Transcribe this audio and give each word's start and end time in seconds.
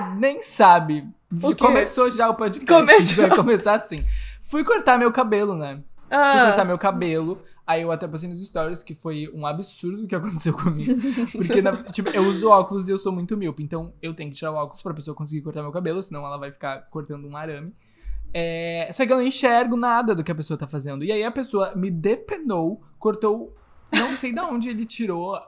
Ah, 0.00 0.14
nem 0.14 0.42
sabe. 0.42 1.08
Começou 1.58 2.10
já 2.10 2.28
o 2.28 2.34
podcast. 2.34 2.66
Começou. 2.66 3.28
Vai 3.28 3.36
começar 3.36 3.74
assim. 3.74 3.96
Fui 4.40 4.64
cortar 4.64 4.98
meu 4.98 5.12
cabelo, 5.12 5.54
né? 5.54 5.76
Fui 6.08 6.16
Ah, 6.18 6.46
cortar 6.48 6.64
meu 6.64 6.78
cabelo. 6.78 7.40
Aí 7.66 7.82
eu 7.82 7.92
até 7.92 8.08
postei 8.08 8.28
nos 8.28 8.44
stories 8.44 8.82
que 8.82 8.96
foi 8.96 9.30
um 9.32 9.46
absurdo 9.46 10.02
o 10.02 10.06
que 10.08 10.14
aconteceu 10.16 10.52
comigo. 10.52 10.92
Porque, 11.30 11.62
na- 11.62 11.76
tipo, 11.92 12.08
eu 12.10 12.22
uso 12.24 12.48
óculos 12.48 12.88
e 12.88 12.90
eu 12.90 12.98
sou 12.98 13.12
muito 13.12 13.36
míope. 13.36 13.62
Então 13.62 13.92
eu 14.02 14.12
tenho 14.12 14.28
que 14.30 14.36
tirar 14.36 14.50
o 14.50 14.56
óculos 14.56 14.82
pra 14.82 14.92
pessoa 14.92 15.14
conseguir 15.14 15.42
cortar 15.42 15.62
meu 15.62 15.70
cabelo, 15.70 16.02
senão 16.02 16.26
ela 16.26 16.36
vai 16.36 16.50
ficar 16.50 16.78
cortando 16.90 17.28
um 17.28 17.36
arame. 17.36 17.72
É, 18.34 18.88
Só 18.92 19.06
que 19.06 19.12
eu 19.12 19.16
não 19.18 19.24
enxergo 19.24 19.76
nada 19.76 20.14
do 20.16 20.24
que 20.24 20.32
a 20.32 20.34
pessoa 20.34 20.56
tá 20.58 20.66
fazendo. 20.66 21.04
E 21.04 21.12
aí 21.12 21.22
a 21.22 21.30
pessoa 21.30 21.74
me 21.76 21.90
depenou, 21.90 22.80
cortou. 22.98 23.54
Não 23.92 24.14
sei 24.14 24.32
de 24.32 24.40
onde 24.40 24.68
ele 24.68 24.86
tirou 24.86 25.38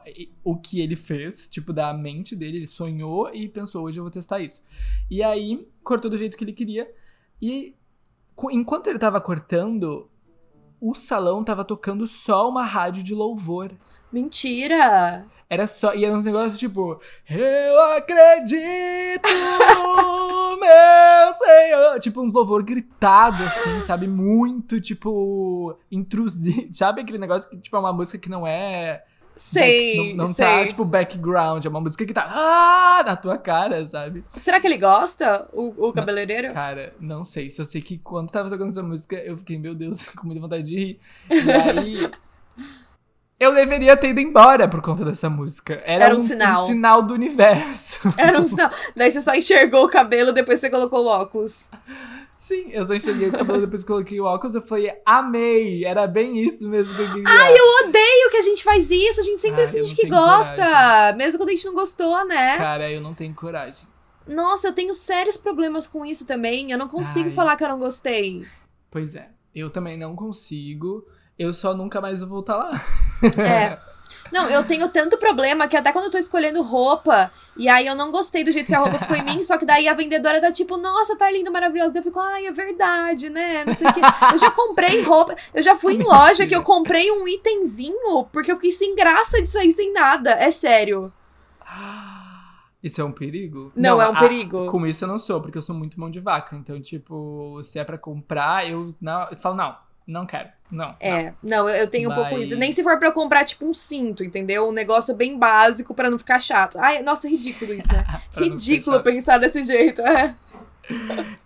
o 0.43 0.57
que 0.57 0.81
ele 0.81 0.97
fez, 0.97 1.49
tipo, 1.49 1.73
da 1.73 1.93
mente 1.93 2.35
dele. 2.35 2.59
Ele 2.59 2.67
sonhou 2.67 3.33
e 3.35 3.49
pensou, 3.49 3.85
hoje 3.85 3.99
eu 3.99 4.05
vou 4.05 4.11
testar 4.11 4.41
isso. 4.41 4.63
E 5.11 5.23
aí, 5.23 5.67
cortou 5.83 6.11
do 6.11 6.19
jeito 6.19 6.37
que 6.37 6.45
ele 6.45 6.53
queria. 6.53 6.93
E 7.41 7.75
enquanto 8.51 8.89
ele 8.89 8.99
tava 8.99 9.21
cortando, 9.21 10.11
o 10.81 10.95
salão 10.95 11.45
tava 11.45 11.65
tocando 11.65 12.07
só 12.07 12.49
uma 12.49 12.65
rádio 12.65 13.03
de 13.03 13.15
louvor. 13.15 13.73
mentira! 14.13 15.27
Era 15.49 15.67
só. 15.67 15.95
E 15.95 16.03
era 16.03 16.17
uns 16.17 16.25
negócios 16.25 16.59
tipo. 16.59 16.99
Eu 17.29 17.81
acredito 17.93 19.29
meu 20.59 21.33
Senhor. 21.33 21.99
Tipo, 22.01 22.23
um 22.23 22.31
louvor 22.31 22.63
gritado, 22.63 23.43
assim, 23.45 23.81
sabe? 23.87 24.07
Muito, 24.09 24.81
tipo. 24.81 25.77
intrusivo. 25.91 26.69
Sabe 26.73 27.03
aquele 27.03 27.19
negócio 27.19 27.49
que, 27.51 27.57
tipo, 27.59 27.77
é 27.77 27.81
uma 27.81 27.93
música 27.93 28.19
que 28.19 28.29
não 28.29 28.47
é. 28.47 29.03
Sei, 29.35 29.97
back- 29.97 30.09
não, 30.15 30.25
não 30.27 30.33
sei. 30.35 30.45
tá, 30.45 30.67
tipo, 30.67 30.85
background. 30.85 31.65
É 31.65 31.69
uma 31.69 31.81
música 31.81 32.05
que 32.05 32.13
tá. 32.13 32.27
Ah! 32.31 33.03
Na 33.05 33.17
tua 33.17 33.39
cara, 33.39 33.85
sabe? 33.87 34.23
Será 34.33 34.61
que 34.61 34.67
ele 34.67 34.77
gosta, 34.77 35.49
o, 35.55 35.89
o 35.89 35.93
cabeleireiro? 35.93 36.53
Cara, 36.53 36.95
não 37.01 37.25
sei. 37.25 37.49
Só 37.49 37.65
sei 37.65 37.81
que 37.81 37.97
quando 37.99 38.31
tava 38.31 38.51
tocando 38.51 38.69
essa 38.69 38.83
música, 38.83 39.17
eu 39.17 39.37
fiquei, 39.39 39.59
meu 39.59 39.75
Deus, 39.75 40.05
com 40.15 40.27
muita 40.27 40.41
vontade 40.43 40.65
de 40.65 40.77
rir. 40.77 41.01
E 41.31 41.51
aí. 41.51 42.11
Eu 43.43 43.53
deveria 43.53 43.97
ter 43.97 44.11
ido 44.11 44.21
embora 44.21 44.69
por 44.69 44.81
conta 44.81 45.05
dessa 45.05 45.29
música. 45.29 45.83
Era, 45.85 46.05
Era 46.05 46.15
um 46.15 46.21
sinal. 46.21 46.65
sinal 46.65 47.03
do 47.03 47.13
universo. 47.13 47.99
Era 48.17 48.41
um 48.41 48.47
sinal. 48.47 48.71
Daí 48.95 49.11
você 49.11 49.21
só 49.21 49.35
enxergou 49.35 49.85
o 49.85 49.89
cabelo 49.89 50.31
depois 50.33 50.61
você 50.61 50.71
colocou 50.71 51.01
o 51.05 51.09
óculos. 51.09 51.65
Sim, 52.33 52.71
eu 52.71 52.87
só 52.87 52.95
enxerguei 52.95 53.31
o 53.31 53.33
cabelo 53.33 53.61
depois 53.61 53.83
que 53.83 53.89
coloquei 53.89 54.21
o 54.21 54.25
óculos. 54.27 54.55
Eu 54.55 54.63
falei, 54.63 54.93
amei. 55.05 55.85
Era 55.85 56.07
bem 56.07 56.39
isso 56.39 56.69
mesmo 56.69 56.95
que 56.95 57.03
eu 57.03 57.09
queria. 57.09 57.25
Ai, 57.27 57.53
eu 57.53 57.89
odeio 57.89 58.31
que 58.31 58.37
a 58.37 58.43
gente 58.43 58.63
faz 58.63 58.89
isso. 58.93 59.21
A 59.21 59.25
gente 59.25 59.41
sempre 59.41 59.63
Ah, 59.63 59.65
eu 59.65 59.69
finge 59.69 59.93
que 59.97 60.09
gosta. 60.09 60.55
coragem. 60.55 61.17
Mesmo 61.19 61.39
quando 61.41 61.49
a 61.49 61.53
gente 61.53 61.67
não 61.67 61.75
gostou, 61.75 62.25
né? 62.25 62.57
Cara, 62.59 62.89
eu 62.93 63.01
não 63.01 63.13
tenho 63.13 63.35
coragem. 63.35 63.83
Nossa, 64.25 64.69
eu 64.69 64.73
tenho 64.73 64.95
sérios 64.95 65.37
problemas 65.37 65.89
com 65.89 66.07
isso 66.07 66.25
também. 66.25 66.71
Eu 66.71 66.79
não 66.79 66.87
consigo 66.87 67.29
Ai. 67.29 67.35
falar 67.35 67.57
que 67.57 67.65
eu 67.65 67.69
não 67.69 67.81
gostei. 67.81 68.47
Pois 68.89 69.17
é, 69.17 69.31
eu 69.53 69.69
também 69.69 69.99
não 69.99 70.15
consigo. 70.15 71.05
Eu 71.37 71.53
só 71.53 71.75
nunca 71.75 72.01
mais 72.01 72.21
vou 72.21 72.29
voltar 72.29 72.57
lá. 72.57 72.81
É. 73.39 73.79
Não, 74.33 74.49
eu 74.49 74.65
tenho 74.65 74.89
tanto 74.89 75.19
problema 75.19 75.69
que 75.69 75.77
até 75.77 75.93
quando 75.93 76.07
eu 76.07 76.11
tô 76.11 76.17
escolhendo 76.17 76.63
roupa, 76.63 77.31
e 77.55 77.69
aí 77.69 77.87
eu 77.87 77.95
não 77.95 78.11
gostei 78.11 78.43
do 78.43 78.51
jeito 78.51 78.67
que 78.69 78.75
a 78.75 78.79
roupa 78.79 78.99
ficou 78.99 79.15
em 79.15 79.23
mim, 79.23 79.43
só 79.43 79.59
que 79.59 79.67
daí 79.67 79.87
a 79.87 79.93
vendedora 79.93 80.41
tá 80.41 80.51
tipo, 80.51 80.79
nossa, 80.79 81.15
tá 81.19 81.31
lindo, 81.31 81.53
maravilhoso. 81.53 81.93
Daí 81.93 82.01
eu 82.01 82.05
fico, 82.05 82.19
ai, 82.19 82.47
é 82.47 82.51
verdade, 82.53 83.29
né? 83.29 83.63
Não 83.67 83.75
sei 83.75 83.87
o 83.87 83.93
quê. 83.93 84.01
Eu 84.33 84.39
já 84.39 84.51
comprei 84.51 85.03
roupa, 85.03 85.35
eu 85.53 85.63
já 85.63 85.77
fui 85.77 85.93
em 85.95 85.99
Mentira. 85.99 86.17
loja 86.17 86.47
que 86.47 86.57
eu 86.57 86.63
comprei 86.63 87.11
um 87.13 87.29
itemzinho, 87.29 88.25
porque 88.33 88.51
eu 88.51 88.57
fiquei 88.57 88.71
sem 88.73 88.95
graça 88.97 89.41
de 89.43 89.47
sair 89.49 89.73
sem 89.73 89.93
nada. 89.93 90.31
É 90.31 90.51
sério. 90.51 91.13
Isso 92.83 93.01
é 93.01 93.05
um 93.05 93.13
perigo? 93.13 93.71
Não, 93.77 94.01
é 94.03 94.09
um 94.09 94.17
a- 94.17 94.19
perigo. 94.19 94.67
Com 94.71 94.85
isso 94.87 95.05
eu 95.05 95.09
não 95.09 95.19
sou, 95.19 95.41
porque 95.41 95.57
eu 95.57 95.63
sou 95.63 95.75
muito 95.75 96.01
mão 96.01 96.11
de 96.11 96.19
vaca. 96.21 96.57
Então, 96.57 96.81
tipo, 96.81 97.61
se 97.63 97.79
é 97.79 97.85
pra 97.85 97.97
comprar, 97.97 98.69
eu, 98.69 98.95
não, 99.01 99.29
eu 99.31 99.39
falo, 99.39 99.55
não, 99.55 99.77
não 100.07 100.27
quero. 100.27 100.49
Não. 100.71 100.87
não. 100.89 100.97
É, 101.01 101.35
não, 101.43 101.69
eu, 101.69 101.77
eu 101.83 101.91
tenho 101.91 102.11
um 102.11 102.15
pouco 102.15 102.31
Mas- 102.33 102.47
isso. 102.47 102.57
Nem 102.57 102.73
se 102.73 102.83
for 102.83 102.99
pra 102.99 103.09
eu 103.09 103.13
comprar, 103.13 103.45
tipo, 103.45 103.67
um 103.67 103.75
cinto, 103.75 104.25
entendeu? 104.25 104.67
Um 104.69 104.73
negócio 104.73 105.15
bem 105.15 105.39
básico 105.39 105.95
pra 105.95 106.11
não 106.11 106.19
ficar 106.19 106.39
chato. 106.39 106.79
Ai, 106.79 107.03
nossa, 107.03 107.27
é 107.27 107.31
ridículo 107.31 107.75
isso, 107.75 107.89
né? 107.93 108.05
Não 108.35 108.43
ridículo 108.43 109.01
pensar 109.03 109.39
desse 109.39 109.63
jeito, 109.65 110.01
é. 110.01 110.35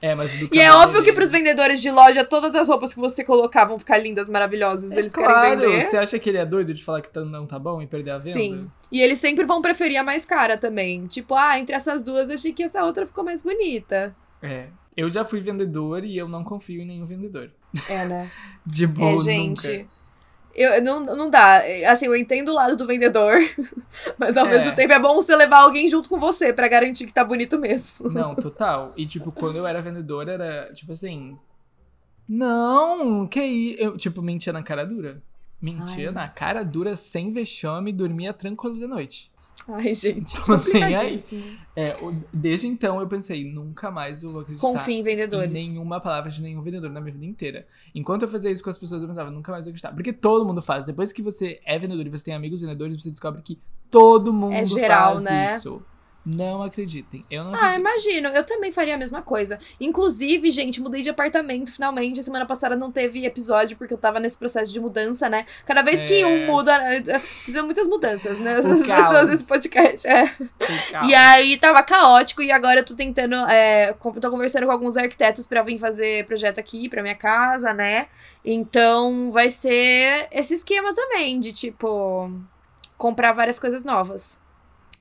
É, 0.00 0.14
mas 0.14 0.32
E 0.52 0.58
é 0.58 0.72
óbvio 0.72 1.02
que 1.02 1.12
pros 1.12 1.30
vendedores 1.30 1.80
de 1.80 1.90
loja, 1.90 2.24
todas 2.24 2.54
as 2.54 2.68
roupas 2.68 2.94
que 2.94 3.00
você 3.00 3.22
colocar 3.22 3.64
vão 3.64 3.78
ficar 3.78 3.98
lindas, 3.98 4.28
maravilhosas. 4.28 4.92
É 4.92 4.98
Eles 4.98 5.12
claro, 5.12 5.34
querem 5.34 5.58
vender. 5.58 5.82
Você 5.82 5.96
acha 5.96 6.18
que 6.18 6.28
ele 6.30 6.38
é 6.38 6.46
doido 6.46 6.72
de 6.72 6.82
falar 6.82 7.00
que 7.02 7.10
tá- 7.10 7.24
não 7.24 7.46
tá 7.46 7.58
bom 7.58 7.82
e 7.82 7.86
perder 7.86 8.12
a 8.12 8.18
venda? 8.18 8.32
Sim. 8.32 8.70
E 8.90 9.00
eles 9.02 9.18
sempre 9.18 9.44
vão 9.44 9.60
preferir 9.60 9.98
a 9.98 10.02
mais 10.02 10.24
cara 10.24 10.56
também. 10.56 11.06
Tipo, 11.06 11.34
ah, 11.34 11.58
entre 11.58 11.74
essas 11.74 12.02
duas, 12.02 12.30
achei 12.30 12.52
que 12.52 12.62
essa 12.62 12.82
outra 12.84 13.06
ficou 13.06 13.22
mais 13.24 13.42
bonita. 13.42 14.14
É. 14.42 14.66
Eu 14.96 15.10
já 15.10 15.24
fui 15.24 15.40
vendedor 15.40 16.04
e 16.04 16.16
eu 16.16 16.26
não 16.28 16.42
confio 16.42 16.80
em 16.80 16.86
nenhum 16.86 17.04
vendedor. 17.06 17.50
É, 17.88 18.04
né? 18.04 18.30
De 18.66 18.86
boa, 18.86 19.12
é, 19.12 19.24
gente. 19.24 19.68
nunca. 19.78 20.06
Eu, 20.54 20.82
não, 20.82 21.00
não 21.00 21.28
dá. 21.28 21.62
Assim, 21.90 22.06
eu 22.06 22.16
entendo 22.16 22.48
o 22.48 22.54
lado 22.54 22.76
do 22.76 22.86
vendedor, 22.86 23.36
mas 24.18 24.36
ao 24.38 24.46
É. 24.46 24.50
mesmo 24.50 24.74
tempo 24.74 24.92
é 24.92 24.98
bom 24.98 25.14
você 25.16 25.36
levar 25.36 25.58
alguém 25.58 25.86
junto 25.86 26.08
com 26.08 26.18
você 26.18 26.50
pra 26.52 26.66
garantir 26.66 27.04
que 27.04 27.12
tá 27.12 27.22
bonito 27.22 27.58
mesmo. 27.58 28.08
Não, 28.14 28.34
total. 28.34 28.92
E, 28.96 29.04
tipo, 29.06 29.30
quando 29.30 29.56
eu 29.56 29.66
era 29.66 29.82
vendedor, 29.82 30.28
era, 30.28 30.72
tipo 30.72 30.92
assim... 30.92 31.36
Não, 32.28 33.26
que 33.26 33.40
isso? 33.42 33.80
Eu, 33.82 33.96
tipo, 33.96 34.20
mentia 34.22 34.52
na 34.52 34.62
cara 34.62 34.84
dura. 34.84 35.22
Mentia 35.60 36.08
Ai. 36.08 36.14
na 36.14 36.28
cara 36.28 36.62
dura, 36.64 36.96
sem 36.96 37.30
vexame, 37.30 37.92
dormia 37.92 38.32
tranquilo 38.32 38.76
de 38.78 38.86
noite. 38.86 39.30
Ai, 39.68 39.94
gente. 39.94 40.34
Tô 40.44 40.56
nem 40.72 40.94
aí. 40.94 41.24
É, 41.74 41.94
desde 42.32 42.66
então 42.66 43.00
eu 43.00 43.06
pensei, 43.08 43.44
nunca 43.50 43.90
mais 43.90 44.22
eu 44.22 44.32
vou 44.32 44.40
acreditar 44.42 44.66
Confie 44.66 44.94
em 44.94 45.00
em 45.00 45.02
vendedores. 45.02 45.52
nenhuma 45.52 46.00
palavra 46.00 46.30
de 46.30 46.40
nenhum 46.42 46.62
vendedor 46.62 46.90
na 46.90 47.00
minha 47.00 47.12
vida 47.12 47.24
inteira. 47.26 47.66
Enquanto 47.94 48.22
eu 48.22 48.28
fazia 48.28 48.50
isso 48.50 48.62
com 48.62 48.70
as 48.70 48.78
pessoas, 48.78 49.02
eu 49.02 49.08
pensava, 49.08 49.30
nunca 49.30 49.50
mais 49.52 49.64
vou 49.64 49.70
acreditar. 49.70 49.92
Porque 49.92 50.12
todo 50.12 50.44
mundo 50.44 50.62
faz. 50.62 50.84
Depois 50.86 51.12
que 51.12 51.22
você 51.22 51.60
é 51.64 51.78
vendedor 51.78 52.06
e 52.06 52.10
você 52.10 52.24
tem 52.24 52.34
amigos 52.34 52.60
vendedores, 52.60 53.02
você 53.02 53.10
descobre 53.10 53.42
que 53.42 53.58
todo 53.90 54.32
mundo 54.32 54.54
É 54.54 54.64
geral, 54.66 55.12
faz 55.12 55.24
né? 55.24 55.56
isso. 55.56 55.82
Não 56.26 56.60
acreditem. 56.60 57.24
Eu 57.30 57.44
não 57.44 57.54
Ah, 57.54 57.58
acredito. 57.68 57.80
imagino. 57.80 58.28
Eu 58.30 58.42
também 58.44 58.72
faria 58.72 58.96
a 58.96 58.98
mesma 58.98 59.22
coisa. 59.22 59.60
Inclusive, 59.80 60.50
gente, 60.50 60.80
mudei 60.80 61.00
de 61.00 61.08
apartamento 61.08 61.70
finalmente. 61.72 62.20
Semana 62.20 62.44
passada 62.44 62.74
não 62.74 62.90
teve 62.90 63.24
episódio 63.24 63.76
porque 63.76 63.94
eu 63.94 63.98
tava 63.98 64.18
nesse 64.18 64.36
processo 64.36 64.72
de 64.72 64.80
mudança, 64.80 65.28
né? 65.28 65.46
Cada 65.64 65.82
vez 65.82 66.02
que 66.02 66.20
É. 66.22 66.26
um 66.26 66.46
muda, 66.46 66.72
eh, 66.94 67.18
fizeram 67.20 67.66
muitas 67.66 67.86
mudanças, 67.86 68.38
né? 68.40 68.54
As 68.54 68.64
pessoas 68.84 69.30
desse 69.30 69.44
podcast. 69.44 70.08
É. 70.08 70.24
E 71.06 71.14
aí 71.14 71.56
tava 71.58 71.80
caótico 71.84 72.42
e 72.42 72.50
agora 72.50 72.80
eu 72.80 72.84
tô 72.84 72.96
tentando. 72.96 73.36
É, 73.48 73.92
tô 73.92 74.30
conversando 74.30 74.66
com 74.66 74.72
alguns 74.72 74.96
arquitetos 74.96 75.46
pra 75.46 75.62
vir 75.62 75.78
fazer 75.78 76.26
projeto 76.26 76.58
aqui 76.58 76.88
pra 76.88 77.02
minha 77.02 77.14
casa, 77.14 77.72
né? 77.72 78.08
Então 78.44 79.30
vai 79.30 79.48
ser 79.50 80.26
esse 80.32 80.54
esquema 80.54 80.92
também 80.92 81.38
de 81.38 81.52
tipo 81.52 82.32
comprar 82.98 83.32
várias 83.32 83.60
coisas 83.60 83.84
novas. 83.84 84.40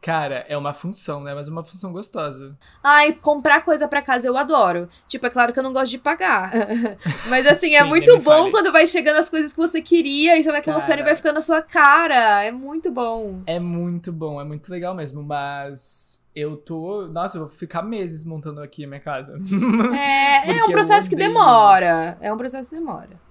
Cara, 0.05 0.45
é 0.47 0.55
uma 0.55 0.71
função, 0.71 1.19
né? 1.23 1.33
Mas 1.33 1.47
é 1.47 1.51
uma 1.51 1.63
função 1.63 1.91
gostosa. 1.91 2.55
Ai, 2.83 3.13
comprar 3.13 3.63
coisa 3.63 3.87
pra 3.87 4.03
casa 4.03 4.27
eu 4.27 4.37
adoro. 4.37 4.87
Tipo, 5.07 5.25
é 5.25 5.31
claro 5.31 5.51
que 5.51 5.57
eu 5.57 5.63
não 5.63 5.73
gosto 5.73 5.89
de 5.89 5.97
pagar. 5.97 6.51
Mas 7.27 7.47
assim, 7.47 7.73
é 7.73 7.81
Sim, 7.81 7.89
muito 7.89 8.05
nem 8.05 8.19
me 8.19 8.23
bom 8.23 8.31
fale. 8.31 8.51
quando 8.51 8.71
vai 8.71 8.85
chegando 8.85 9.17
as 9.17 9.31
coisas 9.31 9.51
que 9.51 9.57
você 9.57 9.81
queria 9.81 10.37
e 10.37 10.43
você 10.43 10.51
vai 10.51 10.61
colocando 10.61 10.89
Cara. 10.89 11.01
e 11.01 11.03
vai 11.03 11.15
ficando 11.15 11.33
na 11.33 11.41
sua 11.41 11.59
cara. 11.59 12.43
É 12.43 12.51
muito 12.51 12.91
bom. 12.91 13.41
É 13.47 13.59
muito 13.59 14.13
bom, 14.13 14.39
é 14.39 14.43
muito 14.43 14.71
legal 14.71 14.93
mesmo, 14.93 15.23
mas 15.23 16.23
eu 16.35 16.55
tô. 16.55 17.07
Nossa, 17.07 17.37
eu 17.37 17.41
vou 17.41 17.49
ficar 17.49 17.81
meses 17.81 18.23
montando 18.23 18.61
aqui 18.61 18.85
a 18.85 18.87
minha 18.87 18.99
casa. 18.99 19.35
É, 19.97 20.51
é 20.59 20.63
um 20.65 20.71
processo 20.71 21.09
que 21.09 21.15
demora. 21.15 22.15
É 22.21 22.31
um 22.31 22.37
processo 22.37 22.69
que 22.69 22.75
demora. 22.75 23.24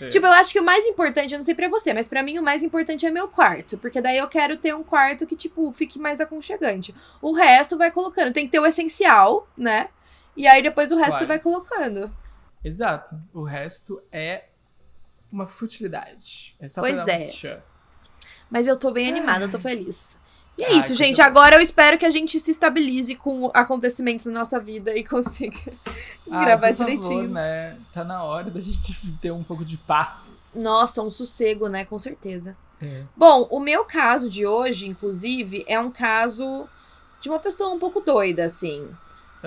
É. 0.00 0.08
Tipo, 0.08 0.26
eu 0.26 0.32
acho 0.32 0.52
que 0.52 0.60
o 0.60 0.64
mais 0.64 0.84
importante, 0.86 1.32
eu 1.32 1.38
não 1.38 1.44
sei 1.44 1.54
pra 1.54 1.68
você, 1.68 1.92
mas 1.92 2.08
pra 2.08 2.22
mim 2.22 2.38
o 2.38 2.42
mais 2.42 2.62
importante 2.62 3.04
é 3.06 3.10
meu 3.10 3.28
quarto. 3.28 3.76
Porque 3.78 4.00
daí 4.00 4.18
eu 4.18 4.28
quero 4.28 4.56
ter 4.56 4.74
um 4.74 4.82
quarto 4.82 5.26
que, 5.26 5.36
tipo, 5.36 5.72
fique 5.72 5.98
mais 5.98 6.20
aconchegante. 6.20 6.94
O 7.20 7.32
resto 7.32 7.76
vai 7.76 7.90
colocando. 7.90 8.32
Tem 8.32 8.46
que 8.46 8.52
ter 8.52 8.60
o 8.60 8.66
essencial, 8.66 9.48
né? 9.56 9.88
E 10.36 10.46
aí 10.46 10.62
depois 10.62 10.90
o 10.90 10.96
resto 10.96 11.10
Claro. 11.10 11.22
você 11.22 11.26
vai 11.26 11.38
colocando. 11.38 12.12
Exato. 12.64 13.20
O 13.32 13.42
resto 13.42 14.02
é 14.10 14.44
uma 15.30 15.46
futilidade. 15.46 16.54
É 16.60 16.68
só 16.68 16.80
Pois 16.80 16.94
pra 17.02 17.12
é. 17.12 17.62
Mas 18.50 18.66
eu 18.66 18.76
tô 18.76 18.90
bem 18.90 19.08
animada, 19.08 19.44
eu 19.44 19.50
tô 19.50 19.58
feliz. 19.58 20.18
E 20.60 20.64
é 20.64 20.68
Ai, 20.72 20.78
isso, 20.78 20.94
gente. 20.94 21.16
boa. 21.16 21.26
Agora 21.26 21.56
eu 21.56 21.60
espero 21.60 21.96
que 21.96 22.04
a 22.04 22.10
gente 22.10 22.38
se 22.38 22.50
estabilize 22.50 23.14
com 23.14 23.50
acontecimentos 23.54 24.26
na 24.26 24.32
nossa 24.40 24.60
vida 24.60 24.94
e 24.96 25.02
consiga 25.02 25.56
Ai, 26.30 26.44
gravar 26.44 26.68
por 26.68 26.76
favor, 26.76 26.84
direitinho. 26.92 27.28
né? 27.30 27.76
Tá 27.94 28.04
na 28.04 28.22
hora 28.22 28.50
da 28.50 28.60
gente 28.60 28.94
ter 29.22 29.30
um 29.32 29.42
pouco 29.42 29.64
de 29.64 29.76
paz. 29.78 30.42
Nossa, 30.54 31.02
um 31.02 31.10
sossego, 31.10 31.68
né? 31.68 31.84
Com 31.84 31.98
certeza. 31.98 32.56
É. 32.82 33.02
Bom, 33.16 33.46
o 33.50 33.58
meu 33.60 33.84
caso 33.84 34.28
de 34.28 34.46
hoje, 34.46 34.86
inclusive, 34.86 35.64
é 35.66 35.78
um 35.80 35.90
caso 35.90 36.68
de 37.20 37.28
uma 37.28 37.38
pessoa 37.38 37.70
um 37.70 37.78
pouco 37.78 38.00
doida, 38.00 38.44
assim. 38.44 38.88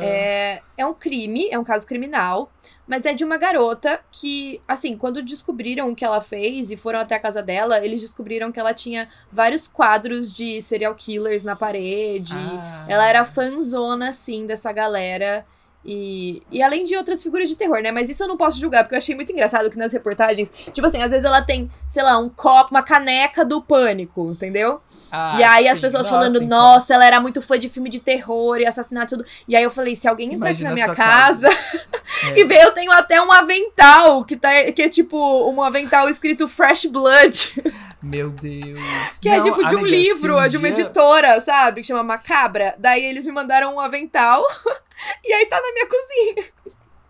É, 0.01 0.62
é 0.78 0.86
um 0.86 0.94
crime, 0.94 1.48
é 1.51 1.60
um 1.60 1.63
caso 1.63 1.86
criminal, 1.86 2.51
mas 2.88 3.06
é 3.06 3.13
de 3.13 3.24
uma 3.24 3.38
garota 3.38 4.00
que, 4.12 4.62
assim, 4.68 4.98
quando 4.98 5.22
descobriram 5.22 5.92
o 5.92 5.95
que 5.95 6.04
ela 6.04 6.19
fez 6.19 6.72
e 6.72 6.78
foram 6.78 7.00
até 7.00 7.16
a 7.16 7.19
casa 7.19 7.42
dela, 7.42 7.84
eles 7.86 8.01
descobriram 8.01 8.51
que 8.51 8.60
ela 8.60 8.74
tinha 8.74 9.07
vários 9.31 9.68
quadros 9.68 10.34
de 10.34 10.62
serial 10.62 10.95
killers 10.95 11.44
na 11.44 11.56
parede. 11.56 12.34
Ah. 12.36 12.86
Ela 12.88 13.07
era 13.07 13.25
fanzona, 13.25 14.10
assim, 14.10 14.45
dessa 14.45 14.72
galera. 14.72 15.45
E, 15.86 16.42
e 16.50 16.64
além 16.64 16.86
de 16.86 16.96
outras 16.96 17.22
figuras 17.22 17.50
de 17.50 17.56
terror, 17.56 17.82
né? 17.82 17.92
Mas 17.92 18.10
isso 18.10 18.24
eu 18.24 18.28
não 18.28 18.38
posso 18.38 18.60
julgar, 18.60 18.84
porque 18.84 18.96
eu 18.96 18.98
achei 18.98 19.16
muito 19.16 19.32
engraçado 19.32 19.70
que 19.70 19.78
nas 19.78 19.92
reportagens, 19.92 20.52
tipo 20.72 20.88
assim, 20.88 21.02
às 21.02 21.12
vezes 21.12 21.26
ela 21.26 21.42
tem, 21.42 21.70
sei 21.90 22.04
lá, 22.04 22.18
um 22.18 22.30
copo, 22.30 22.72
uma 22.72 22.82
caneca 22.84 23.44
do 23.44 23.62
pânico, 23.62 24.32
entendeu? 24.32 24.82
Ah, 25.12 25.36
e 25.38 25.44
aí 25.44 25.68
as 25.68 25.78
sim. 25.78 25.82
pessoas 25.82 26.04
Nossa, 26.04 26.16
falando, 26.16 26.38
então. 26.38 26.48
nossa, 26.48 26.94
ela 26.94 27.06
era 27.06 27.20
muito 27.20 27.42
fã 27.42 27.60
de 27.60 27.70
filme 27.70 27.90
de 27.90 28.00
terror 28.00 28.58
e 28.58 28.66
assassinato 28.66 29.16
tudo. 29.16 29.26
E 29.48 29.56
aí 29.56 29.64
eu 29.64 29.70
falei, 29.70 29.96
se 29.96 30.08
alguém 30.08 30.34
entrar 30.34 30.50
aqui 30.50 30.64
na 30.64 30.72
minha 30.72 30.88
sua 30.88 30.96
casa, 30.96 31.50
É. 32.32 32.40
e 32.40 32.46
ver, 32.46 32.62
eu 32.64 32.72
tenho 32.72 32.92
até 32.92 33.22
um 33.22 33.32
avental, 33.32 34.24
que, 34.24 34.36
tá, 34.38 34.50
que 34.72 34.82
é 34.82 34.90
tipo 34.90 35.18
um 35.52 35.62
avental 35.62 36.08
escrito 36.08 36.48
Fresh 36.48 36.86
Blood, 36.86 37.62
Meu 38.04 38.30
Deus. 38.32 38.82
que 39.22 39.30
é 39.30 39.38
Não, 39.38 39.46
tipo 39.46 39.66
de 39.66 39.76
um 39.76 39.80
amiga, 39.80 39.96
livro, 39.96 40.38
um 40.38 40.48
de 40.50 40.58
uma 40.58 40.68
editora, 40.68 41.40
sabe? 41.40 41.80
Que 41.80 41.88
chama 41.88 42.04
Macabra. 42.04 42.76
Daí 42.78 43.02
eles 43.06 43.24
me 43.24 43.32
mandaram 43.32 43.74
um 43.74 43.80
avental, 43.80 44.44
e 45.24 45.32
aí 45.32 45.46
tá 45.46 45.56
na 45.62 45.72
minha 45.72 45.88
cozinha. 45.88 46.54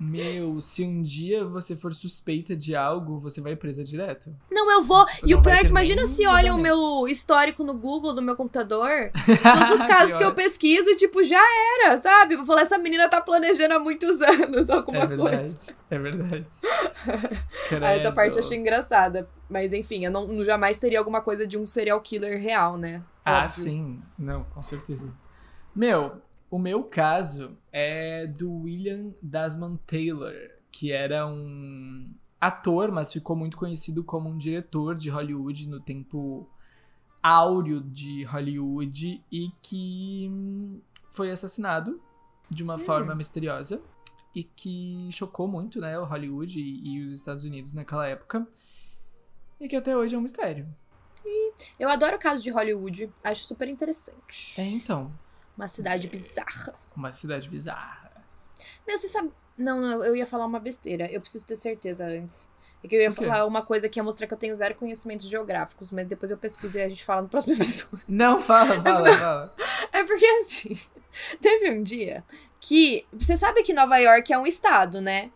Meu, 0.03 0.59
se 0.61 0.83
um 0.83 1.01
dia 1.01 1.45
você 1.45 1.75
for 1.75 1.93
suspeita 1.93 2.55
de 2.55 2.75
algo, 2.75 3.17
você 3.19 3.39
vai 3.41 3.55
presa 3.55 3.83
direto. 3.83 4.35
Não, 4.51 4.69
eu 4.71 4.83
vou. 4.83 5.05
E 5.25 5.31
Não 5.31 5.39
o 5.39 5.41
pior 5.41 5.55
é 5.55 5.61
que 5.61 5.67
imagina 5.67 6.05
se 6.05 6.27
olham 6.27 6.57
o 6.57 6.61
meu 6.61 7.07
histórico 7.07 7.63
no 7.63 7.73
Google 7.73 8.13
do 8.13 8.21
meu 8.21 8.35
computador. 8.35 9.11
Todos 9.41 9.79
os 9.79 9.85
casos 9.85 10.15
que 10.17 10.23
eu 10.23 10.33
pesquiso, 10.33 10.95
tipo, 10.97 11.23
já 11.23 11.41
era, 11.81 11.97
sabe? 11.97 12.35
Vou 12.35 12.45
falar, 12.45 12.61
essa 12.61 12.77
menina 12.77 13.07
tá 13.07 13.21
planejando 13.21 13.73
há 13.75 13.79
muitos 13.79 14.21
anos 14.23 14.69
alguma 14.69 14.99
É 14.99 15.07
verdade. 15.07 15.37
coisa. 15.37 15.57
É 15.89 15.99
verdade. 15.99 16.45
Ah, 17.81 17.93
essa 17.95 18.11
parte 18.11 18.37
eu 18.37 18.43
achei 18.43 18.57
engraçada. 18.57 19.27
Mas 19.49 19.73
enfim, 19.73 20.05
eu 20.05 20.11
não, 20.11 20.27
não 20.27 20.43
jamais 20.43 20.77
teria 20.77 20.99
alguma 20.99 21.21
coisa 21.21 21.45
de 21.47 21.57
um 21.57 21.65
serial 21.65 21.99
killer 22.01 22.39
real, 22.41 22.77
né? 22.77 23.01
Ah, 23.25 23.43
Óbvio. 23.45 23.63
sim. 23.63 24.01
Não, 24.17 24.43
com 24.45 24.61
certeza. 24.61 25.09
Meu, 25.75 26.21
o 26.53 26.59
meu 26.59 26.83
caso 26.83 27.57
é 27.71 28.27
do 28.27 28.61
William 28.61 29.11
Desmond 29.23 29.79
Taylor, 29.87 30.35
que 30.71 30.91
era 30.91 31.25
um 31.25 32.13
ator, 32.39 32.91
mas 32.91 33.11
ficou 33.11 33.35
muito 33.35 33.57
conhecido 33.57 34.03
como 34.03 34.29
um 34.29 34.37
diretor 34.37 34.93
de 34.93 35.09
Hollywood 35.09 35.67
no 35.67 35.79
tempo 35.79 36.47
áureo 37.23 37.81
de 37.81 38.23
Hollywood 38.25 39.23
e 39.31 39.49
que 39.63 40.29
hum, 40.31 40.79
foi 41.09 41.31
assassinado 41.31 41.99
de 42.51 42.61
uma 42.61 42.77
forma 42.77 43.15
misteriosa 43.15 43.81
e 44.35 44.43
que 44.43 45.09
chocou 45.11 45.47
muito, 45.47 45.81
né, 45.81 45.97
o 45.97 46.05
Hollywood 46.05 46.59
e, 46.59 46.87
e 46.87 47.07
os 47.07 47.15
Estados 47.15 47.43
Unidos 47.45 47.73
naquela 47.73 48.05
época. 48.05 48.47
E 49.59 49.67
que 49.67 49.75
até 49.75 49.97
hoje 49.97 50.13
é 50.13 50.19
um 50.19 50.21
mistério. 50.21 50.67
Eu 51.79 51.89
adoro 51.89 52.15
o 52.15 52.19
caso 52.19 52.43
de 52.43 52.51
Hollywood. 52.51 53.09
Acho 53.23 53.43
super 53.45 53.67
interessante. 53.67 54.61
É, 54.61 54.67
então, 54.67 55.11
Uma 55.55 55.67
cidade 55.67 56.07
bizarra. 56.07 56.73
uma 56.95 57.13
cidade 57.13 57.47
bizarra. 57.49 58.11
Meu, 58.87 58.97
você 58.97 59.07
sabe. 59.07 59.31
Não, 59.57 59.79
não, 59.79 60.03
eu 60.03 60.15
ia 60.15 60.25
falar 60.25 60.45
uma 60.45 60.59
besteira. 60.59 61.05
Eu 61.11 61.21
preciso 61.21 61.45
ter 61.45 61.55
certeza 61.55 62.05
antes. 62.05 62.49
É 62.83 62.87
que 62.87 62.95
eu 62.95 63.01
ia 63.01 63.11
falar 63.11 63.45
uma 63.45 63.61
coisa 63.61 63.87
que 63.87 63.97
ia 63.97 64.03
mostrar 64.03 64.27
que 64.27 64.33
eu 64.33 64.37
tenho 64.37 64.55
zero 64.55 64.75
conhecimentos 64.75 65.27
geográficos, 65.27 65.89
mas 65.89 66.05
depois 66.05 66.31
eu 66.31 66.37
pesquiso 66.37 66.77
e 66.77 66.81
a 66.81 66.89
gente 66.89 67.05
fala 67.05 67.21
no 67.21 67.29
próximo 67.29 67.53
episódio. 67.55 67.99
Não, 68.09 68.39
fala, 68.39 68.81
fala, 68.81 69.13
fala. 69.13 69.55
É 69.91 70.03
porque 70.03 70.25
assim, 70.25 70.77
teve 71.39 71.71
um 71.71 71.81
dia 71.81 72.23
que. 72.59 73.05
Você 73.13 73.37
sabe 73.37 73.63
que 73.63 73.73
Nova 73.73 73.97
York 73.99 74.33
é 74.33 74.37
um 74.37 74.45
estado, 74.45 74.99
né? 74.99 75.31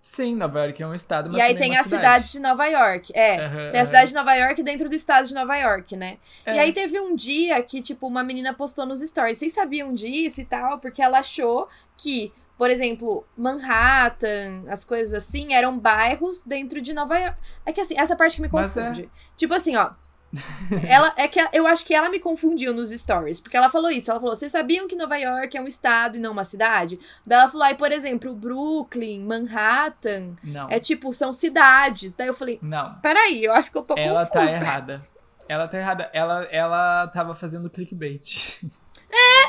Sim, 0.00 0.34
Nova 0.34 0.64
York 0.64 0.82
é 0.82 0.86
um 0.86 0.94
estado, 0.94 1.28
mas 1.28 1.36
e 1.36 1.42
aí 1.42 1.52
também 1.52 1.70
tem 1.72 1.78
a 1.78 1.84
cidade 1.84 2.32
de 2.32 2.38
Nova 2.38 2.64
York. 2.64 3.12
É. 3.14 3.44
Aham, 3.44 3.70
Tem 3.70 3.80
a 3.80 3.84
cidade 3.84 4.08
de 4.08 4.14
Nova 4.14 4.34
York 4.34 4.62
dentro 4.62 4.88
do 4.88 4.94
estado 4.94 5.28
de 5.28 5.34
Nova 5.34 5.54
York, 5.58 5.94
né? 5.94 6.16
É. 6.46 6.54
E 6.54 6.58
aí 6.58 6.72
teve 6.72 6.98
um 6.98 7.14
dia 7.14 7.62
que, 7.62 7.82
tipo, 7.82 8.06
uma 8.06 8.24
menina 8.24 8.54
postou 8.54 8.86
nos 8.86 9.00
stories. 9.00 9.36
Vocês 9.36 9.52
sabiam 9.52 9.92
disso 9.92 10.40
e 10.40 10.44
tal? 10.46 10.78
Porque 10.78 11.02
ela 11.02 11.18
achou 11.18 11.68
que, 11.98 12.32
por 12.56 12.70
exemplo, 12.70 13.26
Manhattan, 13.36 14.64
as 14.68 14.86
coisas 14.86 15.12
assim, 15.12 15.52
eram 15.52 15.78
bairros 15.78 16.44
dentro 16.44 16.80
de 16.80 16.94
Nova 16.94 17.18
York. 17.18 17.36
É 17.66 17.70
que 17.70 17.82
assim, 17.82 17.94
essa 17.98 18.16
parte 18.16 18.36
que 18.36 18.40
me 18.40 18.48
é. 18.48 18.50
confunde. 18.50 19.10
Tipo 19.36 19.52
assim, 19.52 19.76
ó. 19.76 19.90
ela 20.88 21.12
é 21.16 21.26
que 21.26 21.40
eu 21.52 21.66
acho 21.66 21.84
que 21.84 21.94
ela 21.94 22.08
me 22.08 22.20
confundiu 22.20 22.72
nos 22.72 22.90
stories, 22.90 23.40
porque 23.40 23.56
ela 23.56 23.68
falou 23.68 23.90
isso, 23.90 24.10
ela 24.10 24.20
falou: 24.20 24.36
"Vocês 24.36 24.52
sabiam 24.52 24.86
que 24.86 24.94
Nova 24.94 25.16
York 25.16 25.56
é 25.56 25.60
um 25.60 25.66
estado 25.66 26.16
e 26.16 26.20
não 26.20 26.32
uma 26.32 26.44
cidade?" 26.44 26.98
Daí 27.26 27.38
ela 27.40 27.48
falou: 27.48 27.66
"Aí, 27.66 27.74
por 27.74 27.90
exemplo, 27.90 28.34
Brooklyn, 28.34 29.24
Manhattan, 29.24 30.34
Não, 30.42 30.68
é 30.70 30.78
tipo, 30.78 31.12
são 31.12 31.32
cidades". 31.32 32.14
Daí 32.14 32.28
eu 32.28 32.34
falei: 32.34 32.58
não. 32.62 32.94
"Peraí, 33.00 33.44
eu 33.44 33.52
acho 33.52 33.70
que 33.70 33.78
eu 33.78 33.82
tô 33.82 33.94
Ela 33.96 34.26
confusa". 34.26 34.46
tá 34.46 34.52
errada. 34.52 35.00
Ela 35.48 35.66
tá 35.66 35.78
errada. 35.78 36.10
Ela, 36.12 36.44
ela 36.44 37.08
tava 37.08 37.34
fazendo 37.34 37.68
clickbait. 37.68 38.60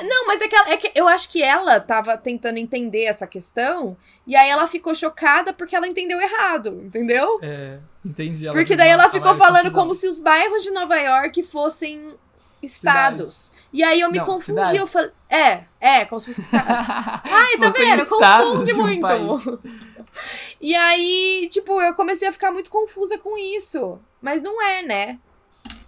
Não, 0.03 0.25
mas 0.27 0.41
é 0.41 0.47
que, 0.47 0.55
ela- 0.55 0.69
é 0.69 0.77
que 0.77 0.91
eu 0.95 1.07
acho 1.07 1.29
que 1.29 1.43
ela 1.43 1.79
tava 1.79 2.17
tentando 2.17 2.57
entender 2.57 3.03
essa 3.03 3.27
questão 3.27 3.95
e 4.25 4.35
aí 4.35 4.49
ela 4.49 4.67
ficou 4.67 4.95
chocada 4.95 5.53
porque 5.53 5.75
ela 5.75 5.87
entendeu 5.87 6.19
errado, 6.19 6.81
entendeu? 6.83 7.39
É, 7.41 7.77
entendi. 8.03 8.47
Ela 8.47 8.55
porque 8.55 8.75
daí 8.75 8.89
ela 8.89 9.09
ficou 9.09 9.35
falando 9.35 9.65
confusão. 9.65 9.79
como 9.81 9.93
se 9.93 10.07
os 10.07 10.17
bairros 10.19 10.63
de 10.63 10.71
Nova 10.71 10.97
York 10.97 11.43
fossem 11.43 12.15
estados. 12.61 13.51
E 13.73 13.83
aí 13.83 14.01
eu 14.01 14.11
me 14.11 14.17
Não, 14.17 14.25
confundi, 14.25 14.45
cidades. 14.59 14.79
eu 14.79 14.87
falei, 14.87 15.11
é, 15.29 15.63
é, 15.79 16.05
como 16.05 16.19
se 16.19 16.27
fosse 16.27 16.41
estado. 16.41 16.67
Ai, 17.31 17.57
tá 17.57 17.69
vendo? 17.69 18.05
Confunde 18.05 18.73
muito. 18.73 19.61
E 20.59 20.75
aí, 20.75 21.47
tipo, 21.49 21.81
eu 21.81 21.93
comecei 21.95 22.27
a 22.27 22.33
ficar 22.33 22.51
muito 22.51 22.69
confusa 22.69 23.17
com 23.17 23.37
isso. 23.37 23.97
Mas 24.21 24.41
não 24.41 24.61
é, 24.61 24.83
né? 24.83 25.17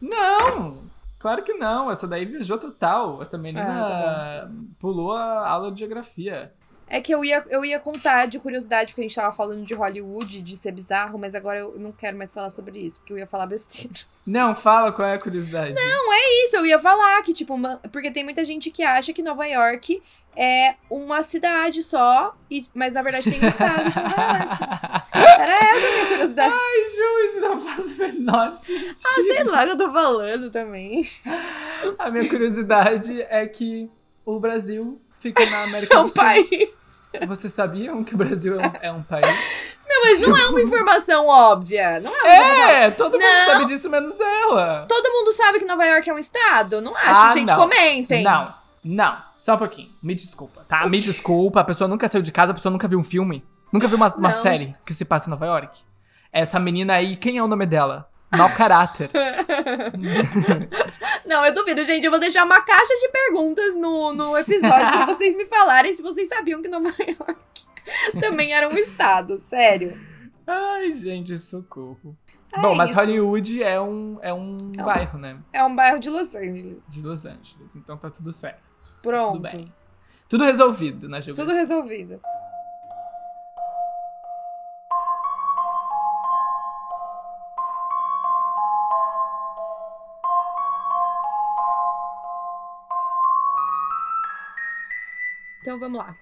Não! 0.01 0.82
Claro 1.23 1.41
que 1.41 1.53
não. 1.53 1.89
Essa 1.89 2.05
daí 2.05 2.25
viajou 2.25 2.57
total. 2.57 3.21
Essa 3.21 3.37
menina 3.37 3.63
Ah, 3.65 4.49
pulou 4.77 5.13
a 5.13 5.47
aula 5.49 5.71
de 5.71 5.79
geografia. 5.79 6.53
É 6.87 7.01
que 7.01 7.13
eu 7.13 7.23
ia, 7.25 7.43
eu 7.49 7.65
ia 7.65 7.79
contar 7.79 8.27
de 8.27 8.37
curiosidade, 8.39 8.91
porque 8.93 9.01
a 9.01 9.03
gente 9.05 9.15
tava 9.15 9.33
falando 9.33 9.65
de 9.65 9.73
Hollywood, 9.73 10.41
de 10.41 10.55
ser 10.57 10.71
bizarro, 10.71 11.17
mas 11.17 11.33
agora 11.33 11.59
eu 11.59 11.75
não 11.79 11.91
quero 11.91 12.15
mais 12.17 12.31
falar 12.31 12.49
sobre 12.49 12.77
isso, 12.79 12.99
porque 12.99 13.13
eu 13.13 13.17
ia 13.17 13.25
falar 13.27 13.47
besteira. 13.47 13.93
Não, 14.27 14.53
fala 14.55 14.91
qual 14.91 15.07
é 15.07 15.13
a 15.15 15.19
curiosidade. 15.19 15.73
Isso, 16.45 16.55
eu 16.57 16.65
ia 16.65 16.77
falar 16.79 17.21
que, 17.23 17.33
tipo, 17.33 17.53
uma- 17.55 17.77
porque 17.91 18.11
tem 18.11 18.23
muita 18.23 18.43
gente 18.45 18.69
que 18.69 18.83
acha 18.83 19.11
que 19.13 19.23
Nova 19.23 19.45
York 19.47 20.01
é 20.35 20.75
uma 20.89 21.21
cidade 21.21 21.81
só, 21.83 22.35
e, 22.49 22.65
mas 22.73 22.93
na 22.93 23.01
verdade 23.01 23.29
tem 23.29 23.39
um 23.43 23.47
estado 23.47 23.89
de 23.89 23.95
Nova 23.95 24.21
York. 24.21 24.63
Era 25.13 25.53
essa 25.55 25.87
a 25.87 25.91
minha 25.91 26.05
curiosidade. 26.07 26.53
Ai, 26.53 26.89
Ju, 26.89 27.25
isso 27.27 27.39
não 27.41 27.61
faz 27.61 27.85
o 27.85 27.97
menor 27.97 28.53
sentido. 28.55 28.93
Sei 28.97 29.43
lá 29.43 29.65
que 29.65 29.71
eu 29.71 29.77
tô 29.77 29.91
falando 29.91 30.51
também. 30.51 31.07
A 31.97 32.11
minha 32.11 32.27
curiosidade 32.29 33.21
é 33.23 33.45
que 33.47 33.89
o 34.25 34.39
Brasil 34.39 35.01
fica 35.23 35.45
na 35.49 35.63
América 35.63 35.93
É 35.95 35.97
do 35.97 36.03
um 36.03 36.07
Sul. 36.07 36.15
país. 36.15 36.69
Vocês 37.27 37.53
sabiam 37.53 38.03
que 38.03 38.13
o 38.15 38.17
Brasil 38.17 38.59
é 38.59 38.67
um, 38.67 38.71
é 38.81 38.91
um 38.91 39.03
país? 39.03 39.25
Não, 39.87 40.01
mas 40.03 40.19
não 40.19 40.35
é 40.35 40.47
uma 40.47 40.61
informação 40.61 41.27
óbvia. 41.27 41.99
Não 41.99 42.11
é 42.11 42.21
uma 42.21 42.33
informação. 42.33 42.69
É, 42.69 42.91
todo 42.91 43.13
mundo 43.13 43.21
Não. 43.21 43.45
sabe 43.53 43.65
disso 43.65 43.89
menos 43.89 44.19
ela. 44.19 44.85
Todo 44.87 45.09
mundo 45.11 45.31
sabe 45.31 45.59
que 45.59 45.65
Nova 45.65 45.85
York 45.85 46.09
é 46.09 46.13
um 46.13 46.17
estado? 46.17 46.81
Não 46.81 46.95
acho, 46.95 47.21
Ah, 47.21 47.33
gente. 47.33 47.47
não. 47.49 47.55
Comentem. 47.57 48.23
Não, 48.23 48.53
não. 48.83 49.17
Só 49.37 49.53
um 49.55 49.57
pouquinho. 49.57 49.89
Me 50.01 50.15
desculpa, 50.15 50.65
tá? 50.67 50.87
Me 50.87 50.99
desculpa. 50.99 51.59
A 51.59 51.63
pessoa 51.63 51.87
nunca 51.87 52.07
saiu 52.07 52.21
de 52.23 52.31
casa, 52.31 52.51
a 52.51 52.55
pessoa 52.55 52.71
nunca 52.71 52.87
viu 52.87 52.97
um 52.99 53.03
filme. 53.03 53.45
Nunca 53.71 53.87
viu 53.87 53.97
uma, 53.97 54.13
uma 54.15 54.33
série 54.33 54.75
que 54.85 54.93
se 54.93 55.05
passa 55.05 55.27
em 55.27 55.31
Nova 55.31 55.45
York. 55.45 55.79
Essa 56.31 56.59
menina 56.59 56.93
aí, 56.93 57.15
quem 57.15 57.37
é 57.37 57.43
o 57.43 57.47
nome 57.47 57.65
dela? 57.67 58.09
Mau 58.37 58.49
caráter. 58.55 59.09
Não, 61.25 61.45
eu 61.45 61.53
duvido, 61.53 61.83
gente. 61.85 62.05
Eu 62.05 62.11
vou 62.11 62.19
deixar 62.19 62.45
uma 62.45 62.61
caixa 62.61 62.93
de 62.99 63.09
perguntas 63.09 63.75
no, 63.75 64.13
no 64.13 64.37
episódio 64.37 64.91
pra 64.91 65.05
vocês 65.13 65.35
me 65.35 65.45
falarem 65.45 65.93
se 65.93 66.01
vocês 66.01 66.27
sabiam 66.29 66.61
que 66.61 66.67
Nova 66.67 66.89
York 66.89 67.63
também 68.19 68.53
era 68.53 68.67
um 68.67 68.77
estado. 68.77 69.39
Sério. 69.39 69.97
Ai, 70.45 70.91
gente, 70.91 71.37
socorro. 71.37 72.17
É 72.51 72.61
Bom, 72.61 72.75
mas 72.75 72.91
isso. 72.91 72.99
Hollywood 72.99 73.63
é 73.63 73.79
um, 73.79 74.19
é 74.21 74.33
um 74.33 74.57
É 74.77 74.81
um- 74.81 74.85
bairro, 74.85 75.17
né? 75.17 75.37
É 75.53 75.63
um 75.63 75.75
bairro 75.75 75.99
de 75.99 76.09
Los 76.09 76.35
Angeles. 76.35 76.91
De 76.91 77.01
Los 77.01 77.25
Angeles. 77.25 77.75
Então 77.75 77.97
tá 77.97 78.09
tudo 78.09 78.33
certo. 78.33 78.61
Pronto. 79.01 79.41
Tudo 79.43 79.51
bem. 79.51 79.73
Tudo 80.27 80.43
resolvido 80.43 81.07
na 81.07 81.21
geografia. 81.21 81.45
Tudo 81.45 81.55
resolvido. 81.57 82.19
Então 95.73 95.79
vamos 95.79 95.97
lá. 95.97 96.15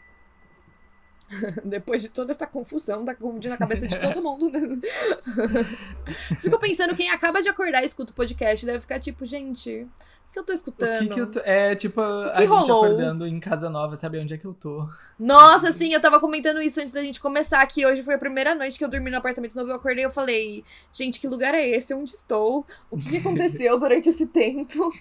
Depois 1.63 2.01
de 2.01 2.10
toda 2.10 2.31
essa 2.31 2.48
confusão, 2.48 3.03
tá 3.03 3.13
confundindo 3.13 3.53
a 3.53 3.58
cabeça 3.58 3.86
de 3.86 4.00
todo 4.00 4.22
mundo. 4.22 4.50
Fico 6.39 6.58
pensando, 6.60 6.96
quem 6.96 7.10
acaba 7.10 7.41
de 7.41 7.50
acordar 7.50 7.84
e 7.84 7.86
escuta 7.86 8.12
o 8.12 8.15
podcast 8.15 8.65
deve 8.65 8.79
ficar 8.79 9.00
tipo, 9.00 9.25
gente, 9.25 9.88
o 10.29 10.31
que 10.31 10.39
eu 10.39 10.43
tô 10.46 10.53
escutando? 10.53 11.00
Que, 11.00 11.10
que 11.10 11.20
eu 11.20 11.29
tô... 11.29 11.39
É 11.39 11.75
tipo 11.75 12.00
a 12.00 12.31
que 12.31 12.41
gente 12.41 12.50
rolou? 12.50 12.86
acordando 12.86 13.27
em 13.27 13.39
casa 13.41 13.70
nova, 13.70 13.98
sabe 13.98 14.20
onde 14.20 14.34
é 14.34 14.38
que 14.38 14.46
eu 14.46 14.53
tô? 14.53 14.88
Nossa, 15.20 15.74
sim, 15.74 15.93
eu 15.93 16.00
tava 16.01 16.17
comentando 16.20 16.62
isso 16.62 16.79
antes 16.79 16.93
da 16.93 17.01
gente 17.01 17.20
começar 17.20 17.62
aqui. 17.62 17.86
Hoje 17.86 18.03
foi 18.03 18.13
a 18.13 18.20
primeira 18.20 18.55
noite 18.55 18.77
que 18.77 18.86
eu 18.86 18.89
dormi 18.89 19.10
no 19.12 19.17
apartamento 19.17 19.55
novo. 19.55 19.70
Eu 19.70 19.75
acordei 19.75 20.03
e 20.03 20.08
eu 20.08 20.12
falei, 20.12 20.63
gente, 20.93 21.20
que 21.20 21.27
lugar 21.27 21.53
é 21.53 21.67
esse? 21.67 21.93
Onde 21.93 22.12
estou? 22.12 22.65
O 22.89 22.98
que 22.98 23.17
aconteceu 23.20 23.77
durante 23.77 24.08
esse 24.08 24.27
tempo? 24.27 24.91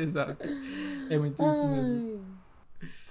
Exato. 0.00 0.48
É 1.08 1.18
muito 1.18 1.42
isso 1.44 1.66
mesmo. 1.66 2.29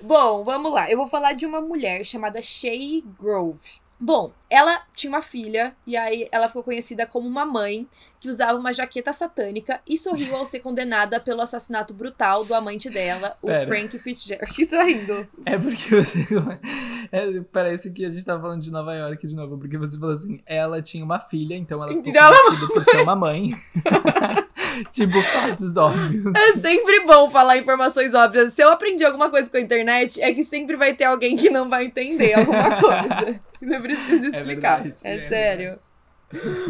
Bom, 0.01 0.43
vamos 0.43 0.71
lá. 0.71 0.89
Eu 0.89 0.97
vou 0.97 1.07
falar 1.07 1.33
de 1.33 1.45
uma 1.45 1.61
mulher 1.61 2.05
chamada 2.05 2.41
Shay 2.41 3.03
Grove. 3.19 3.81
Bom, 4.01 4.31
ela 4.49 4.81
tinha 4.95 5.11
uma 5.11 5.21
filha 5.21 5.75
e 5.85 5.97
aí 5.97 6.27
ela 6.31 6.47
ficou 6.47 6.63
conhecida 6.63 7.05
como 7.05 7.27
uma 7.27 7.45
mãe 7.45 7.85
que 8.17 8.29
usava 8.29 8.57
uma 8.57 8.71
jaqueta 8.71 9.11
satânica 9.11 9.81
e 9.85 9.97
sorriu 9.97 10.35
ao 10.37 10.45
ser 10.45 10.61
condenada 10.61 11.19
pelo 11.19 11.41
assassinato 11.41 11.93
brutal 11.93 12.45
do 12.45 12.53
amante 12.53 12.89
dela, 12.89 13.35
o 13.41 13.47
Pera. 13.47 13.67
Frank 13.67 13.99
Fitzgerald. 13.99 14.51
que 14.55 14.61
está 14.61 14.83
rindo? 14.83 15.27
É 15.45 15.57
porque 15.57 15.95
você. 15.95 16.25
é, 17.11 17.41
parece 17.51 17.91
que 17.91 18.05
a 18.05 18.09
gente 18.09 18.25
tava 18.25 18.41
falando 18.41 18.61
de 18.61 18.71
Nova 18.71 18.95
York 18.95 19.27
de 19.27 19.35
novo, 19.35 19.57
porque 19.57 19.77
você 19.77 19.97
falou 19.99 20.13
assim: 20.13 20.39
ela 20.45 20.81
tinha 20.81 21.03
uma 21.03 21.19
filha, 21.19 21.55
então 21.55 21.83
ela 21.83 21.93
ficou 21.93 22.09
Então 22.09 22.23
ela- 22.23 22.37
conhecida 22.41 22.73
por 22.73 22.83
ser 22.85 23.01
uma 23.01 23.15
mãe. 23.17 23.51
tipo, 24.91 25.21
fatos 25.21 25.75
óbvios. 25.75 26.33
É 26.35 26.53
sempre 26.53 27.01
bom 27.05 27.29
falar 27.29 27.57
informações 27.57 28.13
óbvias. 28.13 28.53
Se 28.53 28.63
eu 28.63 28.69
aprendi 28.69 29.03
alguma 29.03 29.29
coisa 29.29 29.49
com 29.49 29.57
a 29.57 29.61
internet, 29.61 30.21
é 30.21 30.33
que 30.33 30.43
sempre 30.43 30.75
vai 30.77 30.93
ter 30.93 31.03
alguém 31.05 31.35
que 31.35 31.49
não 31.49 31.69
vai 31.69 31.85
entender 31.85 32.33
alguma 32.33 32.75
coisa. 32.77 33.39
Você 33.67 33.79
precisa 33.79 34.27
explicar. 34.27 34.83
verdade, 34.83 34.97
É, 35.03 35.15
é 35.15 35.27
sério. 35.27 35.79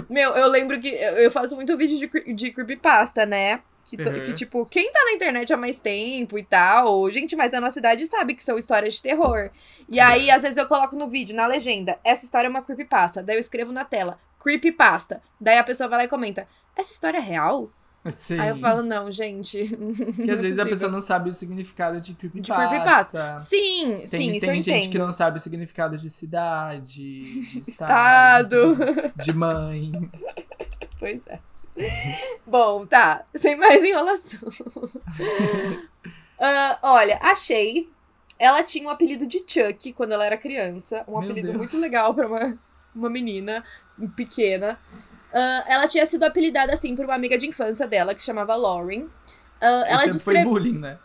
Meu, 0.09 0.31
eu 0.35 0.47
lembro 0.47 0.79
que 0.79 0.87
eu 0.89 1.29
faço 1.31 1.55
muito 1.55 1.75
vídeo 1.77 1.97
de, 1.97 2.33
de 2.33 2.51
creepypasta, 2.51 3.25
né? 3.25 3.61
Que, 3.85 3.97
to- 3.97 4.09
Uhum. 4.09 4.23
que, 4.23 4.33
tipo, 4.33 4.65
quem 4.67 4.91
tá 4.91 5.03
na 5.03 5.13
internet 5.13 5.51
há 5.51 5.57
mais 5.57 5.79
tempo 5.79 6.37
e 6.37 6.43
tal, 6.43 7.09
gente 7.09 7.35
mais 7.35 7.51
da 7.51 7.59
nossa 7.59 7.79
idade 7.79 8.05
sabe 8.05 8.35
que 8.35 8.43
são 8.43 8.57
histórias 8.57 8.93
de 8.95 9.01
terror. 9.01 9.49
E 9.89 9.99
aí, 9.99 10.29
às 10.29 10.43
vezes, 10.43 10.57
eu 10.57 10.67
coloco 10.67 10.95
no 10.95 11.09
vídeo, 11.09 11.35
na 11.35 11.47
legenda, 11.47 11.97
essa 12.03 12.23
história 12.23 12.47
é 12.47 12.49
uma 12.49 12.61
creepypasta. 12.61 13.23
Daí 13.23 13.35
eu 13.35 13.39
escrevo 13.39 13.71
na 13.71 13.83
tela, 13.83 14.19
creepypasta. 14.39 15.21
Daí 15.41 15.57
a 15.57 15.63
pessoa 15.63 15.89
vai 15.89 15.99
lá 15.99 16.05
e 16.05 16.07
comenta, 16.07 16.47
essa 16.75 16.91
história 16.93 17.17
é 17.17 17.21
real? 17.21 17.69
Sim. 18.13 18.39
Aí 18.39 18.49
eu 18.49 18.55
falo, 18.55 18.81
não, 18.81 19.11
gente. 19.11 19.67
Que 20.15 20.31
às 20.31 20.41
vezes 20.41 20.57
a 20.57 20.65
pessoa 20.65 20.89
não 20.91 21.01
sabe 21.01 21.29
o 21.29 21.33
significado 21.33 21.99
de 21.99 22.13
creepypasta. 22.13 22.67
creepypasta. 22.69 23.39
Sim, 23.39 23.97
Tem, 23.97 24.07
sim, 24.07 24.29
isso 24.31 24.39
tem 24.39 24.49
eu 24.49 24.55
gente 24.61 24.69
entendo. 24.71 24.91
que 24.91 24.97
não 24.97 25.11
sabe 25.11 25.37
o 25.37 25.39
significado 25.41 25.97
de 25.97 26.09
cidade, 26.09 27.21
de 27.21 27.59
estado, 27.59 28.71
Estado. 28.71 29.13
de 29.17 29.33
mãe. 29.33 29.91
Pois 30.97 31.27
é. 31.27 31.39
Bom, 32.47 32.85
tá. 32.85 33.25
Sem 33.35 33.55
mais 33.57 33.83
enrolação. 33.83 34.49
Ah, 36.41 36.79
olha, 36.83 37.19
achei. 37.21 37.89
Ela 38.37 38.63
tinha 38.63 38.87
o 38.87 38.89
apelido 38.89 39.27
de 39.27 39.39
Chuck 39.45 39.91
quando 39.91 40.13
ela 40.13 40.25
era 40.25 40.37
criança. 40.37 41.03
Um 41.05 41.11
Meu 41.19 41.23
apelido 41.29 41.47
Deus. 41.47 41.57
muito 41.57 41.77
legal 41.77 42.13
pra 42.13 42.27
uma, 42.27 42.57
uma 42.95 43.09
menina 43.09 43.61
pequena. 44.15 44.79
Ah, 45.33 45.63
ela 45.67 45.87
tinha 45.87 46.05
sido 46.05 46.23
apelidada 46.23 46.73
assim 46.73 46.95
por 46.95 47.05
uma 47.05 47.13
amiga 47.15 47.37
de 47.37 47.47
infância 47.47 47.87
dela 47.87 48.13
que 48.15 48.21
se 48.21 48.25
chamava 48.27 48.55
Lauren. 48.55 49.07
Ah, 49.61 49.83
ela 49.87 50.05
Isso 50.07 50.23
foi 50.23 50.33
descreve. 50.35 50.43
bullying, 50.45 50.77
né? 50.79 50.97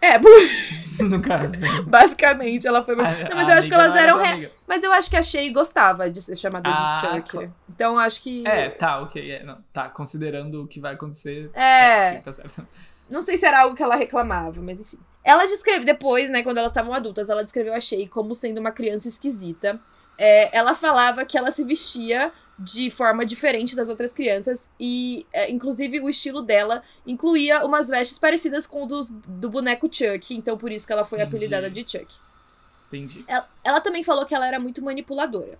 É, 0.00 0.18
No 1.02 1.20
caso. 1.22 1.54
basicamente 1.86 2.66
ela 2.66 2.84
foi. 2.84 2.94
A- 2.94 3.28
não, 3.28 3.36
mas 3.36 3.48
eu 3.48 3.54
acho 3.54 3.68
que 3.68 3.74
elas 3.74 3.94
eram. 3.96 4.18
re- 4.18 4.28
amiga. 4.32 4.52
Mas 4.66 4.82
eu 4.82 4.92
acho 4.92 5.08
que 5.08 5.16
a 5.16 5.22
Shay 5.22 5.50
gostava 5.50 6.10
de 6.10 6.20
ser 6.20 6.36
chamada 6.36 6.68
Ah, 6.70 7.00
de 7.00 7.06
Chuck. 7.18 7.30
cla- 7.30 7.48
Então 7.70 7.98
acho 7.98 8.20
que. 8.22 8.46
É, 8.46 8.68
tá, 8.70 9.00
ok. 9.00 9.30
É, 9.30 9.42
não, 9.44 9.58
tá, 9.72 9.88
considerando 9.88 10.62
o 10.64 10.66
que 10.66 10.80
vai 10.80 10.94
acontecer. 10.94 11.50
É. 11.54 12.16
Sim, 12.16 12.22
tá 12.22 12.32
certo. 12.32 12.66
Não 13.08 13.22
sei 13.22 13.36
se 13.38 13.46
era 13.46 13.60
algo 13.62 13.76
que 13.76 13.82
ela 13.82 13.94
reclamava, 13.96 14.60
mas 14.60 14.80
enfim. 14.80 14.98
Ela 15.24 15.46
descreve 15.46 15.84
depois, 15.84 16.30
né, 16.30 16.42
quando 16.42 16.58
elas 16.58 16.72
estavam 16.72 16.92
adultas, 16.92 17.30
ela 17.30 17.44
descreveu 17.44 17.72
a 17.74 17.78
Shay 17.80 18.08
como 18.08 18.34
sendo 18.34 18.58
uma 18.58 18.72
criança 18.72 19.06
esquisita. 19.06 19.78
É, 20.18 20.56
ela 20.56 20.74
falava 20.74 21.24
que 21.24 21.38
ela 21.38 21.50
se 21.50 21.62
vestia 21.64 22.32
de 22.58 22.90
forma 22.90 23.24
diferente 23.24 23.74
das 23.74 23.88
outras 23.88 24.12
crianças 24.12 24.70
e, 24.78 25.26
é, 25.32 25.50
inclusive, 25.50 26.00
o 26.00 26.08
estilo 26.08 26.42
dela 26.42 26.82
incluía 27.06 27.64
umas 27.64 27.88
vestes 27.88 28.18
parecidas 28.18 28.66
com 28.66 28.84
o 28.84 28.86
dos, 28.86 29.08
do 29.10 29.50
boneco 29.50 29.88
Chuck, 29.92 30.34
então 30.34 30.56
por 30.56 30.70
isso 30.70 30.86
que 30.86 30.92
ela 30.92 31.04
foi 31.04 31.18
Entendi. 31.18 31.36
apelidada 31.36 31.70
de 31.70 31.80
Chuck. 31.80 32.14
Entendi. 32.88 33.24
Ela, 33.26 33.48
ela 33.64 33.80
também 33.80 34.04
falou 34.04 34.26
que 34.26 34.34
ela 34.34 34.46
era 34.46 34.60
muito 34.60 34.82
manipuladora. 34.82 35.58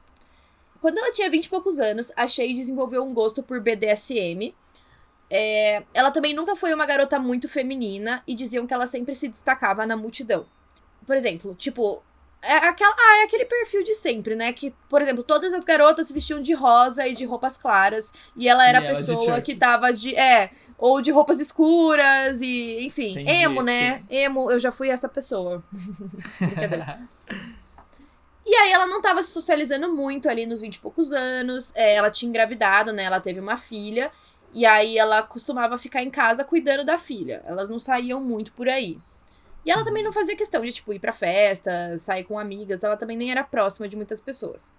Quando 0.80 0.98
ela 0.98 1.12
tinha 1.12 1.30
20 1.30 1.44
e 1.44 1.48
poucos 1.48 1.78
anos, 1.78 2.12
a 2.16 2.26
Shay 2.26 2.52
desenvolveu 2.52 3.02
um 3.04 3.14
gosto 3.14 3.42
por 3.42 3.60
BDSM. 3.60 4.52
É, 5.30 5.84
ela 5.94 6.10
também 6.10 6.34
nunca 6.34 6.54
foi 6.56 6.74
uma 6.74 6.84
garota 6.84 7.18
muito 7.18 7.48
feminina 7.48 8.22
e 8.26 8.34
diziam 8.34 8.66
que 8.66 8.74
ela 8.74 8.86
sempre 8.86 9.14
se 9.14 9.28
destacava 9.28 9.86
na 9.86 9.96
multidão. 9.96 10.44
Por 11.06 11.16
exemplo, 11.16 11.54
tipo, 11.54 12.02
é, 12.42 12.54
aquela, 12.54 12.92
ah, 12.98 13.20
é 13.20 13.24
aquele 13.24 13.44
perfil 13.44 13.84
de 13.84 13.94
sempre, 13.94 14.34
né? 14.34 14.52
Que, 14.52 14.74
por 14.88 15.00
exemplo, 15.00 15.22
todas 15.22 15.54
as 15.54 15.64
garotas 15.64 16.08
se 16.08 16.12
vestiam 16.12 16.42
de 16.42 16.52
rosa 16.52 17.06
e 17.06 17.14
de 17.14 17.24
roupas 17.24 17.56
claras. 17.56 18.12
E 18.36 18.48
ela 18.48 18.68
era 18.68 18.80
E 18.80 18.82
a 18.82 18.84
ela 18.84 18.96
pessoa 18.96 19.40
que 19.40 19.54
tava 19.54 19.92
de. 19.92 20.14
É, 20.16 20.50
ou 20.76 21.00
de 21.00 21.12
roupas 21.12 21.38
escuras 21.38 22.40
e, 22.42 22.84
enfim, 22.84 23.12
Entendi, 23.12 23.30
emo, 23.30 23.62
né? 23.62 23.98
sim. 23.98 24.16
Emo, 24.16 24.50
eu 24.50 24.58
já 24.58 24.72
fui 24.72 24.88
essa 24.90 25.08
pessoa. 25.08 25.62
Brincadeira. 26.40 27.00
E 28.44 28.54
aí 28.56 28.72
ela 28.72 28.88
não 28.88 29.00
tava 29.00 29.22
se 29.22 29.30
socializando 29.30 29.92
muito 29.92 30.28
ali 30.28 30.46
nos 30.46 30.60
20 30.60 30.74
e 30.74 30.80
poucos 30.80 31.12
anos. 31.12 31.72
É, 31.76 31.94
ela 31.94 32.10
tinha 32.10 32.28
engravidado, 32.28 32.92
né? 32.92 33.04
Ela 33.04 33.20
teve 33.20 33.38
uma 33.38 33.56
filha. 33.56 34.10
E 34.52 34.66
aí 34.66 34.98
ela 34.98 35.22
costumava 35.22 35.78
ficar 35.78 36.02
em 36.02 36.10
casa 36.10 36.44
cuidando 36.44 36.84
da 36.84 36.98
filha. 36.98 37.42
Elas 37.46 37.70
não 37.70 37.78
saíam 37.78 38.20
muito 38.20 38.52
por 38.52 38.68
aí. 38.68 38.98
E 39.64 39.70
ela 39.70 39.84
também 39.84 40.02
não 40.02 40.12
fazia 40.12 40.36
questão 40.36 40.60
de, 40.62 40.72
tipo, 40.72 40.92
ir 40.92 40.98
pra 40.98 41.12
festa, 41.12 41.96
sair 41.98 42.24
com 42.24 42.38
amigas. 42.38 42.82
Ela 42.82 42.96
também 42.96 43.16
nem 43.16 43.30
era 43.30 43.44
próxima 43.44 43.88
de 43.88 43.96
muitas 43.96 44.20
pessoas. 44.20 44.72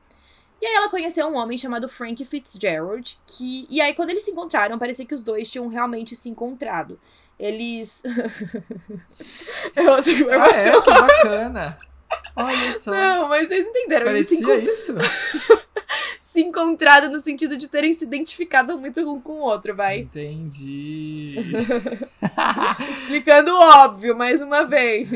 E 0.61 0.65
aí 0.65 0.73
ela 0.75 0.89
conheceu 0.89 1.27
um 1.27 1.35
homem 1.35 1.57
chamado 1.57 1.89
Frank 1.89 2.23
Fitzgerald, 2.23 3.17
que... 3.27 3.65
E 3.69 3.81
aí, 3.81 3.93
quando 3.93 4.11
eles 4.11 4.23
se 4.23 4.31
encontraram, 4.31 4.77
parecia 4.79 5.05
que 5.05 5.13
os 5.13 5.21
dois 5.21 5.49
tinham 5.49 5.67
realmente 5.67 6.15
se 6.15 6.29
encontrado. 6.29 6.99
Eles... 7.39 8.01
é 9.75 9.81
outra 9.89 10.13
Ah, 10.41 10.47
é? 10.57 10.71
Que 10.81 10.89
bacana. 10.89 11.77
Olha 12.35 12.79
só. 12.79 12.91
Não, 12.91 13.29
mas 13.29 13.47
vocês 13.47 13.65
entenderam. 13.67 14.07
Eles 14.11 14.27
se, 14.27 14.41
Parecia 14.41 14.55
encont- 14.55 14.73
isso? 14.73 14.93
se 16.33 16.41
encontraram 16.41 17.11
no 17.11 17.19
sentido 17.19 17.55
de 17.55 17.67
terem 17.67 17.93
se 17.93 18.05
identificado 18.05 18.75
muito 18.75 18.99
um 19.01 19.21
com 19.21 19.33
o 19.33 19.41
outro, 19.41 19.75
vai. 19.75 19.99
Entendi. 19.99 21.35
Explicando 22.89 23.53
óbvio, 23.53 24.17
mais 24.17 24.41
uma 24.41 24.63
vez. 24.63 25.09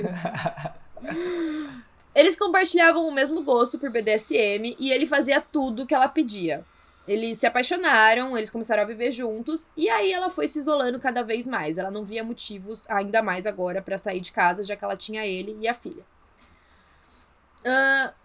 Eles 2.14 2.38
compartilhavam 2.38 3.08
o 3.08 3.12
mesmo 3.12 3.42
gosto 3.42 3.80
por 3.80 3.90
BDSM 3.90 4.76
e 4.80 4.92
ele 4.92 5.08
fazia 5.08 5.42
tudo 5.42 5.88
que 5.88 5.96
ela 5.96 6.08
pedia. 6.08 6.64
Eles 7.08 7.40
se 7.40 7.48
apaixonaram, 7.48 8.38
eles 8.38 8.52
começaram 8.52 8.84
a 8.84 8.86
viver 8.86 9.12
juntos 9.12 9.72
e 9.76 9.90
aí 9.90 10.14
ela 10.14 10.30
foi 10.30 10.48
se 10.48 10.60
isolando 10.60 11.00
cada 11.00 11.24
vez 11.24 11.48
mais. 11.48 11.80
Ela 11.80 11.90
não 11.90 12.06
via 12.06 12.24
motivos 12.24 12.88
ainda 12.88 13.24
mais 13.24 13.48
agora 13.48 13.82
pra 13.82 13.98
sair 13.98 14.22
de 14.22 14.32
casa, 14.32 14.62
já 14.62 14.76
que 14.76 14.84
ela 14.84 14.96
tinha 14.96 15.26
ele 15.26 15.58
e 15.60 15.68
a 15.68 15.74
filha. 15.74 16.04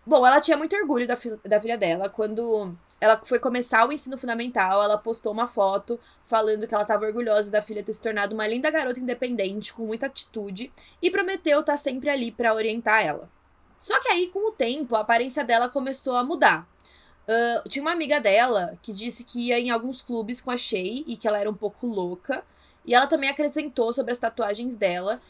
Bom, 0.07 0.27
ela 0.27 0.41
tinha 0.41 0.57
muito 0.57 0.75
orgulho 0.77 1.07
da, 1.07 1.17
fi- 1.17 1.39
da 1.45 1.61
filha 1.61 1.77
dela. 1.79 2.09
Quando 2.09 2.75
ela 3.01 3.21
foi 3.25 3.39
começar 3.39 3.87
o 3.87 3.93
ensino 3.93 4.17
fundamental, 4.19 4.83
ela 4.83 4.99
postou 4.99 5.33
uma 5.33 5.47
foto 5.47 5.99
falando 6.27 6.67
que 6.67 6.75
ela 6.75 6.83
estava 6.85 7.05
orgulhosa 7.07 7.51
da 7.51 7.61
filha 7.62 7.83
ter 7.83 7.93
se 7.93 8.03
tornado 8.03 8.35
uma 8.35 8.47
linda 8.47 8.71
garota 8.71 9.01
independente, 9.01 9.73
com 9.73 9.85
muita 9.87 10.07
atitude, 10.07 10.73
e 11.01 11.11
prometeu 11.11 11.61
estar 11.61 11.77
sempre 11.77 12.09
ali 12.11 12.31
pra 12.33 12.55
orientar 12.55 13.05
ela. 13.05 13.29
Só 13.79 13.99
que 14.01 14.09
aí, 14.09 14.29
com 14.29 14.49
o 14.49 14.53
tempo, 14.53 14.95
a 14.95 15.01
aparência 15.01 15.45
dela 15.45 15.69
começou 15.69 16.15
a 16.15 16.23
mudar. 16.23 16.69
Ah, 17.29 17.62
tinha 17.69 17.83
uma 17.83 17.93
amiga 17.93 18.21
dela 18.21 18.79
que 18.83 18.93
disse 18.93 19.25
que 19.25 19.49
ia 19.49 19.59
em 19.59 19.71
alguns 19.71 20.03
clubes 20.03 20.41
com 20.41 20.51
a 20.51 20.57
Shay 20.57 21.05
e 21.07 21.17
que 21.17 21.27
ela 21.27 21.39
era 21.39 21.51
um 21.51 21.55
pouco 21.55 21.87
louca. 21.87 22.45
E 22.85 22.95
ela 22.95 23.07
também 23.07 23.31
acrescentou 23.31 23.93
sobre 23.93 24.12
as 24.12 24.19
tatuagens 24.19 24.77
dela. 24.77 25.21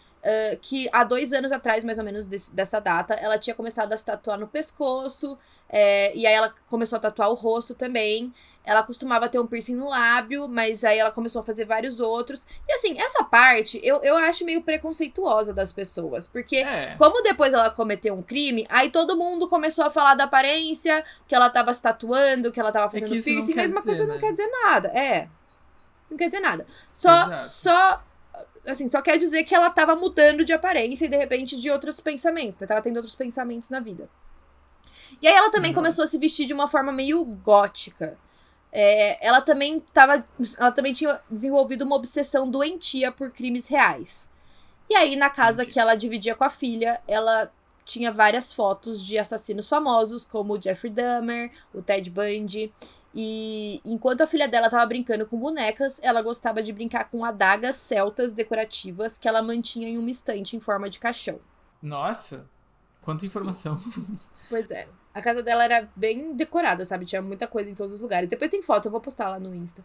Que 0.63 0.89
há 0.93 1.03
dois 1.05 1.33
anos 1.33 1.51
atrás, 1.53 1.85
mais 1.85 1.99
ou 1.99 2.05
menos 2.05 2.27
desse- 2.27 2.55
dessa 2.55 2.81
data, 2.81 3.15
ela 3.15 3.39
tinha 3.39 3.55
começado 3.55 3.93
a 3.93 3.97
se 3.97 4.05
tatuar 4.05 4.39
no 4.39 4.47
pescoço, 4.47 5.37
é, 5.69 6.15
e 6.17 6.27
aí 6.27 6.33
ela 6.35 6.55
começou 6.69 6.97
a 6.97 7.01
tatuar 7.01 7.31
o 7.31 7.35
rosto 7.35 7.75
também. 7.75 8.33
Ela 8.65 8.85
costumava 8.85 9.29
ter 9.29 9.41
um 9.41 9.47
piercing 9.47 9.75
no 9.75 9.89
lábio, 9.89 10.47
mas 10.47 10.85
aí 10.85 10.97
ela 10.99 11.11
começou 11.11 11.41
a 11.41 11.45
fazer 11.45 11.65
vários 11.65 11.99
outros. 11.99 12.47
E 12.69 12.73
assim, 12.75 12.97
essa 13.01 13.25
parte 13.25 13.81
eu, 13.83 13.97
eu 14.05 14.17
acho 14.17 14.45
meio 14.45 14.63
preconceituosa 14.63 15.53
das 15.53 15.73
pessoas, 15.73 16.29
porque 16.29 16.59
É. 16.59 16.95
como 16.97 17.21
depois 17.23 17.53
ela 17.53 17.71
cometeu 17.71 18.15
um 18.15 18.23
crime, 18.23 18.65
aí 18.69 18.91
todo 18.91 19.17
mundo 19.17 19.49
começou 19.49 19.85
a 19.85 19.91
falar 19.91 20.15
da 20.15 20.25
aparência, 20.25 21.05
que 21.27 21.35
ela 21.35 21.51
tava 21.51 21.75
se 21.75 21.83
tatuando, 21.83 22.53
que 22.53 22.61
ela 22.61 22.71
tava 22.71 22.89
fazendo 22.89 23.15
É 23.15 23.17
isso 23.17 23.29
não 23.31 23.35
piercing, 23.41 23.53
dizer, 23.61 23.83
coisa 23.83 24.07
né? 24.07 24.13
não 24.15 24.21
quer 24.21 24.31
dizer 24.31 24.47
nada. 24.47 24.89
É. 24.91 25.29
Não 26.09 26.17
quer 26.17 26.27
dizer 26.27 26.41
nada. 26.41 26.65
Só, 26.93 27.11
Exato. 27.11 27.41
só, 27.41 28.03
assim, 28.67 28.89
só 28.89 29.03
quer 29.03 29.19
dizer 29.19 29.45
que 29.45 29.55
ela 29.55 29.71
tava 29.71 29.95
mudando 29.97 30.45
de 30.45 30.53
aparência 30.53 31.07
e 31.07 31.09
de 31.09 31.17
repente 31.17 31.61
de 31.61 31.71
outros 31.71 32.01
pensamentos. 32.01 32.57
Ela 32.61 32.69
tava 32.69 32.83
tendo 32.83 32.97
outros 32.97 33.15
pensamentos 33.15 33.71
na 33.71 33.81
vida. 33.81 34.09
E 35.21 35.29
aí 35.29 35.35
ela 35.35 35.51
também 35.51 35.71
Legal. 35.71 35.83
começou 35.83 36.05
a 36.05 36.07
se 36.07 36.19
vestir 36.19 36.47
de 36.47 36.55
uma 36.55 36.69
forma 36.69 36.93
meio 36.93 37.25
gótica. 37.25 38.17
É, 38.71 39.25
ela 39.27 39.41
também 39.41 39.81
tava, 39.93 40.25
ela 40.57 40.73
também 40.73 40.93
tinha 40.93 41.21
desenvolvido 41.31 41.83
uma 41.83 41.97
obsessão 41.97 42.51
doentia 42.51 43.13
por 43.13 43.31
crimes 43.31 43.69
reais. 43.69 44.31
E 44.89 44.95
aí 44.95 45.17
na 45.17 45.29
casa 45.29 45.63
Entendi. 45.63 45.75
que 45.75 45.81
ela 45.81 45.95
dividia 45.95 46.35
com 46.35 46.45
a 46.45 46.51
filha, 46.51 47.01
ela 47.07 47.53
tinha 47.85 48.11
várias 48.11 48.53
fotos 48.53 49.05
de 49.05 49.19
assassinos 49.19 49.69
famosos, 49.69 50.25
como 50.25 50.55
o 50.55 50.63
Jeffrey 50.63 50.93
Dahmer, 50.93 51.51
o 51.75 51.83
Ted 51.83 52.09
Bundy. 52.11 52.73
E 53.15 53.81
enquanto 53.85 54.23
a 54.23 54.27
filha 54.27 54.49
dela 54.49 54.71
tava 54.71 54.85
brincando 54.87 55.27
com 55.27 55.39
bonecas, 55.39 56.01
ela 56.03 56.23
gostava 56.23 56.63
de 56.63 56.73
brincar 56.73 57.11
com 57.11 57.25
adagas 57.25 57.77
celtas 57.77 58.33
decorativas 58.33 59.19
que 59.19 59.29
ela 59.29 59.43
mantinha 59.43 59.89
em 59.89 59.99
uma 59.99 60.11
estante 60.11 60.57
em 60.57 60.61
forma 60.61 60.89
de 60.89 60.99
caixão. 60.99 61.39
Nossa, 61.83 62.47
quanta 63.03 63.27
informação. 63.27 63.79
Pois 64.49 64.71
é. 64.71 64.87
A 65.15 65.21
casa 65.21 65.43
dela 65.43 65.65
era 65.65 65.89
bem 65.95 66.35
decorada, 66.35 66.85
sabe? 66.85 67.05
Tinha 67.05 67.21
muita 67.21 67.47
coisa 67.47 67.71
em 67.71 67.75
todos 67.75 67.95
os 67.95 68.01
lugares. 68.01 68.29
Depois 68.29 68.51
tem 68.51 68.63
foto, 68.63 68.87
eu 68.87 68.91
vou 68.93 69.01
postar 69.01 69.29
lá 69.29 69.39
no 69.39 69.55
Insta. 69.55 69.85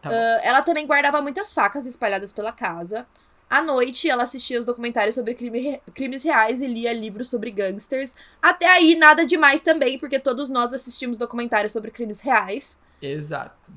Tá. 0.00 0.10
Ah, 0.10 0.40
ela 0.42 0.62
também 0.62 0.86
guardava 0.86 1.20
muitas 1.20 1.52
facas 1.52 1.86
espalhadas 1.86 2.30
pela 2.30 2.52
casa. 2.52 3.06
À 3.48 3.62
noite, 3.62 4.08
ela 4.08 4.24
assistia 4.24 4.58
os 4.58 4.66
documentários 4.66 5.14
sobre 5.14 5.34
crime 5.34 5.80
crimes 5.94 6.22
reais 6.22 6.60
e 6.60 6.66
lia 6.66 6.92
livros 6.92 7.28
sobre 7.28 7.50
gangsters. 7.50 8.14
Até 8.40 8.66
aí, 8.66 8.96
nada 8.96 9.24
demais 9.24 9.60
também, 9.60 9.98
porque 9.98 10.18
todos 10.18 10.50
nós 10.50 10.72
assistimos 10.72 11.18
documentários 11.18 11.72
sobre 11.72 11.90
crimes 11.90 12.20
reais. 12.20 12.78
Exato. 13.00 13.70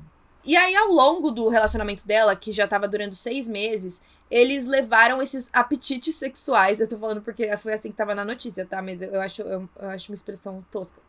E 0.48 0.56
aí, 0.56 0.74
ao 0.74 0.88
longo 0.88 1.30
do 1.30 1.46
relacionamento 1.50 2.06
dela, 2.06 2.34
que 2.34 2.52
já 2.52 2.66
tava 2.66 2.88
durando 2.88 3.14
seis 3.14 3.46
meses, 3.46 4.00
eles 4.30 4.64
levaram 4.64 5.20
esses 5.20 5.46
apetites 5.52 6.14
sexuais. 6.14 6.80
Eu 6.80 6.88
tô 6.88 6.96
falando 6.96 7.20
porque 7.20 7.54
foi 7.58 7.74
assim 7.74 7.90
que 7.90 7.98
tava 7.98 8.14
na 8.14 8.24
notícia, 8.24 8.64
tá? 8.64 8.80
Mas 8.80 9.02
eu 9.02 9.20
acho, 9.20 9.42
eu, 9.42 9.68
eu 9.78 9.88
acho 9.90 10.10
uma 10.10 10.14
expressão 10.14 10.64
tosca. 10.72 11.02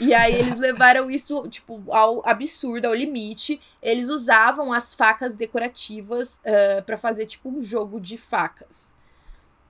E 0.00 0.12
aí, 0.12 0.34
eles 0.34 0.56
levaram 0.58 1.08
isso, 1.08 1.48
tipo, 1.48 1.80
ao 1.92 2.28
absurdo, 2.28 2.86
ao 2.86 2.92
limite. 2.92 3.60
Eles 3.80 4.08
usavam 4.08 4.72
as 4.72 4.92
facas 4.92 5.36
decorativas 5.36 6.40
para 6.42 6.82
pra 6.82 6.98
fazer, 6.98 7.26
tipo, 7.26 7.50
um 7.50 7.62
jogo 7.62 8.00
de 8.00 8.18
facas. 8.18 8.96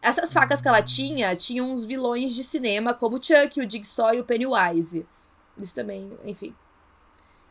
Essas 0.00 0.32
facas 0.32 0.62
que 0.62 0.68
ela 0.68 0.80
tinha, 0.80 1.36
tinham 1.36 1.70
uns 1.70 1.84
vilões 1.84 2.32
de 2.32 2.42
cinema, 2.42 2.94
como 2.94 3.18
o 3.18 3.22
Chuck, 3.22 3.60
o 3.60 3.70
Jigsaw 3.70 4.14
e 4.14 4.20
o 4.20 4.24
Pennywise. 4.24 5.06
Isso 5.58 5.74
também, 5.74 6.10
enfim. 6.24 6.54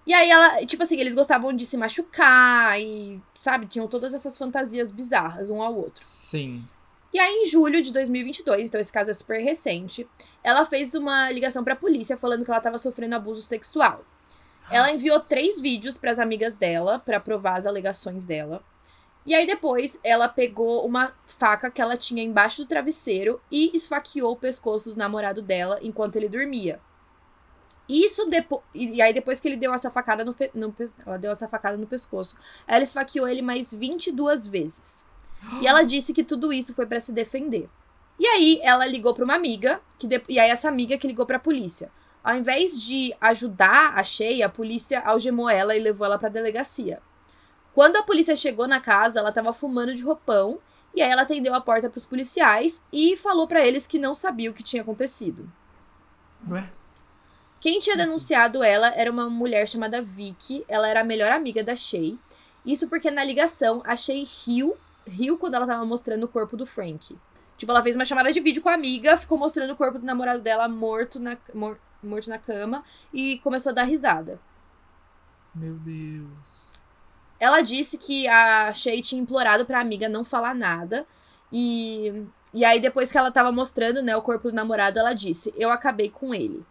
E 0.05 0.13
aí 0.13 0.29
ela, 0.29 0.65
tipo 0.65 0.81
assim, 0.83 0.99
eles 0.99 1.13
gostavam 1.13 1.53
de 1.53 1.65
se 1.65 1.77
machucar 1.77 2.79
e, 2.79 3.21
sabe, 3.39 3.67
tinham 3.67 3.87
todas 3.87 4.13
essas 4.13 4.37
fantasias 4.37 4.91
bizarras 4.91 5.49
um 5.49 5.61
ao 5.61 5.75
outro. 5.75 6.03
Sim. 6.03 6.63
E 7.13 7.19
aí 7.19 7.43
em 7.43 7.45
julho 7.45 7.81
de 7.81 7.91
2022, 7.91 8.67
então 8.67 8.79
esse 8.79 8.91
caso 8.91 9.11
é 9.11 9.13
super 9.13 9.41
recente, 9.41 10.07
ela 10.43 10.65
fez 10.65 10.93
uma 10.93 11.29
ligação 11.29 11.63
pra 11.63 11.75
polícia 11.75 12.15
falando 12.15 12.45
que 12.45 12.49
ela 12.49 12.61
tava 12.61 12.77
sofrendo 12.77 13.15
abuso 13.15 13.41
sexual. 13.41 14.03
Ela 14.69 14.91
enviou 14.91 15.19
três 15.19 15.59
vídeos 15.59 15.97
pras 15.97 16.17
amigas 16.17 16.55
dela 16.55 16.97
pra 16.97 17.19
provar 17.19 17.59
as 17.59 17.65
alegações 17.65 18.25
dela. 18.25 18.63
E 19.25 19.35
aí 19.35 19.45
depois 19.45 19.99
ela 20.03 20.29
pegou 20.29 20.85
uma 20.85 21.13
faca 21.25 21.69
que 21.69 21.81
ela 21.81 21.97
tinha 21.97 22.23
embaixo 22.23 22.63
do 22.63 22.67
travesseiro 22.67 23.41
e 23.51 23.75
esfaqueou 23.75 24.31
o 24.31 24.37
pescoço 24.37 24.91
do 24.91 24.95
namorado 24.95 25.41
dela 25.41 25.79
enquanto 25.83 26.15
ele 26.15 26.29
dormia. 26.29 26.79
Isso 27.89 28.25
depois. 28.29 28.61
E 28.73 29.01
aí, 29.01 29.13
depois 29.13 29.39
que 29.39 29.47
ele 29.47 29.57
deu 29.57 29.73
essa 29.73 29.89
facada 29.91 30.23
no, 30.23 30.33
fe- 30.33 30.51
no 30.53 30.73
Ela 31.05 31.17
deu 31.17 31.31
essa 31.31 31.47
facada 31.47 31.75
no 31.77 31.85
pescoço. 31.87 32.37
Ela 32.67 32.83
esfaqueou 32.83 33.27
ele 33.27 33.41
mais 33.41 33.73
22 33.73 34.47
vezes. 34.47 35.07
E 35.61 35.67
ela 35.67 35.83
disse 35.83 36.13
que 36.13 36.23
tudo 36.23 36.53
isso 36.53 36.73
foi 36.73 36.85
pra 36.85 36.99
se 36.99 37.11
defender. 37.11 37.67
E 38.19 38.25
aí, 38.27 38.59
ela 38.63 38.85
ligou 38.85 39.13
pra 39.13 39.23
uma 39.25 39.33
amiga, 39.35 39.81
que 39.97 40.05
de- 40.07 40.23
e 40.29 40.39
aí 40.39 40.49
essa 40.49 40.69
amiga 40.69 40.97
que 40.97 41.07
ligou 41.07 41.25
pra 41.25 41.39
polícia. 41.39 41.91
Ao 42.23 42.35
invés 42.35 42.79
de 42.79 43.13
ajudar 43.19 43.93
a 43.97 44.03
Sheia, 44.03 44.45
a 44.45 44.49
polícia 44.49 44.99
algemou 45.01 45.49
ela 45.49 45.75
e 45.75 45.79
levou 45.79 46.05
ela 46.05 46.19
pra 46.19 46.29
delegacia. 46.29 47.01
Quando 47.73 47.95
a 47.95 48.03
polícia 48.03 48.35
chegou 48.35 48.67
na 48.67 48.79
casa, 48.79 49.19
ela 49.19 49.31
tava 49.31 49.51
fumando 49.53 49.95
de 49.95 50.03
roupão, 50.03 50.59
e 50.93 51.01
aí 51.01 51.09
ela 51.09 51.23
atendeu 51.23 51.55
a 51.55 51.61
porta 51.61 51.89
pros 51.89 52.05
policiais 52.05 52.83
e 52.93 53.17
falou 53.17 53.47
pra 53.47 53.65
eles 53.65 53.87
que 53.87 53.97
não 53.97 54.13
sabia 54.13 54.51
o 54.51 54.53
que 54.53 54.61
tinha 54.61 54.83
acontecido. 54.83 55.51
Ué? 56.49 56.69
Quem 57.61 57.79
tinha 57.79 57.95
assim? 57.95 58.05
denunciado 58.05 58.63
ela 58.63 58.89
era 58.95 59.11
uma 59.11 59.29
mulher 59.29 59.67
chamada 59.67 60.01
Vicky. 60.01 60.65
Ela 60.67 60.87
era 60.89 61.01
a 61.01 61.03
melhor 61.05 61.31
amiga 61.31 61.63
da 61.63 61.75
Shay. 61.75 62.19
Isso 62.65 62.89
porque 62.89 63.09
na 63.11 63.23
ligação 63.23 63.81
a 63.85 63.95
Shay 63.95 64.23
riu, 64.45 64.75
riu 65.07 65.37
quando 65.37 65.55
ela 65.55 65.67
tava 65.67 65.85
mostrando 65.85 66.23
o 66.25 66.27
corpo 66.27 66.57
do 66.57 66.65
Frank. 66.65 67.17
Tipo, 67.57 67.71
ela 67.71 67.83
fez 67.83 67.95
uma 67.95 68.05
chamada 68.05 68.33
de 68.33 68.39
vídeo 68.39 68.61
com 68.61 68.69
a 68.69 68.73
amiga, 68.73 69.15
ficou 69.17 69.37
mostrando 69.37 69.71
o 69.73 69.75
corpo 69.75 69.99
do 69.99 70.05
namorado 70.05 70.41
dela 70.41 70.67
morto 70.67 71.19
na, 71.19 71.37
mor- 71.53 71.79
morto 72.03 72.29
na 72.29 72.39
cama 72.39 72.83
e 73.13 73.37
começou 73.39 73.69
a 73.69 73.73
dar 73.73 73.83
risada. 73.83 74.39
Meu 75.53 75.75
Deus. 75.75 76.73
Ela 77.39 77.61
disse 77.61 77.97
que 77.97 78.27
a 78.27 78.71
Shay 78.73 79.01
tinha 79.01 79.21
implorado 79.21 79.65
pra 79.65 79.79
amiga 79.81 80.07
não 80.09 80.23
falar 80.23 80.53
nada. 80.55 81.05
E, 81.51 82.25
e 82.53 82.63
aí, 82.63 82.79
depois 82.79 83.11
que 83.11 83.17
ela 83.17 83.31
tava 83.31 83.51
mostrando, 83.51 84.01
né, 84.01 84.15
o 84.15 84.21
corpo 84.21 84.49
do 84.49 84.55
namorado, 84.55 84.99
ela 84.99 85.13
disse: 85.13 85.53
Eu 85.57 85.71
acabei 85.71 86.09
com 86.09 86.33
ele. 86.33 86.65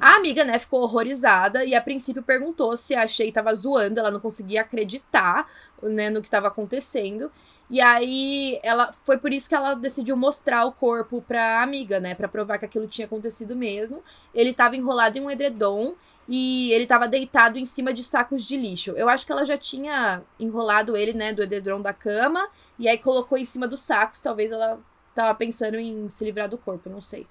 A 0.00 0.14
amiga, 0.16 0.44
né, 0.44 0.58
ficou 0.58 0.80
horrorizada 0.80 1.62
e 1.62 1.74
a 1.74 1.80
princípio 1.80 2.22
perguntou 2.22 2.74
se 2.74 2.94
a 2.94 3.06
Shay 3.06 3.30
tava 3.30 3.54
zoando, 3.54 4.00
ela 4.00 4.10
não 4.10 4.18
conseguia 4.18 4.62
acreditar, 4.62 5.46
né, 5.82 6.08
no 6.08 6.22
que 6.22 6.30
tava 6.30 6.48
acontecendo. 6.48 7.30
E 7.68 7.82
aí, 7.82 8.58
ela 8.62 8.92
foi 9.04 9.18
por 9.18 9.30
isso 9.30 9.46
que 9.46 9.54
ela 9.54 9.74
decidiu 9.74 10.16
mostrar 10.16 10.64
o 10.64 10.72
corpo 10.72 11.22
pra 11.28 11.62
amiga, 11.62 12.00
né, 12.00 12.14
Pra 12.14 12.28
provar 12.28 12.58
que 12.58 12.64
aquilo 12.64 12.88
tinha 12.88 13.06
acontecido 13.06 13.54
mesmo. 13.54 14.02
Ele 14.34 14.54
tava 14.54 14.74
enrolado 14.74 15.18
em 15.18 15.20
um 15.20 15.30
edredom 15.30 15.94
e 16.26 16.72
ele 16.72 16.86
tava 16.86 17.06
deitado 17.06 17.58
em 17.58 17.66
cima 17.66 17.92
de 17.92 18.02
sacos 18.02 18.44
de 18.44 18.56
lixo. 18.56 18.92
Eu 18.92 19.08
acho 19.08 19.26
que 19.26 19.32
ela 19.32 19.44
já 19.44 19.58
tinha 19.58 20.22
enrolado 20.38 20.96
ele, 20.96 21.12
né, 21.12 21.32
do 21.34 21.42
edredom 21.42 21.82
da 21.82 21.92
cama 21.92 22.48
e 22.78 22.88
aí 22.88 22.96
colocou 22.96 23.36
em 23.36 23.44
cima 23.44 23.68
dos 23.68 23.82
sacos, 23.82 24.22
talvez 24.22 24.50
ela 24.50 24.80
tava 25.14 25.34
pensando 25.34 25.78
em 25.78 26.08
se 26.08 26.24
livrar 26.24 26.48
do 26.48 26.56
corpo, 26.56 26.88
não 26.88 27.02
sei. 27.02 27.26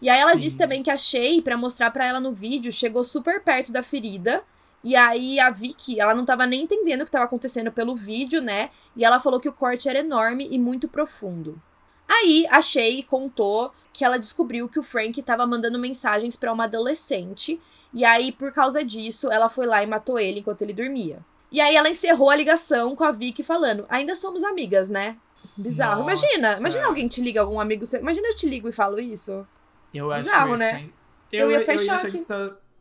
E 0.00 0.08
aí 0.08 0.20
ela 0.20 0.32
Sim. 0.32 0.38
disse 0.38 0.58
também 0.58 0.82
que 0.82 0.90
a 0.90 0.96
Shay, 0.96 1.42
pra 1.42 1.56
mostrar 1.56 1.90
pra 1.90 2.06
ela 2.06 2.20
no 2.20 2.32
vídeo, 2.32 2.72
chegou 2.72 3.04
super 3.04 3.42
perto 3.42 3.70
da 3.70 3.82
ferida. 3.82 4.42
E 4.82 4.96
aí 4.96 5.38
a 5.38 5.50
Vicky, 5.50 6.00
ela 6.00 6.14
não 6.14 6.24
tava 6.24 6.46
nem 6.46 6.62
entendendo 6.62 7.02
o 7.02 7.04
que 7.04 7.10
tava 7.10 7.26
acontecendo 7.26 7.70
pelo 7.70 7.94
vídeo, 7.94 8.40
né? 8.40 8.70
E 8.96 9.04
ela 9.04 9.20
falou 9.20 9.38
que 9.38 9.48
o 9.48 9.52
corte 9.52 9.88
era 9.88 9.98
enorme 9.98 10.48
e 10.50 10.58
muito 10.58 10.88
profundo. 10.88 11.60
Aí 12.08 12.46
a 12.50 12.62
Shay 12.62 13.02
contou 13.02 13.72
que 13.92 14.04
ela 14.04 14.18
descobriu 14.18 14.68
que 14.68 14.78
o 14.78 14.82
Frank 14.82 15.20
tava 15.22 15.46
mandando 15.46 15.78
mensagens 15.78 16.34
pra 16.34 16.52
uma 16.52 16.64
adolescente. 16.64 17.60
E 17.92 18.04
aí, 18.04 18.32
por 18.32 18.52
causa 18.52 18.84
disso, 18.84 19.30
ela 19.30 19.48
foi 19.48 19.66
lá 19.66 19.82
e 19.82 19.86
matou 19.86 20.18
ele 20.18 20.40
enquanto 20.40 20.62
ele 20.62 20.72
dormia. 20.72 21.18
E 21.52 21.60
aí 21.60 21.74
ela 21.74 21.90
encerrou 21.90 22.30
a 22.30 22.36
ligação 22.36 22.94
com 22.94 23.04
a 23.04 23.10
Vicky 23.10 23.42
falando: 23.42 23.84
ainda 23.88 24.14
somos 24.14 24.42
amigas, 24.44 24.88
né? 24.88 25.16
Bizarro. 25.56 26.04
Nossa. 26.04 26.24
Imagina, 26.24 26.58
imagina 26.58 26.86
alguém 26.86 27.08
te 27.08 27.20
liga, 27.20 27.40
algum 27.40 27.60
amigo 27.60 27.84
seu. 27.84 28.00
Imagina 28.00 28.28
eu 28.28 28.36
te 28.36 28.46
ligo 28.46 28.68
e 28.68 28.72
falo 28.72 29.00
isso. 29.00 29.46
Eu 29.92 30.12
acho 30.12 30.24
Bizarro, 30.24 30.46
que 30.46 30.52
eu 30.52 30.58
ia 30.66 30.72
né? 30.72 30.90
Eu 31.32 31.40
Eu, 31.46 31.50
ia 31.50 31.60
ficar 31.60 31.74
em 31.74 31.78
choque. 31.78 32.26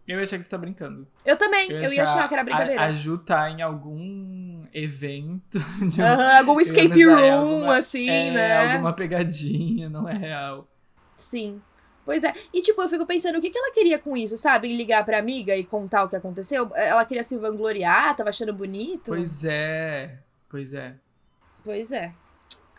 Eu 0.07 0.17
ia 0.17 0.23
achar 0.23 0.37
que 0.39 0.43
tu 0.43 0.49
tá 0.49 0.57
brincando. 0.57 1.07
Eu 1.23 1.37
também, 1.37 1.69
eu 1.71 1.93
ia 1.93 2.03
achar 2.03 2.27
que 2.27 2.33
era 2.33 2.43
brincadeira. 2.43 2.81
A, 2.81 2.85
a 2.85 2.91
Ju 2.91 3.19
tá 3.19 3.49
em 3.51 3.61
algum 3.61 4.65
evento. 4.73 5.59
De 5.87 6.01
Aham, 6.01 6.37
algum 6.39 6.59
ia 6.59 6.63
escape 6.63 6.99
em 6.99 7.05
room, 7.05 7.31
alguma- 7.31 7.77
assim, 7.77 8.09
é, 8.09 8.31
né? 8.31 8.73
alguma 8.73 8.93
pegadinha, 8.93 9.87
não 9.87 10.09
é 10.09 10.13
real. 10.17 10.67
Sim. 11.15 11.61
Pois 12.03 12.23
é. 12.23 12.33
E, 12.51 12.63
tipo, 12.63 12.81
eu 12.81 12.89
fico 12.89 13.05
pensando, 13.05 13.37
o 13.37 13.41
que, 13.41 13.51
que 13.51 13.57
ela 13.59 13.71
queria 13.71 13.99
com 13.99 14.17
isso, 14.17 14.35
sabe? 14.35 14.75
Ligar 14.75 15.05
pra 15.05 15.19
amiga 15.19 15.55
e 15.55 15.63
contar 15.63 16.05
o 16.05 16.09
que 16.09 16.15
aconteceu? 16.15 16.71
Ela 16.73 17.05
queria 17.05 17.21
se 17.23 17.37
vangloriar, 17.37 18.15
tava 18.15 18.29
achando 18.29 18.51
bonito? 18.51 19.09
Pois 19.11 19.43
é, 19.45 20.17
pois 20.49 20.73
é. 20.73 20.95
Pois 21.63 21.91
é. 21.91 22.11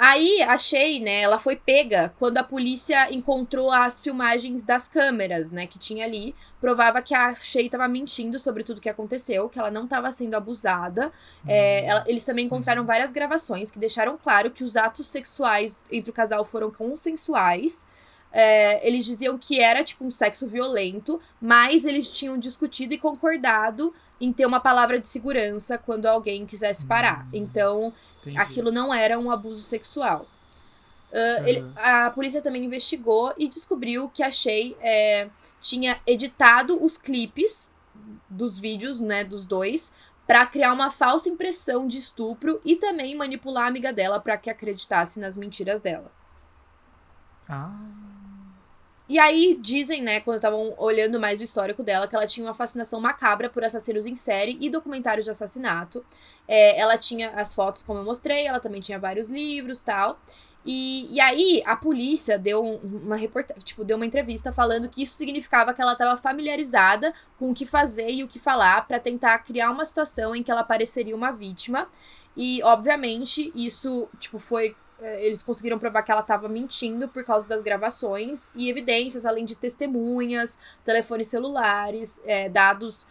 Aí, 0.02 0.40
a 0.40 0.56
Shay, 0.56 0.98
né, 0.98 1.20
ela 1.20 1.38
foi 1.38 1.56
pega 1.56 2.14
quando 2.18 2.38
a 2.38 2.42
polícia 2.42 3.12
encontrou 3.12 3.70
as 3.70 4.00
filmagens 4.00 4.64
das 4.64 4.88
câmeras, 4.88 5.50
né, 5.50 5.66
que 5.66 5.78
tinha 5.78 6.06
ali. 6.06 6.34
Provava 6.58 7.02
que 7.02 7.14
a 7.14 7.34
Shay 7.34 7.68
tava 7.68 7.86
mentindo 7.86 8.38
sobre 8.38 8.64
tudo 8.64 8.80
que 8.80 8.88
aconteceu, 8.88 9.46
que 9.50 9.58
ela 9.58 9.70
não 9.70 9.86
tava 9.86 10.10
sendo 10.10 10.34
abusada. 10.36 11.12
É, 11.46 11.84
ela- 11.84 12.04
eles 12.06 12.24
também 12.24 12.46
encontraram 12.46 12.82
várias 12.86 13.12
gravações 13.12 13.70
que 13.70 13.78
deixaram 13.78 14.16
claro 14.16 14.50
que 14.50 14.64
os 14.64 14.74
atos 14.74 15.06
sexuais 15.06 15.78
entre 15.92 16.10
o 16.10 16.14
casal 16.14 16.46
foram 16.46 16.70
consensuais. 16.70 17.86
É, 18.32 18.86
eles 18.86 19.04
diziam 19.04 19.36
que 19.36 19.58
era, 19.60 19.82
tipo, 19.82 20.04
um 20.04 20.10
sexo 20.10 20.46
violento, 20.46 21.20
mas 21.40 21.84
eles 21.84 22.08
tinham 22.10 22.38
discutido 22.38 22.94
e 22.94 22.98
concordado 22.98 23.92
em 24.20 24.32
ter 24.32 24.46
uma 24.46 24.60
palavra 24.60 25.00
de 25.00 25.06
segurança 25.06 25.76
quando 25.78 26.06
alguém 26.06 26.46
quisesse 26.46 26.86
parar. 26.86 27.24
Hum. 27.26 27.30
Então, 27.32 27.92
Entendi. 28.20 28.38
aquilo 28.38 28.70
não 28.70 28.92
era 28.94 29.18
um 29.18 29.30
abuso 29.30 29.62
sexual. 29.62 30.26
Ah, 31.12 31.42
ele- 31.48 31.60
Aham. 31.60 32.06
a 32.06 32.10
polícia 32.10 32.40
também 32.40 32.64
investigou 32.64 33.34
e 33.36 33.48
descobriu 33.48 34.08
que 34.08 34.22
a 34.22 34.30
Shay 34.30 34.76
é, 34.80 35.28
tinha 35.60 35.98
editado 36.06 36.80
os 36.82 36.96
clipes 36.96 37.74
dos 38.28 38.58
vídeos, 38.60 39.00
né, 39.00 39.24
dos 39.24 39.44
dois, 39.44 39.92
pra 40.24 40.46
criar 40.46 40.72
uma 40.72 40.90
falsa 40.92 41.28
impressão 41.28 41.88
de 41.88 41.98
estupro 41.98 42.60
e 42.64 42.76
também 42.76 43.16
manipular 43.16 43.64
a 43.64 43.68
amiga 43.68 43.92
dela 43.92 44.20
pra 44.20 44.36
que 44.36 44.48
acreditasse 44.48 45.18
nas 45.18 45.36
mentiras 45.36 45.80
dela. 45.80 46.12
Ah, 47.48 47.74
E 49.10 49.18
aí, 49.18 49.58
dizem, 49.60 50.02
né, 50.02 50.20
quando 50.20 50.36
estavam 50.36 50.72
olhando 50.78 51.18
mais 51.18 51.40
o 51.40 51.42
histórico 51.42 51.82
dela, 51.82 52.06
que 52.06 52.14
ela 52.14 52.28
tinha 52.28 52.46
uma 52.46 52.54
fascinação 52.54 53.00
macabra 53.00 53.50
por 53.50 53.64
assassinos 53.64 54.06
em 54.06 54.14
série 54.14 54.56
e 54.60 54.70
documentários 54.70 55.24
de 55.24 55.32
assassinato. 55.32 56.04
É, 56.46 56.78
ela 56.78 56.96
tinha 56.96 57.30
as 57.30 57.52
fotos, 57.52 57.82
como 57.82 57.98
eu 57.98 58.04
mostrei, 58.04 58.46
ela 58.46 58.60
também 58.60 58.80
tinha 58.80 59.00
vários 59.00 59.28
livros 59.28 59.82
tal. 59.82 60.20
E, 60.64 61.12
e 61.12 61.20
aí, 61.20 61.60
a 61.66 61.74
polícia 61.74 62.38
deu 62.38 62.62
uma 62.62 63.16
reportagem, 63.16 63.60
tipo, 63.64 63.82
deu 63.84 63.96
uma 63.96 64.06
entrevista 64.06 64.52
falando 64.52 64.88
que 64.88 65.02
isso 65.02 65.16
significava 65.16 65.74
que 65.74 65.82
ela 65.82 65.94
estava 65.94 66.16
familiarizada 66.16 67.12
com 67.36 67.50
o 67.50 67.54
que 67.54 67.66
fazer 67.66 68.12
e 68.12 68.22
o 68.22 68.28
que 68.28 68.38
falar 68.38 68.86
para 68.86 69.00
tentar 69.00 69.36
criar 69.40 69.72
uma 69.72 69.84
situação 69.84 70.36
em 70.36 70.42
que 70.44 70.52
ela 70.52 70.62
pareceria 70.62 71.16
uma 71.16 71.32
vítima. 71.32 71.88
E, 72.36 72.62
obviamente, 72.62 73.50
isso, 73.56 74.08
tipo, 74.20 74.38
foi 74.38 74.76
eles 75.20 75.42
conseguiram 75.42 75.78
provar 75.78 76.02
que 76.02 76.12
ela 76.12 76.20
estava 76.20 76.48
mentindo 76.48 77.08
por 77.08 77.24
causa 77.24 77.48
das 77.48 77.62
gravações 77.62 78.50
e 78.54 78.68
evidências, 78.68 79.24
além 79.24 79.44
de 79.44 79.54
testemunhas, 79.54 80.58
telefones 80.84 81.28
celulares, 81.28 82.20
é, 82.24 82.48
dados, 82.48 83.06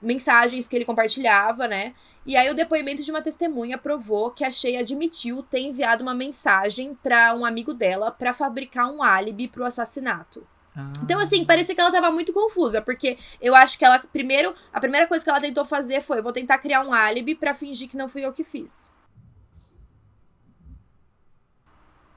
mensagens 0.00 0.66
que 0.66 0.76
ele 0.76 0.84
compartilhava, 0.84 1.68
né? 1.68 1.94
E 2.24 2.36
aí 2.36 2.50
o 2.50 2.54
depoimento 2.54 3.02
de 3.02 3.10
uma 3.10 3.22
testemunha 3.22 3.78
provou 3.78 4.30
que 4.30 4.44
a 4.44 4.50
Shea 4.50 4.80
admitiu 4.80 5.42
ter 5.42 5.60
enviado 5.60 6.02
uma 6.02 6.14
mensagem 6.14 6.94
para 7.02 7.34
um 7.34 7.44
amigo 7.44 7.72
dela 7.72 8.10
para 8.10 8.32
fabricar 8.32 8.90
um 8.90 9.02
álibi 9.02 9.48
para 9.48 9.62
o 9.62 9.66
assassinato. 9.66 10.46
Ah. 10.76 10.92
Então, 11.02 11.18
assim, 11.18 11.44
parecia 11.44 11.74
que 11.74 11.80
ela 11.80 11.90
tava 11.90 12.10
muito 12.10 12.32
confusa, 12.32 12.80
porque 12.80 13.18
eu 13.40 13.54
acho 13.54 13.78
que 13.78 13.84
ela, 13.84 13.98
primeiro, 13.98 14.54
a 14.72 14.80
primeira 14.80 15.06
coisa 15.06 15.24
que 15.24 15.30
ela 15.30 15.40
tentou 15.40 15.64
fazer 15.64 16.00
foi: 16.02 16.22
vou 16.22 16.32
tentar 16.32 16.58
criar 16.58 16.82
um 16.82 16.92
álibi 16.92 17.34
para 17.34 17.54
fingir 17.54 17.88
que 17.88 17.96
não 17.96 18.08
fui 18.08 18.24
eu 18.24 18.32
que 18.32 18.44
fiz. 18.44 18.92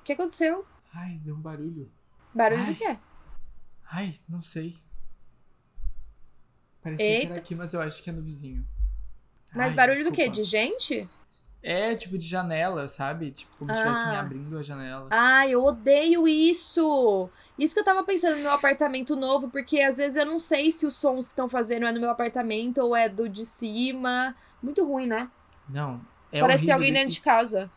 O 0.03 0.05
que 0.05 0.11
aconteceu? 0.11 0.65
Ai, 0.93 1.17
deu 1.23 1.33
um 1.33 1.39
barulho. 1.39 1.89
Barulho 2.35 2.61
Ai. 2.61 2.73
do 2.73 2.75
quê? 2.77 2.97
Ai, 3.89 4.13
não 4.27 4.41
sei. 4.41 4.75
Parecia 6.83 7.21
que 7.21 7.25
era 7.27 7.35
aqui, 7.37 7.55
mas 7.55 7.73
eu 7.73 7.81
acho 7.81 8.03
que 8.03 8.09
é 8.09 8.13
no 8.13 8.21
vizinho. 8.21 8.67
Mas 9.55 9.67
Ai, 9.71 9.73
barulho 9.75 10.03
do 10.03 10.11
quê? 10.11 10.27
desculpa. 10.27 10.41
De 10.41 10.43
gente? 10.43 11.09
É, 11.61 11.95
tipo 11.95 12.17
de 12.17 12.27
janela, 12.27 12.89
sabe? 12.89 13.31
Tipo, 13.31 13.55
como 13.57 13.73
se 13.73 13.79
estivessem 13.79 14.09
Ah. 14.13 14.19
abrindo 14.19 14.57
a 14.57 14.61
janela. 14.61 15.07
Ai, 15.09 15.51
eu 15.51 15.63
odeio 15.63 16.27
isso! 16.27 17.29
Isso 17.57 17.73
que 17.73 17.79
eu 17.79 17.85
tava 17.85 18.03
pensando 18.03 18.35
no 18.35 18.41
meu 18.41 18.51
apartamento 18.51 19.15
novo, 19.15 19.49
porque 19.49 19.79
às 19.79 19.95
vezes 19.95 20.17
eu 20.17 20.25
não 20.25 20.37
sei 20.39 20.69
se 20.69 20.85
os 20.85 20.95
sons 20.95 21.27
que 21.27 21.31
estão 21.31 21.47
fazendo 21.47 21.85
é 21.85 21.91
no 21.93 22.01
meu 22.01 22.09
apartamento 22.09 22.79
ou 22.79 22.93
é 22.93 23.07
do 23.07 23.29
de 23.29 23.45
cima. 23.45 24.35
Muito 24.61 24.83
ruim, 24.85 25.07
né? 25.07 25.31
Não, 25.69 26.01
é 26.33 26.41
Parece 26.41 26.59
que 26.59 26.65
tem 26.65 26.73
alguém 26.73 26.89
E- 26.89 26.93
dentro 26.93 27.13
de 27.13 27.21
casa. 27.21 27.71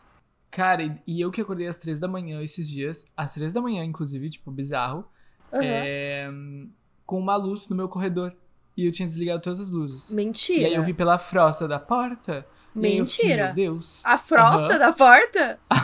Cara, 0.57 0.81
e, 0.81 0.91
e 1.05 1.21
eu 1.21 1.29
que 1.29 1.39
acordei 1.39 1.67
às 1.67 1.77
três 1.77 1.99
da 1.99 2.07
manhã 2.07 2.41
esses 2.41 2.67
dias, 2.67 3.05
às 3.15 3.31
três 3.35 3.53
da 3.53 3.61
manhã, 3.61 3.83
inclusive, 3.83 4.27
tipo, 4.27 4.49
bizarro, 4.49 5.05
Aham. 5.53 5.61
é, 5.63 6.27
com 7.05 7.19
uma 7.19 7.35
luz 7.35 7.67
no 7.69 7.75
meu 7.75 7.87
corredor. 7.87 8.33
E 8.75 8.83
eu 8.87 8.91
tinha 8.91 9.05
desligado 9.07 9.39
todas 9.39 9.59
as 9.59 9.69
luzes. 9.69 10.11
Mentira. 10.11 10.61
E 10.61 10.65
aí 10.65 10.73
eu 10.73 10.81
vi 10.81 10.95
pela 10.95 11.19
frosta 11.19 11.67
da 11.67 11.79
porta. 11.79 12.43
E 12.75 12.79
fiquei, 12.79 12.99
Mentira. 12.99 13.45
meu 13.45 13.53
Deus. 13.53 14.01
A 14.03 14.17
frosta 14.17 14.65
Aham. 14.65 14.79
da 14.79 14.91
porta? 14.93 15.59
a 15.69 15.79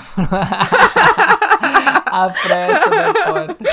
fresta 2.32 2.90
da 2.98 3.14
porta. 3.14 3.64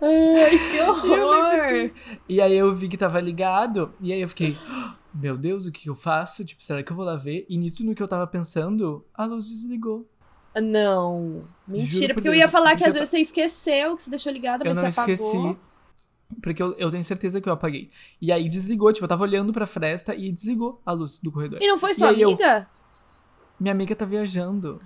Ai, 0.00 0.58
que 0.70 0.80
horror! 0.80 1.44
assim. 1.60 1.90
E 2.28 2.40
aí 2.40 2.56
eu 2.56 2.74
vi 2.74 2.88
que 2.88 2.96
tava 2.96 3.20
ligado. 3.20 3.92
E 4.00 4.12
aí 4.12 4.20
eu 4.20 4.28
fiquei, 4.28 4.56
"Ah, 4.68 4.94
meu 5.14 5.36
Deus, 5.36 5.66
o 5.66 5.72
que 5.72 5.88
eu 5.88 5.94
faço? 5.94 6.44
Tipo, 6.44 6.62
será 6.62 6.82
que 6.82 6.90
eu 6.92 6.96
vou 6.96 7.04
lá 7.04 7.16
ver? 7.16 7.46
E 7.48 7.56
nisso 7.56 7.84
no 7.84 7.94
que 7.94 8.02
eu 8.02 8.08
tava 8.08 8.26
pensando, 8.26 9.04
a 9.14 9.24
luz 9.24 9.48
desligou. 9.48 10.08
Não. 10.60 11.44
Mentira, 11.66 12.08
por 12.08 12.14
porque 12.14 12.28
eu 12.28 12.34
ia 12.34 12.48
falar 12.48 12.76
que 12.76 12.84
às 12.84 12.88
eu 12.88 12.94
vezes 12.94 13.08
você 13.08 13.18
esqueceu, 13.18 13.96
que 13.96 14.02
você 14.02 14.10
deixou 14.10 14.32
ligado, 14.32 14.62
eu 14.62 14.74
mas 14.74 14.76
não 14.76 14.90
você 14.90 15.00
apagou. 15.00 15.12
esqueci. 15.14 15.56
Porque 16.42 16.62
eu, 16.62 16.72
eu 16.78 16.90
tenho 16.90 17.04
certeza 17.04 17.40
que 17.40 17.48
eu 17.48 17.52
apaguei. 17.52 17.90
E 18.20 18.32
aí 18.32 18.48
desligou, 18.48 18.90
tipo, 18.92 19.04
eu 19.04 19.08
tava 19.08 19.22
olhando 19.22 19.52
pra 19.52 19.66
fresta 19.66 20.14
e 20.14 20.32
desligou 20.32 20.80
a 20.84 20.92
luz 20.92 21.18
do 21.18 21.30
corredor. 21.30 21.58
E 21.62 21.66
não 21.68 21.78
foi 21.78 21.92
sua 21.94 22.10
E 22.12 22.14
aí 22.16 22.20
eu- 22.22 22.30
amiga? 22.30 22.68
Minha 23.62 23.74
amiga 23.74 23.94
tá 23.94 24.04
viajando. 24.04 24.80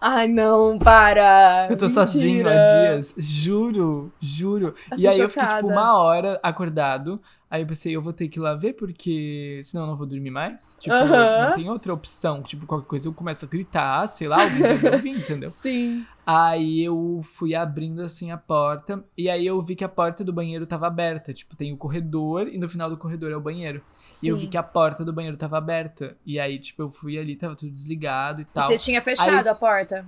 Ai, 0.00 0.28
não, 0.28 0.78
para. 0.78 1.66
Eu 1.68 1.76
tô 1.76 1.88
sozinho 1.88 2.48
há 2.48 2.52
Mentira. 2.52 2.92
dias. 2.92 3.12
Juro, 3.18 4.12
juro. 4.20 4.72
Eu 4.92 4.98
e 4.98 5.02
tô 5.02 5.08
aí 5.08 5.18
eu 5.18 5.28
fiquei, 5.28 5.42
tipo, 5.48 5.62
chocada. 5.62 5.66
uma 5.66 5.98
hora 5.98 6.38
acordado. 6.40 7.20
Aí 7.50 7.62
eu 7.62 7.66
pensei, 7.66 7.94
eu 7.94 8.00
vou 8.00 8.12
ter 8.12 8.28
que 8.28 8.38
ir 8.38 8.42
lá 8.42 8.54
ver, 8.54 8.74
porque 8.74 9.60
senão 9.64 9.82
eu 9.82 9.88
não 9.88 9.96
vou 9.96 10.06
dormir 10.06 10.30
mais. 10.30 10.76
Tipo, 10.78 10.94
Aham. 10.94 11.46
não 11.46 11.52
tem 11.54 11.68
outra 11.68 11.92
opção. 11.92 12.40
Tipo, 12.40 12.66
qualquer 12.66 12.86
coisa 12.86 13.08
eu 13.08 13.12
começo 13.12 13.44
a 13.44 13.48
gritar, 13.48 14.06
sei 14.06 14.28
lá, 14.28 14.42
alguém 14.42 14.76
vai 14.76 14.92
ouvir, 14.92 15.10
entendeu? 15.10 15.50
Sim. 15.52 16.06
Aí 16.24 16.84
eu 16.84 17.20
fui 17.24 17.52
abrindo 17.52 18.00
assim 18.00 18.30
a 18.30 18.36
porta. 18.36 19.04
E 19.18 19.28
aí 19.28 19.44
eu 19.44 19.60
vi 19.60 19.74
que 19.74 19.82
a 19.82 19.88
porta 19.88 20.22
do 20.22 20.32
banheiro 20.32 20.68
tava 20.68 20.86
aberta. 20.86 21.34
Tipo, 21.34 21.56
tem 21.56 21.72
o 21.72 21.76
corredor 21.76 22.46
e 22.46 22.58
no 22.58 22.68
final 22.68 22.88
do 22.88 22.96
corredor 22.96 23.32
é 23.32 23.36
o 23.36 23.40
banheiro. 23.40 23.82
E 24.24 24.28
eu 24.28 24.36
vi 24.36 24.42
sim. 24.42 24.48
que 24.50 24.56
a 24.56 24.62
porta 24.62 25.04
do 25.04 25.12
banheiro 25.12 25.36
tava 25.36 25.58
aberta. 25.58 26.16
E 26.24 26.38
aí, 26.40 26.58
tipo, 26.58 26.82
eu 26.82 26.90
fui 26.90 27.18
ali, 27.18 27.36
tava 27.36 27.54
tudo 27.56 27.70
desligado 27.70 28.40
e 28.40 28.44
tal. 28.44 28.68
Você 28.68 28.78
tinha 28.78 29.00
fechado 29.02 29.30
Aí- 29.30 29.48
a 29.48 29.54
porta? 29.54 30.06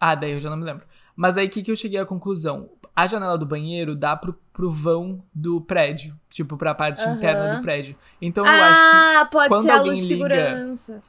Ah, 0.00 0.14
daí 0.14 0.32
eu 0.32 0.40
já 0.40 0.50
não 0.50 0.56
me 0.56 0.64
lembro. 0.64 0.84
Mas 1.14 1.36
aí, 1.36 1.46
o 1.46 1.50
que, 1.50 1.62
que 1.62 1.70
eu 1.70 1.76
cheguei 1.76 1.98
à 2.00 2.06
conclusão? 2.06 2.70
A 2.94 3.06
janela 3.06 3.38
do 3.38 3.46
banheiro 3.46 3.94
dá 3.94 4.16
pro, 4.16 4.34
pro 4.52 4.70
vão 4.70 5.22
do 5.34 5.60
prédio. 5.60 6.18
Tipo, 6.28 6.56
pra 6.56 6.74
parte 6.74 7.00
Aham. 7.02 7.14
interna 7.16 7.56
do 7.56 7.62
prédio. 7.62 7.96
Então 8.20 8.44
eu 8.44 8.50
acho 8.52 8.80
que... 8.80 8.96
ah, 8.96 9.28
pode 9.30 9.48
quando 9.48 9.62
ser 9.62 9.70
a 9.70 9.80
luz 9.82 9.98
de 9.98 10.14
liga- 10.14 10.34
segurança. 10.34 11.00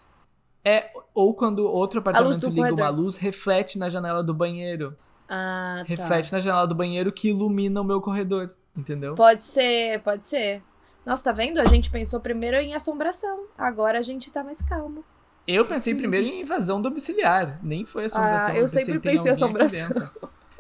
É, 0.63 0.91
ou 1.13 1.33
quando 1.33 1.59
outro 1.65 1.99
apartamento 1.99 2.47
liga 2.47 2.61
uma 2.61 2.69
corredor. 2.69 2.95
luz, 2.95 3.15
reflete 3.17 3.77
na 3.77 3.89
janela 3.89 4.23
do 4.23 4.33
banheiro. 4.33 4.95
Ah, 5.27 5.77
tá. 5.79 5.83
Reflete 5.87 6.31
na 6.31 6.39
janela 6.39 6.65
do 6.67 6.75
banheiro 6.75 7.11
que 7.11 7.29
ilumina 7.29 7.81
o 7.81 7.83
meu 7.83 7.99
corredor. 7.99 8.53
Entendeu? 8.75 9.13
Pode 9.15 9.43
ser, 9.43 9.99
pode 10.01 10.25
ser. 10.25 10.61
Nossa, 11.05 11.23
tá 11.23 11.31
vendo? 11.31 11.59
A 11.59 11.65
gente 11.65 11.89
pensou 11.89 12.19
primeiro 12.19 12.57
em 12.57 12.73
assombração. 12.75 13.45
Agora 13.57 13.99
a 13.99 14.01
gente 14.01 14.31
tá 14.31 14.43
mais 14.43 14.61
calmo. 14.61 15.03
Eu 15.45 15.65
pensei 15.65 15.93
primeiro 15.93 16.25
em 16.25 16.41
invasão 16.41 16.81
domiciliar. 16.81 17.59
Nem 17.61 17.85
foi 17.85 18.05
assombração. 18.05 18.53
Ah, 18.53 18.57
eu 18.57 18.67
sempre 18.69 18.99
tem 18.99 19.11
pensei 19.11 19.29
em 19.29 19.33
assombração. 19.33 19.89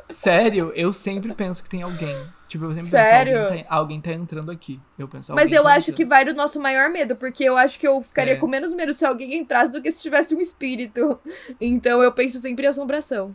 Sério, 0.05 0.71
eu 0.75 0.91
sempre 0.91 1.33
penso 1.33 1.63
que 1.63 1.69
tem 1.69 1.81
alguém. 1.81 2.15
Tipo, 2.49 2.65
eu 2.65 2.73
sempre 2.73 2.89
Sério? 2.89 3.31
penso, 3.33 3.43
alguém 3.47 3.63
tá, 3.63 3.75
alguém 3.75 4.01
tá 4.01 4.11
entrando 4.11 4.51
aqui. 4.51 4.79
Eu 4.99 5.07
penso, 5.07 5.33
Mas 5.33 5.51
eu 5.51 5.63
tá 5.63 5.69
acho 5.73 5.85
que 5.87 6.03
entrando. 6.03 6.09
vai 6.09 6.25
do 6.25 6.33
nosso 6.35 6.59
maior 6.59 6.89
medo, 6.89 7.15
porque 7.15 7.43
eu 7.43 7.57
acho 7.57 7.79
que 7.79 7.87
eu 7.87 7.99
ficaria 8.01 8.33
É. 8.33 8.35
com 8.35 8.45
menos 8.45 8.73
medo 8.73 8.93
se 8.93 9.05
alguém 9.05 9.33
entrasse 9.35 9.71
do 9.71 9.81
que 9.81 9.91
se 9.91 10.01
tivesse 10.01 10.35
um 10.35 10.41
espírito. 10.41 11.19
Então 11.59 12.03
eu 12.03 12.11
penso 12.11 12.37
sempre 12.39 12.65
em 12.65 12.69
assombração. 12.69 13.33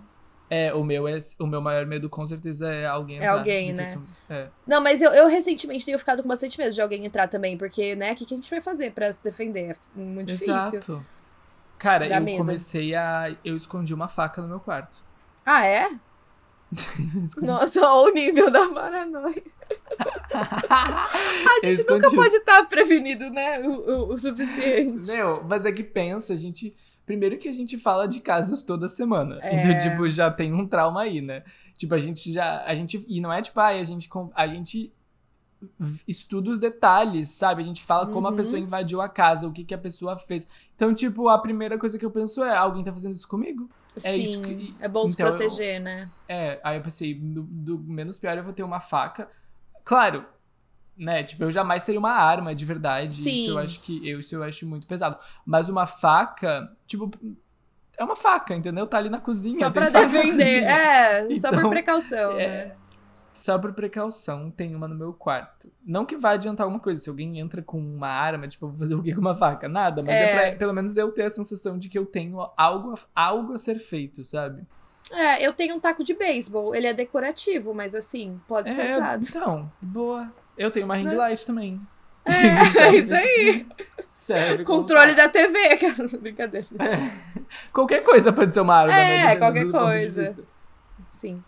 É, 0.51 0.73
o 0.73 0.83
meu, 0.83 1.07
é, 1.07 1.19
o 1.39 1.47
meu 1.47 1.61
maior 1.61 1.85
medo 1.85 2.09
com 2.09 2.27
certeza 2.27 2.73
é 2.73 2.87
alguém 2.87 3.17
É 3.17 3.19
entrar. 3.19 3.33
alguém, 3.39 3.73
do 3.75 3.79
que 3.79 3.83
né? 3.83 3.99
É. 4.31 4.49
Não, 4.67 4.83
mas 4.83 5.03
eu, 5.03 5.11
eu 5.13 5.29
recentemente 5.29 5.85
tenho 5.85 5.99
ficado 5.99 6.23
com 6.23 6.29
bastante 6.29 6.59
medo 6.59 6.73
de 6.75 6.81
alguém 6.81 7.05
entrar 7.05 7.29
também, 7.29 7.57
porque, 7.59 7.95
né, 7.95 8.13
o 8.13 8.17
que, 8.17 8.25
que 8.25 8.33
a 8.35 8.37
gente 8.37 8.49
vai 8.51 8.61
fazer 8.63 8.93
pra 8.93 9.13
se 9.13 9.23
defender? 9.23 9.77
É 9.97 10.01
muito 10.01 10.29
difícil. 10.29 10.55
Exato. 10.57 11.07
Cara, 11.79 12.09
Dá 12.09 12.17
eu 12.17 12.23
medo. 12.23 12.39
comecei 12.39 12.95
a. 12.95 13.35
Eu 13.45 13.57
escondi 13.57 13.93
uma 13.95 14.09
faca 14.09 14.41
no 14.43 14.49
meu 14.49 14.59
quarto. 14.59 14.97
Ah, 15.45 15.65
é? 15.67 15.91
Nossa, 17.41 17.81
olha 17.87 18.11
o 18.11 18.15
nível 18.15 18.51
da 18.51 18.67
paranoia. 18.69 19.43
A 20.31 21.61
gente 21.63 21.87
nunca 21.89 22.11
pode 22.11 22.37
estar 22.37 22.65
prevenido, 22.69 23.31
né? 23.31 23.61
O, 23.61 23.71
o- 23.71 24.15
o 24.15 24.19
suficiente. 24.19 25.09
Meu, 25.11 25.43
mas 25.45 25.65
é 25.65 25.73
que 25.73 25.83
pensa, 25.83 26.33
a 26.33 26.37
gente. 26.37 26.75
Primeiro 27.09 27.39
que 27.39 27.49
a 27.49 27.53
gente 27.53 27.79
fala 27.79 28.07
de 28.07 28.21
casos 28.21 28.63
toda 28.63 28.87
semana. 28.87 29.39
É. 29.43 29.57
Então, 29.57 29.79
tipo, 29.79 30.09
já 30.11 30.31
tem 30.31 30.53
um 30.53 30.67
trauma 30.67 31.01
aí, 31.03 31.23
né? 31.23 31.43
Tipo, 31.75 31.95
a 31.95 31.99
gente 31.99 32.31
já. 32.31 32.63
A 32.67 32.75
gente, 32.75 33.03
e 33.09 33.19
não 33.21 33.33
é 33.33 33.41
tipo, 33.41 33.59
ai, 33.59 33.81
a 33.81 33.85
gente, 33.85 34.09
a 34.35 34.47
gente 34.47 34.93
estuda 36.07 36.51
os 36.51 36.59
detalhes, 36.59 37.31
sabe? 37.31 37.63
A 37.63 37.65
gente 37.65 37.83
fala 37.83 38.07
como 38.07 38.27
a 38.27 38.31
Uhum. 38.31 38.37
pessoa 38.37 38.59
invadiu 38.61 39.01
a 39.01 39.09
casa, 39.09 39.49
o 39.49 39.53
que, 39.53 39.65
que 39.65 39.75
a 39.75 39.79
pessoa 39.79 40.17
fez. 40.19 40.47
Então, 40.77 40.93
tipo, 40.93 41.29
a 41.29 41.39
primeira 41.39 41.79
coisa 41.79 41.99
que 41.99 42.05
eu 42.05 42.11
penso 42.11 42.45
é: 42.45 42.55
alguém 42.57 42.85
tá 42.85 42.93
fazendo 42.93 43.17
isso 43.17 43.27
comigo? 43.27 43.69
É 43.97 44.01
Sim, 44.15 44.23
isso 44.23 44.43
que- 44.43 44.75
é 44.79 44.87
bom 44.87 45.07
se 45.07 45.15
então 45.15 45.27
eu- 45.29 45.35
proteger, 45.37 45.81
né? 45.81 46.09
É, 46.29 46.61
aí 46.63 46.77
eu 46.77 46.83
pensei, 46.83 47.15
do, 47.15 47.43
do 47.43 47.79
menos 47.79 48.19
pior 48.19 48.37
eu 48.37 48.45
vou 48.45 48.53
ter 48.53 48.63
uma 48.63 48.81
faca. 48.81 49.29
Claro, 49.85 50.25
né? 50.99 51.23
Tipo, 51.23 51.45
eu 51.45 51.51
jamais 51.51 51.85
teria 51.85 51.99
uma 51.99 52.13
arma 52.13 52.55
de 52.55 52.65
verdade. 52.65 53.13
Isso 53.15 53.23
Sim. 53.25 53.51
eu 53.51 53.59
acho 53.59 53.81
que 53.81 54.09
eu, 54.09 54.21
isso 54.21 54.35
eu 54.35 54.43
acho 54.43 54.67
muito 54.67 54.87
pesado. 54.87 55.17
Mas 55.47 55.69
uma 55.69 55.87
faca, 55.87 56.71
tipo, 56.87 57.11
é 57.97 58.05
uma 58.05 58.17
faca, 58.17 58.55
entendeu? 58.55 58.87
Tá 58.87 58.99
ali 58.99 59.09
na 59.09 59.21
cozinha. 59.21 59.59
Só 59.59 59.71
pra 59.71 59.89
defender. 59.89 60.65
É, 60.65 61.27
só 61.37 61.51
por 61.51 61.59
Então, 61.59 61.71
precaução, 61.71 62.33
é, 62.33 62.49
né? 62.67 62.73
Só 63.33 63.57
por 63.57 63.73
precaução, 63.73 64.51
tem 64.51 64.75
uma 64.75 64.89
no 64.89 64.97
meu 64.97 65.13
quarto. 65.13 65.71
Não 65.87 66.05
que 66.05 66.17
vai 66.17 66.35
adiantar 66.35 66.65
alguma 66.65 66.81
coisa. 66.81 67.01
Se 67.01 67.09
alguém 67.09 67.39
entra 67.39 67.63
com 67.63 67.79
uma 67.79 68.09
arma, 68.09 68.49
tipo, 68.49 68.67
vou 68.67 68.77
fazer 68.77 68.97
o 68.97 69.03
quê 69.03 69.15
com 69.15 69.21
uma 69.21 69.37
faca? 69.37 69.69
Nada. 69.69 70.03
Mas 70.03 70.17
é, 70.17 70.23
É. 70.25 70.51
pra, 70.51 70.59
pelo 70.59 70.73
menos 70.75 70.97
eu 70.97 71.13
ter 71.13 71.23
a 71.23 71.31
sensação 71.31 71.79
de 71.79 71.89
que 71.89 71.97
eu 71.97 72.05
tenho 72.05 72.41
algo, 72.57 72.99
algo 73.15 73.53
a 73.53 73.59
ser 73.59 73.79
feito, 73.79 74.25
sabe? 74.25 74.67
É, 75.13 75.47
eu 75.47 75.53
tenho 75.53 75.77
um 75.77 75.81
taco 75.81 76.03
de 76.03 76.15
beisebol. 76.15 76.75
Ele 76.75 76.89
é 76.89 76.93
decorativo, 76.93 77.73
mas 77.73 77.95
assim, 77.95 78.41
pode 78.49 78.71
ser 78.73 78.91
usado. 78.91 79.25
então, 79.25 79.67
boa. 79.81 80.31
Eu 80.59 80.71
tenho 80.71 80.85
uma 80.87 80.97
ring 80.97 81.05
Né? 81.05 81.15
light 81.15 81.47
também. 81.47 81.81
É, 82.27 82.33
é 82.83 82.95
isso 82.97 83.15
aí. 83.15 83.67
Sério. 84.01 84.65
Controle 84.65 85.15
da 85.15 85.29
TV, 85.29 85.59
aquela 85.69 86.09
brincadeira. 86.21 86.67
É. 86.79 87.11
Qualquer 87.73 88.03
coisa 88.03 88.33
pode 88.33 88.53
ser 88.53 88.61
uma 88.61 88.75
arma, 88.75 88.93
É, 88.93 88.97
né? 88.97 89.35
Dependendo 89.35 89.71
qualquer 89.71 89.71
coisa. 89.71 90.45
Sim. 91.09 91.43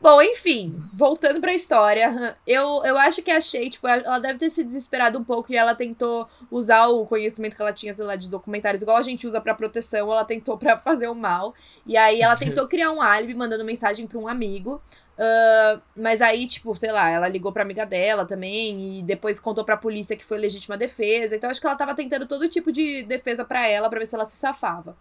Bom, 0.00 0.22
enfim, 0.22 0.82
voltando 0.94 1.42
pra 1.42 1.52
história, 1.52 2.34
eu, 2.46 2.82
eu 2.86 2.96
acho 2.96 3.20
que 3.20 3.30
achei, 3.30 3.68
tipo, 3.68 3.86
ela 3.86 4.18
deve 4.18 4.38
ter 4.38 4.48
se 4.48 4.64
desesperado 4.64 5.18
um 5.18 5.24
pouco 5.24 5.52
e 5.52 5.56
ela 5.56 5.74
tentou 5.74 6.26
usar 6.50 6.86
o 6.86 7.04
conhecimento 7.04 7.54
que 7.54 7.60
ela 7.60 7.72
tinha, 7.72 7.92
sei 7.92 8.06
lá, 8.06 8.16
de 8.16 8.30
documentários, 8.30 8.80
igual 8.80 8.96
a 8.96 9.02
gente 9.02 9.26
usa 9.26 9.42
pra 9.42 9.52
proteção, 9.52 10.10
ela 10.10 10.24
tentou 10.24 10.56
pra 10.56 10.78
fazer 10.80 11.06
o 11.08 11.14
mal. 11.14 11.54
E 11.86 11.98
aí 11.98 12.22
ela 12.22 12.34
tentou 12.34 12.66
criar 12.68 12.90
um 12.92 13.02
álibi, 13.02 13.34
mandando 13.34 13.62
mensagem 13.62 14.06
pra 14.06 14.18
um 14.18 14.26
amigo. 14.26 14.80
Uh, 15.18 15.82
mas 15.94 16.22
aí, 16.22 16.46
tipo, 16.46 16.74
sei 16.74 16.90
lá, 16.90 17.10
ela 17.10 17.28
ligou 17.28 17.52
pra 17.52 17.62
amiga 17.62 17.84
dela 17.84 18.24
também 18.24 19.00
e 19.00 19.02
depois 19.02 19.38
contou 19.38 19.66
pra 19.66 19.76
polícia 19.76 20.16
que 20.16 20.24
foi 20.24 20.38
legítima 20.38 20.78
defesa. 20.78 21.36
Então 21.36 21.50
acho 21.50 21.60
que 21.60 21.66
ela 21.66 21.76
tava 21.76 21.94
tentando 21.94 22.26
todo 22.26 22.48
tipo 22.48 22.72
de 22.72 23.02
defesa 23.02 23.44
para 23.44 23.66
ela, 23.66 23.90
pra 23.90 23.98
ver 23.98 24.06
se 24.06 24.14
ela 24.14 24.24
se 24.24 24.38
safava. 24.38 24.96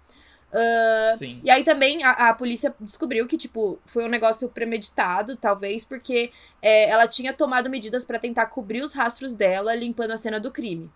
Uh, 0.52 1.18
Sim. 1.18 1.40
E 1.44 1.50
aí 1.50 1.64
também 1.64 2.04
a, 2.04 2.30
a, 2.30 2.34
polícia 2.34 2.74
descobriu 2.80 3.28
que, 3.28 3.38
tipo, 3.38 3.80
foi 3.86 4.04
um 4.04 4.10
negócio 4.10 4.50
premeditado, 4.50 5.36
talvez, 5.36 5.84
porque 5.84 6.32
é, 6.62 6.90
ela 6.90 7.08
tinha 7.08 7.34
tomado 7.34 7.70
medidas 7.70 8.04
para 8.04 8.18
tentar 8.18 8.48
cobrir 8.48 8.82
os 8.82 8.94
rastros 8.94 9.36
dela, 9.36 9.76
limpando 9.76 10.12
a 10.12 10.18
cena 10.18 10.40
do 10.40 10.52
crime. 10.52 10.90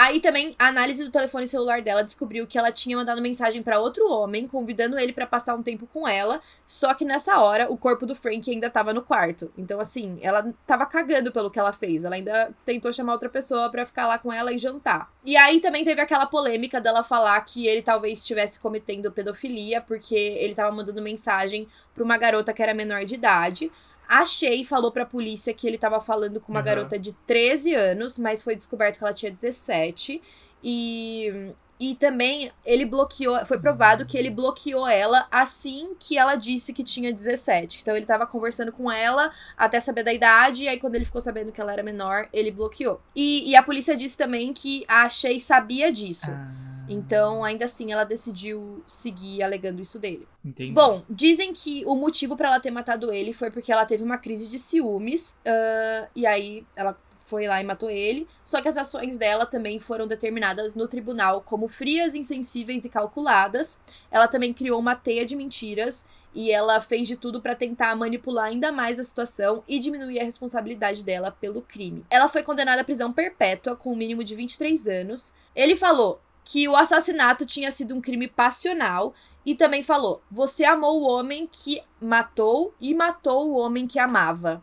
Aí 0.00 0.18
também 0.18 0.56
a 0.58 0.68
análise 0.68 1.04
do 1.04 1.10
telefone 1.10 1.46
celular 1.46 1.82
dela 1.82 2.02
descobriu 2.02 2.46
que 2.46 2.56
ela 2.56 2.72
tinha 2.72 2.96
mandado 2.96 3.20
mensagem 3.20 3.62
para 3.62 3.78
outro 3.78 4.10
homem, 4.10 4.48
convidando 4.48 4.98
ele 4.98 5.12
para 5.12 5.26
passar 5.26 5.54
um 5.54 5.62
tempo 5.62 5.86
com 5.92 6.08
ela, 6.08 6.40
só 6.64 6.94
que 6.94 7.04
nessa 7.04 7.38
hora 7.38 7.70
o 7.70 7.76
corpo 7.76 8.06
do 8.06 8.14
Frank 8.14 8.50
ainda 8.50 8.70
tava 8.70 8.94
no 8.94 9.02
quarto. 9.02 9.52
Então 9.58 9.78
assim, 9.78 10.18
ela 10.22 10.54
tava 10.66 10.86
cagando 10.86 11.30
pelo 11.30 11.50
que 11.50 11.58
ela 11.58 11.70
fez. 11.70 12.06
Ela 12.06 12.14
ainda 12.14 12.50
tentou 12.64 12.90
chamar 12.94 13.12
outra 13.12 13.28
pessoa 13.28 13.68
para 13.68 13.84
ficar 13.84 14.06
lá 14.06 14.16
com 14.18 14.32
ela 14.32 14.54
e 14.54 14.56
jantar. 14.56 15.12
E 15.22 15.36
aí 15.36 15.60
também 15.60 15.84
teve 15.84 16.00
aquela 16.00 16.24
polêmica 16.24 16.80
dela 16.80 17.04
falar 17.04 17.38
que 17.42 17.66
ele 17.66 17.82
talvez 17.82 18.20
estivesse 18.20 18.58
cometendo 18.58 19.12
pedofilia 19.12 19.82
porque 19.82 20.14
ele 20.14 20.54
tava 20.54 20.74
mandando 20.74 21.02
mensagem 21.02 21.68
para 21.94 22.02
uma 22.02 22.16
garota 22.16 22.54
que 22.54 22.62
era 22.62 22.72
menor 22.72 23.04
de 23.04 23.16
idade. 23.16 23.70
A 24.10 24.24
Shay 24.24 24.64
falou 24.64 24.90
pra 24.90 25.06
polícia 25.06 25.54
que 25.54 25.68
ele 25.68 25.78
tava 25.78 26.00
falando 26.00 26.40
com 26.40 26.50
uma 26.50 26.58
uhum. 26.58 26.66
garota 26.66 26.98
de 26.98 27.12
13 27.28 27.74
anos, 27.76 28.18
mas 28.18 28.42
foi 28.42 28.56
descoberto 28.56 28.98
que 28.98 29.04
ela 29.04 29.14
tinha 29.14 29.30
17. 29.30 30.20
E, 30.62 31.52
e 31.78 31.94
também 31.94 32.52
ele 32.64 32.84
bloqueou, 32.84 33.44
foi 33.46 33.58
provado 33.58 34.04
que 34.04 34.18
ele 34.18 34.28
bloqueou 34.28 34.86
ela 34.86 35.26
assim 35.30 35.94
que 35.98 36.18
ela 36.18 36.34
disse 36.34 36.72
que 36.72 36.84
tinha 36.84 37.12
17. 37.12 37.78
Então 37.80 37.96
ele 37.96 38.04
tava 38.04 38.26
conversando 38.26 38.70
com 38.70 38.90
ela 38.90 39.32
até 39.56 39.80
saber 39.80 40.04
da 40.04 40.12
idade, 40.12 40.64
e 40.64 40.68
aí 40.68 40.78
quando 40.78 40.94
ele 40.94 41.04
ficou 41.04 41.20
sabendo 41.20 41.52
que 41.52 41.60
ela 41.60 41.72
era 41.72 41.82
menor, 41.82 42.28
ele 42.32 42.50
bloqueou. 42.50 43.00
E, 43.16 43.50
e 43.50 43.56
a 43.56 43.62
polícia 43.62 43.96
disse 43.96 44.16
também 44.16 44.52
que 44.52 44.84
a 44.86 45.08
Shay 45.08 45.40
sabia 45.40 45.90
disso. 45.90 46.30
Ah. 46.30 46.70
Então, 46.90 47.44
ainda 47.44 47.66
assim, 47.66 47.92
ela 47.92 48.02
decidiu 48.02 48.82
seguir 48.84 49.44
alegando 49.44 49.80
isso 49.80 49.96
dele. 49.96 50.26
Entendi. 50.44 50.72
Bom, 50.72 51.04
dizem 51.08 51.54
que 51.54 51.84
o 51.86 51.94
motivo 51.94 52.36
para 52.36 52.48
ela 52.48 52.58
ter 52.58 52.72
matado 52.72 53.12
ele 53.12 53.32
foi 53.32 53.48
porque 53.48 53.70
ela 53.70 53.86
teve 53.86 54.02
uma 54.02 54.18
crise 54.18 54.48
de 54.48 54.58
ciúmes. 54.58 55.38
Uh, 55.46 56.10
e 56.16 56.26
aí 56.26 56.66
ela 56.74 56.98
foi 57.30 57.46
lá 57.46 57.62
e 57.62 57.64
matou 57.64 57.88
ele. 57.88 58.26
Só 58.42 58.60
que 58.60 58.68
as 58.68 58.76
ações 58.76 59.16
dela 59.16 59.46
também 59.46 59.78
foram 59.78 60.08
determinadas 60.08 60.74
no 60.74 60.88
tribunal 60.88 61.40
como 61.40 61.68
frias, 61.68 62.16
insensíveis 62.16 62.84
e 62.84 62.90
calculadas. 62.90 63.78
Ela 64.10 64.26
também 64.26 64.52
criou 64.52 64.80
uma 64.80 64.96
teia 64.96 65.24
de 65.24 65.36
mentiras 65.36 66.04
e 66.34 66.50
ela 66.50 66.80
fez 66.80 67.06
de 67.06 67.16
tudo 67.16 67.40
para 67.40 67.54
tentar 67.54 67.94
manipular 67.94 68.46
ainda 68.46 68.72
mais 68.72 68.98
a 68.98 69.04
situação 69.04 69.62
e 69.68 69.78
diminuir 69.78 70.18
a 70.18 70.24
responsabilidade 70.24 71.04
dela 71.04 71.30
pelo 71.30 71.62
crime. 71.62 72.04
Ela 72.10 72.28
foi 72.28 72.42
condenada 72.42 72.80
à 72.80 72.84
prisão 72.84 73.12
perpétua 73.12 73.76
com 73.76 73.92
um 73.92 73.96
mínimo 73.96 74.24
de 74.24 74.34
23 74.34 74.88
anos. 74.88 75.32
Ele 75.54 75.76
falou: 75.76 76.20
que 76.44 76.66
o 76.68 76.74
assassinato 76.74 77.46
tinha 77.46 77.70
sido 77.70 77.94
um 77.94 78.00
crime 78.00 78.26
passional 78.26 79.14
e 79.44 79.54
também 79.54 79.82
falou: 79.82 80.22
Você 80.30 80.64
amou 80.64 81.00
o 81.00 81.06
homem 81.06 81.48
que 81.50 81.80
matou 82.00 82.74
e 82.80 82.94
matou 82.94 83.50
o 83.50 83.56
homem 83.56 83.86
que 83.86 83.98
amava. 83.98 84.62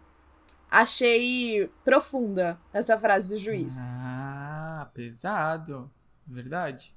Achei 0.69 1.69
profunda 1.83 2.59
essa 2.73 2.97
frase 2.97 3.29
do 3.29 3.37
juiz. 3.37 3.75
Ah, 3.79 4.89
pesado. 4.93 5.89
Verdade. 6.25 6.95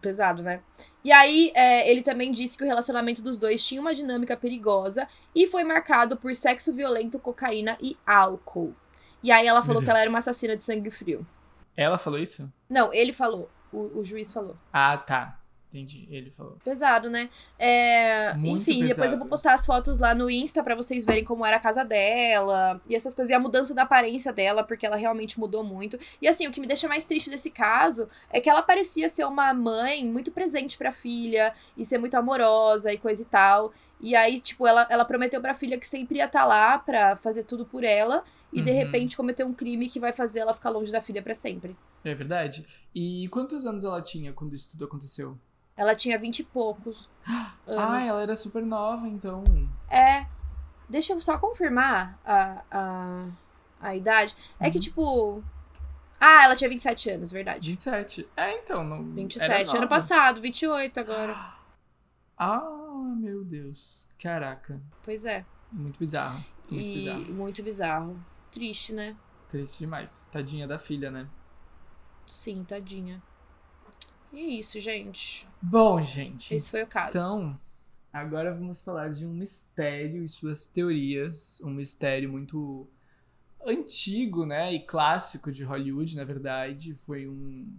Pesado, 0.00 0.42
né? 0.42 0.62
E 1.04 1.12
aí, 1.12 1.52
é, 1.54 1.90
ele 1.90 2.02
também 2.02 2.32
disse 2.32 2.56
que 2.56 2.64
o 2.64 2.66
relacionamento 2.66 3.20
dos 3.20 3.38
dois 3.38 3.64
tinha 3.64 3.80
uma 3.80 3.94
dinâmica 3.94 4.36
perigosa 4.36 5.06
e 5.34 5.46
foi 5.46 5.64
marcado 5.64 6.16
por 6.16 6.34
sexo 6.34 6.72
violento, 6.72 7.18
cocaína 7.18 7.76
e 7.80 7.96
álcool. 8.06 8.74
E 9.22 9.30
aí 9.30 9.46
ela 9.46 9.62
falou 9.62 9.82
que 9.82 9.90
ela 9.90 10.00
era 10.00 10.10
uma 10.10 10.20
assassina 10.20 10.56
de 10.56 10.64
sangue 10.64 10.90
frio. 10.90 11.26
Ela 11.76 11.98
falou 11.98 12.18
isso? 12.18 12.50
Não, 12.68 12.92
ele 12.92 13.12
falou 13.12 13.50
o, 13.72 14.00
o 14.00 14.04
juiz 14.04 14.32
falou. 14.32 14.56
Ah, 14.72 14.96
tá. 14.96 15.40
Entendi, 15.72 16.06
ele 16.10 16.30
falou. 16.30 16.58
Pesado, 16.62 17.08
né? 17.08 17.30
É, 17.58 18.36
enfim, 18.36 18.80
pesado. 18.80 18.88
depois 18.88 19.12
eu 19.12 19.18
vou 19.18 19.26
postar 19.26 19.54
as 19.54 19.64
fotos 19.64 19.98
lá 19.98 20.14
no 20.14 20.28
Insta 20.28 20.62
para 20.62 20.74
vocês 20.74 21.02
verem 21.02 21.24
como 21.24 21.46
era 21.46 21.56
a 21.56 21.60
casa 21.60 21.82
dela 21.82 22.78
e 22.86 22.94
essas 22.94 23.14
coisas. 23.14 23.30
E 23.30 23.34
a 23.34 23.40
mudança 23.40 23.74
da 23.74 23.82
aparência 23.82 24.34
dela, 24.34 24.62
porque 24.62 24.84
ela 24.84 24.96
realmente 24.96 25.40
mudou 25.40 25.64
muito. 25.64 25.98
E 26.20 26.28
assim, 26.28 26.46
o 26.46 26.52
que 26.52 26.60
me 26.60 26.66
deixa 26.66 26.86
mais 26.86 27.04
triste 27.04 27.30
desse 27.30 27.50
caso 27.50 28.06
é 28.30 28.38
que 28.38 28.50
ela 28.50 28.62
parecia 28.62 29.08
ser 29.08 29.24
uma 29.24 29.54
mãe 29.54 30.04
muito 30.04 30.30
presente 30.30 30.76
pra 30.76 30.92
filha 30.92 31.54
e 31.74 31.86
ser 31.86 31.96
muito 31.96 32.16
amorosa 32.16 32.92
e 32.92 32.98
coisa 32.98 33.22
e 33.22 33.26
tal. 33.26 33.72
E 33.98 34.14
aí, 34.14 34.38
tipo, 34.40 34.66
ela, 34.66 34.86
ela 34.90 35.06
prometeu 35.06 35.40
pra 35.40 35.54
filha 35.54 35.78
que 35.78 35.86
sempre 35.86 36.18
ia 36.18 36.26
estar 36.26 36.40
tá 36.40 36.44
lá 36.44 36.78
pra 36.78 37.16
fazer 37.16 37.44
tudo 37.44 37.64
por 37.64 37.82
ela. 37.82 38.22
E 38.52 38.58
uhum. 38.58 38.64
de 38.64 38.72
repente 38.72 39.16
cometeu 39.16 39.46
um 39.46 39.54
crime 39.54 39.88
que 39.88 39.98
vai 39.98 40.12
fazer 40.12 40.40
ela 40.40 40.52
ficar 40.52 40.68
longe 40.68 40.92
da 40.92 41.00
filha 41.00 41.22
para 41.22 41.32
sempre. 41.32 41.74
É 42.04 42.14
verdade. 42.14 42.66
E 42.94 43.28
quantos 43.28 43.64
anos 43.64 43.84
ela 43.84 44.02
tinha 44.02 44.32
quando 44.32 44.54
isso 44.54 44.70
tudo 44.70 44.84
aconteceu? 44.84 45.38
Ela 45.76 45.94
tinha 45.94 46.18
vinte 46.18 46.40
e 46.40 46.44
poucos. 46.44 47.08
Anos. 47.66 47.84
Ah, 47.84 48.04
ela 48.04 48.22
era 48.22 48.36
super 48.36 48.62
nova, 48.62 49.08
então. 49.08 49.42
É. 49.88 50.26
Deixa 50.88 51.12
eu 51.12 51.20
só 51.20 51.38
confirmar 51.38 52.18
a, 52.24 52.62
a, 52.70 53.26
a 53.80 53.96
idade. 53.96 54.36
É 54.60 54.70
que, 54.70 54.78
uhum. 54.78 54.82
tipo. 54.82 55.44
Ah, 56.20 56.44
ela 56.44 56.54
tinha 56.54 56.68
27 56.70 57.10
anos, 57.10 57.32
verdade. 57.32 57.70
27. 57.70 58.28
É, 58.36 58.58
então. 58.58 58.84
Não 58.84 59.02
27. 59.02 59.76
Ano 59.76 59.88
passado, 59.88 60.40
28 60.40 61.00
agora. 61.00 61.52
Ah, 62.44 63.14
meu 63.18 63.44
Deus. 63.44 64.08
Caraca. 64.18 64.80
Pois 65.04 65.24
é. 65.24 65.44
Muito 65.70 65.96
bizarro. 65.96 66.44
Muito 66.68 66.84
e 66.84 66.94
bizarro. 66.94 67.24
Muito 67.32 67.62
bizarro. 67.62 68.24
Triste, 68.50 68.92
né? 68.92 69.14
Triste 69.48 69.78
demais. 69.80 70.26
Tadinha 70.32 70.66
da 70.66 70.76
filha, 70.76 71.08
né? 71.08 71.28
Sim, 72.26 72.64
tadinha. 72.64 73.22
E 74.32 74.40
é 74.40 74.44
isso, 74.58 74.80
gente. 74.80 75.46
Bom, 75.60 76.02
gente. 76.02 76.54
Esse 76.54 76.70
foi 76.70 76.82
o 76.82 76.86
caso. 76.86 77.10
Então, 77.10 77.58
agora 78.12 78.54
vamos 78.54 78.80
falar 78.80 79.10
de 79.10 79.26
um 79.26 79.32
mistério 79.32 80.24
e 80.24 80.28
suas 80.28 80.66
teorias. 80.66 81.60
Um 81.62 81.70
mistério 81.70 82.30
muito 82.30 82.88
antigo, 83.64 84.46
né? 84.46 84.72
E 84.72 84.80
clássico 84.80 85.52
de 85.52 85.64
Hollywood, 85.64 86.16
na 86.16 86.24
verdade. 86.24 86.94
Foi 86.94 87.28
um 87.28 87.72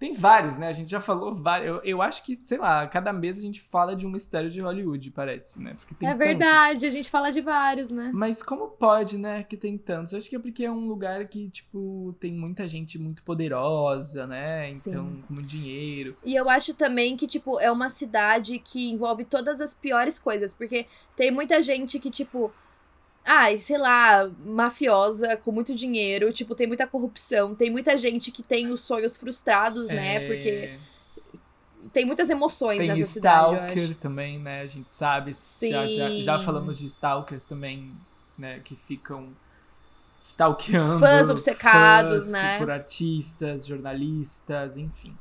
tem 0.00 0.14
vários, 0.14 0.56
né? 0.56 0.66
A 0.66 0.72
gente 0.72 0.90
já 0.90 0.98
falou 0.98 1.34
vários. 1.34 1.68
Eu, 1.68 1.80
eu 1.84 2.02
acho 2.02 2.24
que, 2.24 2.34
sei 2.34 2.56
lá, 2.56 2.86
cada 2.86 3.12
mês 3.12 3.36
a 3.36 3.42
gente 3.42 3.60
fala 3.60 3.94
de 3.94 4.06
um 4.06 4.10
mistério 4.10 4.50
de 4.50 4.58
Hollywood, 4.58 5.10
parece, 5.10 5.60
né? 5.60 5.74
é 6.00 6.14
verdade, 6.14 6.80
tantos. 6.80 6.88
a 6.88 6.90
gente 6.90 7.10
fala 7.10 7.30
de 7.30 7.42
vários, 7.42 7.90
né? 7.90 8.10
Mas 8.14 8.42
como 8.42 8.68
pode, 8.68 9.18
né, 9.18 9.42
que 9.42 9.58
tem 9.58 9.76
tantos? 9.76 10.14
Eu 10.14 10.18
acho 10.18 10.30
que 10.30 10.36
é 10.36 10.38
porque 10.38 10.64
é 10.64 10.70
um 10.70 10.86
lugar 10.86 11.28
que, 11.28 11.50
tipo, 11.50 12.16
tem 12.18 12.32
muita 12.32 12.66
gente 12.66 12.98
muito 12.98 13.22
poderosa, 13.22 14.26
né? 14.26 14.64
Sim. 14.64 14.90
Então, 14.90 15.22
com 15.28 15.34
dinheiro. 15.34 16.16
E 16.24 16.34
eu 16.34 16.48
acho 16.48 16.72
também 16.72 17.14
que, 17.14 17.26
tipo, 17.26 17.60
é 17.60 17.70
uma 17.70 17.90
cidade 17.90 18.58
que 18.58 18.90
envolve 18.90 19.26
todas 19.26 19.60
as 19.60 19.74
piores 19.74 20.18
coisas. 20.18 20.54
Porque 20.54 20.86
tem 21.14 21.30
muita 21.30 21.60
gente 21.60 21.98
que, 21.98 22.10
tipo 22.10 22.50
ai, 23.24 23.58
sei 23.58 23.78
lá, 23.78 24.30
mafiosa, 24.44 25.36
com 25.36 25.52
muito 25.52 25.74
dinheiro, 25.74 26.32
tipo, 26.32 26.54
tem 26.54 26.66
muita 26.66 26.86
corrupção, 26.86 27.54
tem 27.54 27.70
muita 27.70 27.96
gente 27.96 28.30
que 28.30 28.42
tem 28.42 28.70
os 28.70 28.82
sonhos 28.82 29.16
frustrados, 29.16 29.88
né? 29.88 30.16
É... 30.16 30.26
Porque 30.26 30.78
tem 31.92 32.04
muitas 32.04 32.28
emoções 32.28 32.78
tem 32.78 32.88
nessa 32.88 33.06
cidade. 33.06 33.56
Tem 33.56 33.66
stalker 33.66 33.96
também, 33.96 34.38
né? 34.38 34.60
A 34.62 34.66
gente 34.66 34.90
sabe. 34.90 35.32
Já, 35.32 35.86
já, 35.86 36.10
já 36.22 36.38
falamos 36.40 36.78
de 36.78 36.86
stalkers 36.86 37.44
também, 37.44 37.92
né? 38.36 38.60
Que 38.60 38.76
ficam 38.76 39.28
stalkeando. 40.22 40.98
Fãs 40.98 41.30
obcecados, 41.30 42.24
fãs 42.24 42.32
né? 42.32 42.58
Por 42.58 42.70
artistas, 42.70 43.66
jornalistas, 43.66 44.76
enfim. 44.76 45.16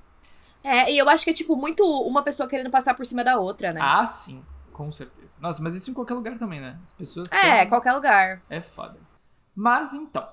É, 0.64 0.92
e 0.92 0.98
eu 0.98 1.08
acho 1.08 1.24
que 1.24 1.30
é, 1.30 1.34
tipo, 1.34 1.56
muito 1.56 1.84
uma 1.84 2.22
pessoa 2.22 2.48
querendo 2.48 2.70
passar 2.70 2.94
por 2.94 3.06
cima 3.06 3.24
da 3.24 3.40
outra, 3.40 3.72
né? 3.72 3.80
Ah, 3.82 4.06
sim. 4.06 4.44
Com 4.80 4.94
certeza. 4.94 5.38
Nossa, 5.42 5.62
mas 5.62 5.76
isso 5.76 5.92
em 5.92 5.94
qualquer 5.94 6.14
lugar 6.14 6.38
também, 6.38 6.62
né? 6.62 6.80
As 6.82 6.94
pessoas. 6.94 7.30
É, 7.34 7.60
são... 7.60 7.68
qualquer 7.68 7.92
lugar. 7.92 8.42
É 8.50 8.62
foda. 8.62 8.98
Mas 9.54 9.94
então. 9.94 10.26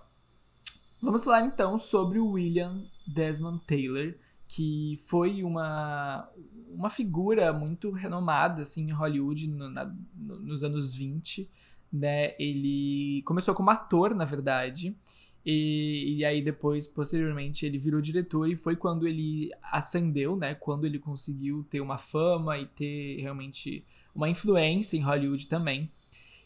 Vamos 1.03 1.25
falar 1.25 1.41
então 1.41 1.77
sobre 1.77 2.21
o 2.21 2.29
William 2.31 2.81
Desmond 3.05 3.61
Taylor, 3.67 4.15
que 4.47 5.01
foi 5.09 5.43
uma, 5.43 6.31
uma 6.69 6.89
figura 6.89 7.53
muito 7.53 7.91
renomada 7.91 8.63
assim, 8.63 8.89
em 8.89 8.93
Hollywood 8.93 9.49
no, 9.49 9.69
na, 9.69 9.93
no, 10.15 10.39
nos 10.39 10.63
anos 10.63 10.95
20. 10.95 11.51
Né? 11.93 12.37
Ele 12.39 13.23
começou 13.23 13.53
como 13.53 13.71
ator, 13.71 14.15
na 14.15 14.25
verdade. 14.25 14.97
E, 15.45 16.19
e, 16.19 16.25
aí 16.25 16.41
depois, 16.41 16.87
posteriormente, 16.87 17.67
ele 17.67 17.79
virou 17.79 18.01
diretor 18.01 18.49
e 18.49 18.55
foi 18.55 18.77
quando 18.77 19.09
ele 19.09 19.51
ascendeu, 19.61 20.37
né? 20.37 20.55
Quando 20.55 20.87
ele 20.87 21.01
conseguiu 21.01 21.67
ter 21.69 21.81
uma 21.81 21.99
fama 21.99 22.57
e 22.59 22.67
ter 22.67 23.21
realmente 23.21 23.85
uma 24.17 24.29
influência 24.29 24.97
em 24.97 25.03
Hollywood 25.03 25.47
também. 25.47 25.89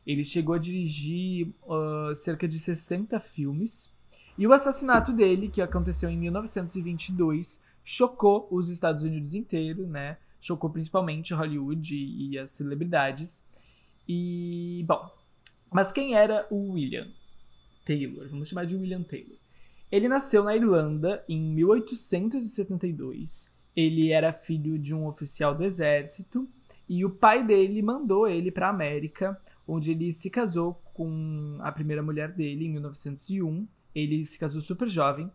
Ele 0.06 0.22
chegou 0.24 0.56
a 0.56 0.58
dirigir 0.58 1.48
uh, 1.62 2.14
cerca 2.14 2.46
de 2.48 2.58
60 2.58 3.18
filmes. 3.20 3.96
E 4.36 4.46
o 4.46 4.52
assassinato 4.52 5.10
dele, 5.12 5.48
que 5.48 5.62
aconteceu 5.62 6.10
em 6.10 6.18
1922, 6.18 7.62
chocou 7.84 8.48
os 8.50 8.68
Estados 8.68 9.04
Unidos 9.04 9.34
inteiro, 9.34 9.86
né? 9.86 10.18
Chocou 10.40 10.68
principalmente 10.70 11.32
Hollywood 11.32 11.94
e, 11.94 12.30
e 12.30 12.38
as 12.38 12.50
celebridades. 12.50 13.44
E, 14.08 14.82
bom, 14.86 15.08
mas 15.70 15.92
quem 15.92 16.16
era 16.16 16.44
o 16.50 16.72
William 16.72 17.06
Taylor? 17.84 18.26
Vamos 18.28 18.48
chamar 18.48 18.64
de 18.64 18.74
William 18.74 19.02
Taylor. 19.02 19.36
Ele 19.92 20.08
nasceu 20.08 20.42
na 20.42 20.56
Irlanda 20.56 21.22
em 21.28 21.38
1872. 21.38 23.54
Ele 23.76 24.10
era 24.10 24.32
filho 24.32 24.78
de 24.78 24.94
um 24.94 25.06
oficial 25.06 25.54
do 25.54 25.62
exército 25.62 26.48
e 26.90 27.04
o 27.04 27.10
pai 27.10 27.46
dele 27.46 27.80
mandou 27.82 28.26
ele 28.26 28.50
para 28.50 28.66
a 28.66 28.70
América, 28.70 29.40
onde 29.66 29.92
ele 29.92 30.10
se 30.10 30.28
casou 30.28 30.74
com 30.92 31.56
a 31.60 31.70
primeira 31.70 32.02
mulher 32.02 32.32
dele 32.32 32.64
em 32.64 32.72
1901. 32.72 33.64
Ele 33.94 34.24
se 34.24 34.36
casou 34.36 34.60
super 34.60 34.88
jovem. 34.88 35.30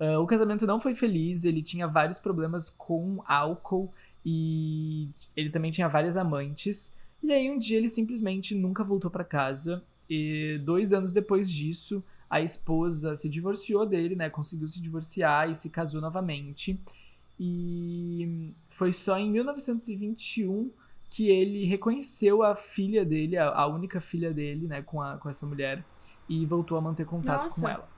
Uh, 0.00 0.18
o 0.20 0.26
casamento 0.26 0.66
não 0.66 0.80
foi 0.80 0.96
feliz, 0.96 1.44
ele 1.44 1.62
tinha 1.62 1.86
vários 1.86 2.18
problemas 2.18 2.68
com 2.68 3.22
álcool 3.24 3.88
e 4.24 5.08
ele 5.36 5.48
também 5.48 5.70
tinha 5.70 5.88
várias 5.88 6.16
amantes. 6.16 6.96
E 7.22 7.32
aí 7.32 7.52
um 7.52 7.56
dia 7.56 7.78
ele 7.78 7.88
simplesmente 7.88 8.52
nunca 8.52 8.82
voltou 8.82 9.08
para 9.08 9.22
casa. 9.22 9.84
E 10.10 10.60
dois 10.64 10.92
anos 10.92 11.12
depois 11.12 11.48
disso, 11.48 12.02
a 12.28 12.40
esposa 12.40 13.14
se 13.14 13.28
divorciou 13.28 13.86
dele, 13.86 14.16
né? 14.16 14.28
Conseguiu 14.28 14.68
se 14.68 14.82
divorciar 14.82 15.48
e 15.48 15.54
se 15.54 15.70
casou 15.70 16.00
novamente. 16.00 16.80
E 17.38 18.50
foi 18.68 18.92
só 18.92 19.16
em 19.16 19.30
1921 19.30 20.72
que 21.08 21.28
ele 21.28 21.64
reconheceu 21.64 22.42
a 22.42 22.54
filha 22.54 23.04
dele, 23.04 23.36
a, 23.36 23.48
a 23.48 23.66
única 23.66 24.00
filha 24.00 24.32
dele, 24.32 24.66
né, 24.66 24.82
com, 24.82 25.00
a, 25.00 25.16
com 25.16 25.28
essa 25.28 25.46
mulher, 25.46 25.84
e 26.28 26.44
voltou 26.44 26.76
a 26.76 26.80
manter 26.80 27.06
contato 27.06 27.42
Nossa. 27.42 27.60
com 27.60 27.68
ela. 27.68 27.88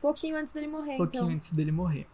Pouquinho 0.00 0.36
antes 0.36 0.52
dele 0.52 0.68
morrer, 0.68 0.96
pouquinho 0.96 1.24
então. 1.24 1.34
antes 1.34 1.52
dele 1.52 1.72
morrer. 1.72 2.06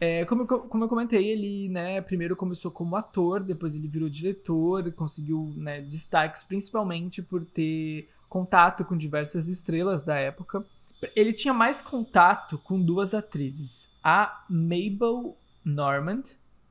É, 0.00 0.24
como, 0.24 0.42
eu, 0.42 0.46
como 0.46 0.82
eu 0.82 0.88
comentei, 0.88 1.28
ele 1.28 1.68
né, 1.68 2.00
primeiro 2.00 2.34
começou 2.34 2.72
como 2.72 2.96
ator, 2.96 3.40
depois 3.40 3.76
ele 3.76 3.86
virou 3.86 4.08
diretor, 4.08 4.90
conseguiu 4.92 5.52
né, 5.56 5.80
destaques 5.80 6.42
principalmente 6.42 7.22
por 7.22 7.44
ter 7.44 8.08
contato 8.28 8.84
com 8.84 8.96
diversas 8.96 9.46
estrelas 9.46 10.02
da 10.02 10.16
época. 10.16 10.66
Ele 11.14 11.32
tinha 11.32 11.54
mais 11.54 11.80
contato 11.82 12.58
com 12.58 12.80
duas 12.80 13.14
atrizes, 13.14 13.96
a 14.02 14.44
Mabel 14.48 15.36
Normand, 15.64 16.22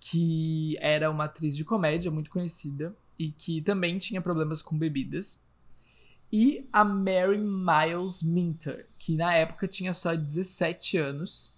que 0.01 0.75
era 0.79 1.11
uma 1.11 1.25
atriz 1.25 1.55
de 1.55 1.63
comédia 1.63 2.09
muito 2.09 2.31
conhecida 2.31 2.93
e 3.17 3.31
que 3.31 3.61
também 3.61 3.99
tinha 3.99 4.19
problemas 4.19 4.61
com 4.63 4.75
bebidas, 4.75 5.45
e 6.33 6.67
a 6.73 6.83
Mary 6.83 7.37
Miles 7.37 8.23
Minter, 8.23 8.87
que 8.97 9.15
na 9.15 9.33
época 9.35 9.67
tinha 9.67 9.93
só 9.93 10.15
17 10.15 10.97
anos. 10.97 11.53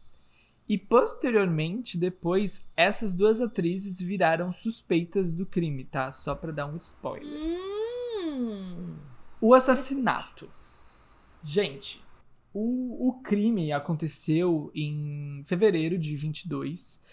E 0.67 0.77
posteriormente, 0.77 1.97
depois, 1.97 2.71
essas 2.75 3.13
duas 3.13 3.39
atrizes 3.39 3.99
viraram 3.99 4.51
suspeitas 4.51 5.32
do 5.32 5.45
crime, 5.45 5.84
tá? 5.86 6.12
Só 6.12 6.34
pra 6.34 6.51
dar 6.51 6.65
um 6.65 6.75
spoiler. 6.75 7.29
Hum. 7.29 8.97
O 9.39 9.53
assassinato. 9.53 10.49
Gente, 11.43 12.03
o, 12.53 13.10
o 13.10 13.21
crime 13.21 13.71
aconteceu 13.71 14.71
em 14.73 15.43
fevereiro 15.45 15.97
de 15.97 16.15
22. 16.15 17.03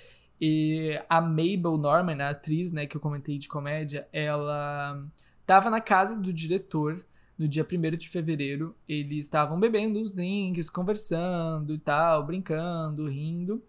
E 0.40 0.98
a 1.08 1.20
Mabel 1.20 1.76
Norman, 1.76 2.22
a 2.22 2.30
atriz, 2.30 2.72
né, 2.72 2.86
que 2.86 2.96
eu 2.96 3.00
comentei 3.00 3.36
de 3.36 3.46
comédia, 3.46 4.08
ela 4.12 5.04
tava 5.46 5.68
na 5.68 5.80
casa 5.80 6.16
do 6.16 6.32
diretor 6.32 7.04
no 7.38 7.46
dia 7.46 7.66
1 7.66 7.96
de 7.96 8.08
fevereiro. 8.08 8.74
Eles 8.88 9.26
estavam 9.26 9.60
bebendo 9.60 9.98
uns 9.98 10.12
drinks, 10.12 10.70
conversando 10.70 11.74
e 11.74 11.78
tal, 11.78 12.24
brincando, 12.24 13.08
rindo. 13.08 13.62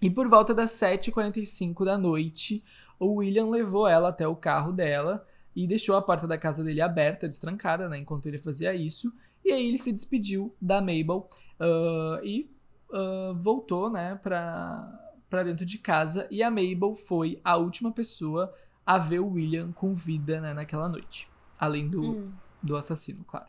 E 0.00 0.10
por 0.10 0.28
volta 0.28 0.54
das 0.54 0.72
7h45 0.72 1.84
da 1.84 1.98
noite, 1.98 2.64
o 2.98 3.14
William 3.16 3.48
levou 3.48 3.86
ela 3.86 4.08
até 4.08 4.26
o 4.26 4.36
carro 4.36 4.72
dela 4.72 5.26
e 5.54 5.66
deixou 5.66 5.96
a 5.96 6.02
porta 6.02 6.26
da 6.26 6.38
casa 6.38 6.62
dele 6.62 6.80
aberta, 6.80 7.26
destrancada, 7.26 7.88
né, 7.88 7.98
enquanto 7.98 8.26
ele 8.26 8.38
fazia 8.38 8.74
isso. 8.74 9.12
E 9.44 9.50
aí 9.50 9.66
ele 9.68 9.78
se 9.78 9.92
despediu 9.92 10.54
da 10.60 10.80
Mabel 10.80 11.28
uh, 11.60 12.24
e 12.24 12.50
uh, 12.90 13.34
voltou, 13.34 13.90
né, 13.90 14.18
pra, 14.22 15.07
pra 15.28 15.42
dentro 15.42 15.64
de 15.66 15.78
casa. 15.78 16.26
E 16.30 16.42
a 16.42 16.50
Mabel 16.50 16.94
foi 16.94 17.40
a 17.44 17.56
última 17.56 17.92
pessoa 17.92 18.52
a 18.86 18.96
ver 18.98 19.20
o 19.20 19.28
William 19.32 19.72
com 19.72 19.94
vida 19.94 20.40
né, 20.40 20.54
naquela 20.54 20.88
noite. 20.88 21.28
Além 21.58 21.88
do, 21.88 22.02
Hum. 22.02 22.32
do 22.62 22.76
assassino, 22.76 23.24
claro. 23.24 23.46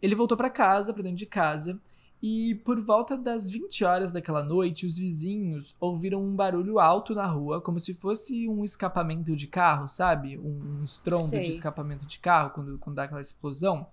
Ele 0.00 0.14
voltou 0.14 0.36
para 0.36 0.48
casa, 0.50 0.92
para 0.92 1.02
dentro 1.02 1.18
de 1.18 1.26
casa, 1.26 1.78
e 2.22 2.54
por 2.64 2.80
volta 2.80 3.18
das 3.18 3.48
20 3.50 3.84
horas 3.84 4.12
daquela 4.12 4.42
noite, 4.42 4.86
os 4.86 4.96
vizinhos 4.96 5.74
ouviram 5.78 6.24
um 6.24 6.34
barulho 6.34 6.78
alto 6.78 7.14
na 7.14 7.26
rua, 7.26 7.60
como 7.60 7.78
se 7.78 7.92
fosse 7.92 8.48
um 8.48 8.64
escapamento 8.64 9.36
de 9.36 9.46
carro, 9.46 9.86
sabe? 9.86 10.38
Um, 10.38 10.78
um 10.80 10.84
estrondo 10.84 11.26
Sei. 11.28 11.40
de 11.40 11.50
escapamento 11.50 12.06
de 12.06 12.18
carro 12.18 12.50
quando, 12.50 12.78
quando 12.78 12.96
dá 12.96 13.02
aquela 13.04 13.20
explosão. 13.20 13.86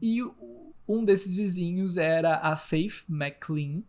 E 0.00 0.22
um 0.88 1.04
desses 1.04 1.34
vizinhos 1.34 1.96
era 1.96 2.36
a 2.38 2.56
Faith 2.56 3.04
McLean. 3.08 3.82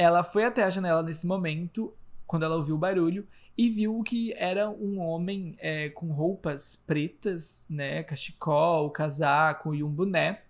Ela 0.00 0.22
foi 0.22 0.44
até 0.44 0.62
a 0.62 0.70
janela 0.70 1.02
nesse 1.02 1.26
momento, 1.26 1.92
quando 2.26 2.42
ela 2.42 2.56
ouviu 2.56 2.74
o 2.74 2.78
barulho, 2.78 3.28
e 3.54 3.68
viu 3.68 4.02
que 4.02 4.32
era 4.32 4.70
um 4.70 4.98
homem 4.98 5.54
é, 5.58 5.90
com 5.90 6.06
roupas 6.10 6.74
pretas, 6.74 7.66
né, 7.68 8.02
cachecol, 8.02 8.88
casaco 8.88 9.74
e 9.74 9.84
um 9.84 9.90
boné. 9.90 10.40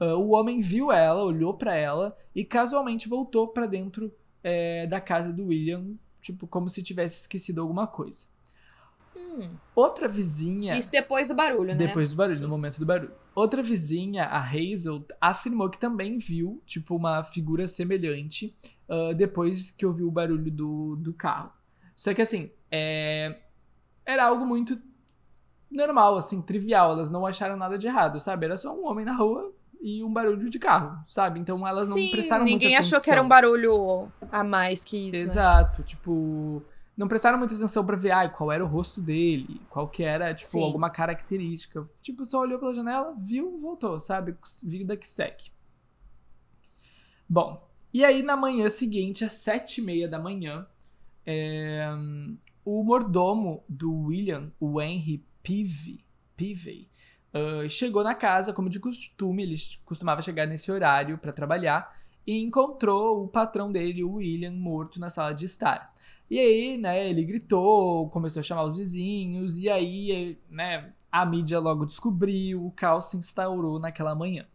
Ah, 0.00 0.16
o 0.16 0.30
homem 0.30 0.60
viu 0.60 0.90
ela, 0.90 1.22
olhou 1.22 1.54
pra 1.54 1.76
ela 1.76 2.18
e 2.34 2.44
casualmente 2.44 3.08
voltou 3.08 3.46
pra 3.46 3.64
dentro 3.64 4.12
é, 4.42 4.88
da 4.88 5.00
casa 5.00 5.32
do 5.32 5.46
William, 5.46 5.92
tipo 6.20 6.48
como 6.48 6.68
se 6.68 6.82
tivesse 6.82 7.20
esquecido 7.20 7.60
alguma 7.60 7.86
coisa. 7.86 8.26
Hum. 9.20 9.50
Outra 9.74 10.08
vizinha 10.08 10.76
Isso 10.76 10.90
depois 10.90 11.28
do 11.28 11.34
barulho, 11.34 11.68
né? 11.68 11.76
depois 11.76 12.10
do 12.10 12.16
barulho, 12.16 12.36
Sim. 12.36 12.42
no 12.42 12.48
momento 12.48 12.78
do 12.78 12.86
barulho. 12.86 13.12
Outra 13.34 13.62
vizinha, 13.62 14.24
a 14.24 14.40
Hazel, 14.40 15.04
afirmou 15.20 15.70
que 15.70 15.78
também 15.78 16.18
viu, 16.18 16.62
tipo, 16.66 16.96
uma 16.96 17.22
figura 17.22 17.66
semelhante 17.68 18.54
ah, 18.88 19.12
depois 19.12 19.70
que 19.70 19.86
ouviu 19.86 20.08
o 20.08 20.10
barulho 20.10 20.50
do, 20.50 20.96
do 20.96 21.14
carro. 21.14 21.52
Só 21.94 22.12
que, 22.12 22.20
assim, 22.20 22.50
é... 22.70 23.38
era 24.04 24.26
algo 24.26 24.44
muito 24.44 24.80
normal, 25.70 26.16
assim, 26.16 26.42
trivial. 26.42 26.92
Elas 26.92 27.08
não 27.08 27.24
acharam 27.24 27.56
nada 27.56 27.78
de 27.78 27.86
errado, 27.86 28.20
sabe? 28.20 28.46
Era 28.46 28.56
só 28.56 28.74
um 28.74 28.86
homem 28.86 29.04
na 29.04 29.12
rua 29.12 29.54
e 29.80 30.02
um 30.02 30.12
barulho 30.12 30.50
de 30.50 30.58
carro, 30.58 30.98
sabe? 31.06 31.38
Então 31.38 31.66
elas 31.66 31.88
não 31.88 31.96
Sim, 31.96 32.10
prestaram 32.10 32.42
muita 32.42 32.54
ninguém 32.54 32.74
atenção. 32.74 32.98
achou 32.98 33.04
que 33.04 33.10
era 33.10 33.22
um 33.22 33.28
barulho 33.28 34.10
a 34.30 34.44
mais 34.44 34.84
que 34.84 35.08
isso. 35.08 35.16
né? 35.16 35.22
Exato, 35.22 35.82
tipo, 35.82 36.62
não 36.96 37.08
prestaram 37.08 37.38
muita 37.38 37.54
atenção 37.54 37.84
pra 37.84 37.96
ver 37.96 38.10
ai, 38.10 38.32
qual 38.32 38.52
era 38.52 38.64
o 38.64 38.68
rosto 38.68 39.00
dele, 39.00 39.60
qual 39.70 39.88
que 39.88 40.02
era, 40.02 40.34
tipo, 40.34 40.50
Sim. 40.50 40.62
alguma 40.62 40.90
característica. 40.90 41.84
Tipo, 42.02 42.26
só 42.26 42.40
olhou 42.40 42.58
pela 42.58 42.74
janela, 42.74 43.14
viu, 43.18 43.58
voltou, 43.60 43.98
sabe? 44.00 44.36
Vida 44.62 44.96
que 44.96 45.08
segue. 45.08 45.50
Bom, 47.28 47.66
e 47.92 48.04
aí 48.04 48.22
na 48.22 48.36
manhã 48.36 48.68
seguinte, 48.68 49.24
às 49.24 49.34
sete 49.34 49.80
e 49.80 49.84
meia 49.84 50.08
da 50.08 50.18
manhã, 50.18 50.66
é, 51.24 51.88
o 52.64 52.82
mordomo 52.82 53.64
do 53.68 54.06
William, 54.06 54.52
o 54.58 54.80
Henry 54.80 55.24
Peavy, 55.42 56.04
Peavy 56.36 56.90
ah, 57.32 57.68
chegou 57.68 58.02
na 58.02 58.14
casa, 58.14 58.52
como 58.52 58.68
de 58.68 58.80
costume, 58.80 59.42
ele 59.42 59.54
costumava 59.84 60.22
chegar 60.22 60.46
nesse 60.46 60.70
horário 60.70 61.18
pra 61.18 61.32
trabalhar, 61.32 61.96
e 62.26 62.42
encontrou 62.42 63.24
o 63.24 63.28
patrão 63.28 63.72
dele, 63.72 64.04
o 64.04 64.14
William, 64.14 64.52
morto 64.52 65.00
na 65.00 65.10
sala 65.10 65.32
de 65.32 65.46
estar. 65.46 65.92
E 66.30 66.38
aí, 66.38 66.78
né, 66.78 67.10
ele 67.10 67.24
gritou, 67.24 68.08
começou 68.08 68.38
a 68.38 68.42
chamar 68.42 68.62
os 68.64 68.78
vizinhos, 68.78 69.58
e 69.58 69.68
aí, 69.68 70.38
né, 70.48 70.92
a 71.10 71.26
mídia 71.26 71.58
logo 71.58 71.84
descobriu, 71.84 72.64
o 72.64 72.70
caos 72.70 73.10
se 73.10 73.16
instaurou 73.16 73.80
naquela 73.80 74.14
manhã. 74.14 74.46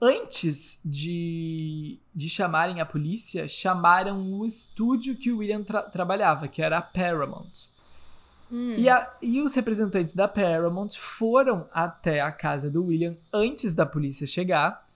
Antes 0.00 0.80
de, 0.84 1.98
de 2.14 2.28
chamarem 2.28 2.80
a 2.80 2.86
polícia, 2.86 3.48
chamaram 3.48 4.20
o 4.32 4.44
estúdio 4.46 5.16
que 5.16 5.30
o 5.30 5.38
William 5.38 5.62
tra- 5.62 5.82
trabalhava, 5.82 6.48
que 6.48 6.62
era 6.62 6.78
a 6.78 6.82
Paramount. 6.82 7.68
Hum. 8.50 8.74
E, 8.76 8.88
a- 8.88 9.12
e 9.20 9.40
os 9.40 9.54
representantes 9.54 10.14
da 10.14 10.26
Paramount 10.26 10.90
foram 10.96 11.68
até 11.72 12.20
a 12.20 12.32
casa 12.32 12.70
do 12.70 12.86
William 12.86 13.16
antes 13.32 13.74
da 13.74 13.84
polícia 13.84 14.26
chegar. 14.26 14.87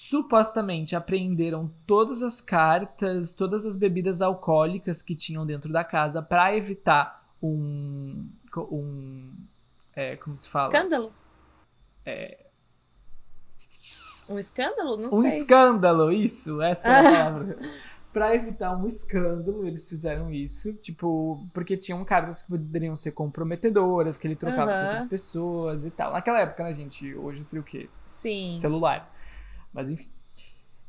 Supostamente 0.00 0.94
apreenderam 0.94 1.68
todas 1.84 2.22
as 2.22 2.40
cartas, 2.40 3.34
todas 3.34 3.66
as 3.66 3.74
bebidas 3.74 4.22
alcoólicas 4.22 5.02
que 5.02 5.12
tinham 5.12 5.44
dentro 5.44 5.72
da 5.72 5.82
casa 5.82 6.22
para 6.22 6.56
evitar 6.56 7.28
um. 7.42 8.28
um 8.56 9.28
é, 9.96 10.14
como 10.14 10.36
se 10.36 10.48
fala? 10.48 10.68
Escândalo? 10.72 11.12
Um 14.28 14.38
escândalo? 14.38 14.96
Não 14.96 15.08
Um 15.12 15.22
sei. 15.22 15.40
escândalo, 15.40 16.12
isso, 16.12 16.62
essa 16.62 16.88
é 16.88 16.94
a 16.94 17.02
palavra. 17.10 17.58
pra 18.12 18.36
evitar 18.36 18.76
um 18.76 18.86
escândalo, 18.86 19.66
eles 19.66 19.88
fizeram 19.88 20.32
isso, 20.32 20.74
tipo, 20.74 21.44
porque 21.52 21.76
tinham 21.76 22.04
cartas 22.04 22.40
que 22.42 22.50
poderiam 22.50 22.94
ser 22.94 23.10
comprometedoras, 23.10 24.16
que 24.16 24.28
ele 24.28 24.36
trocava 24.36 24.66
com 24.70 24.76
Aham. 24.76 24.84
outras 24.84 25.06
pessoas 25.06 25.84
e 25.84 25.90
tal. 25.90 26.12
Naquela 26.12 26.38
época, 26.38 26.62
né, 26.62 26.72
gente? 26.72 27.12
Hoje 27.16 27.42
seria 27.42 27.62
o 27.62 27.64
quê? 27.64 27.88
Sim. 28.06 28.54
celular. 28.54 29.12
Mas 29.72 29.88
enfim. 29.88 30.08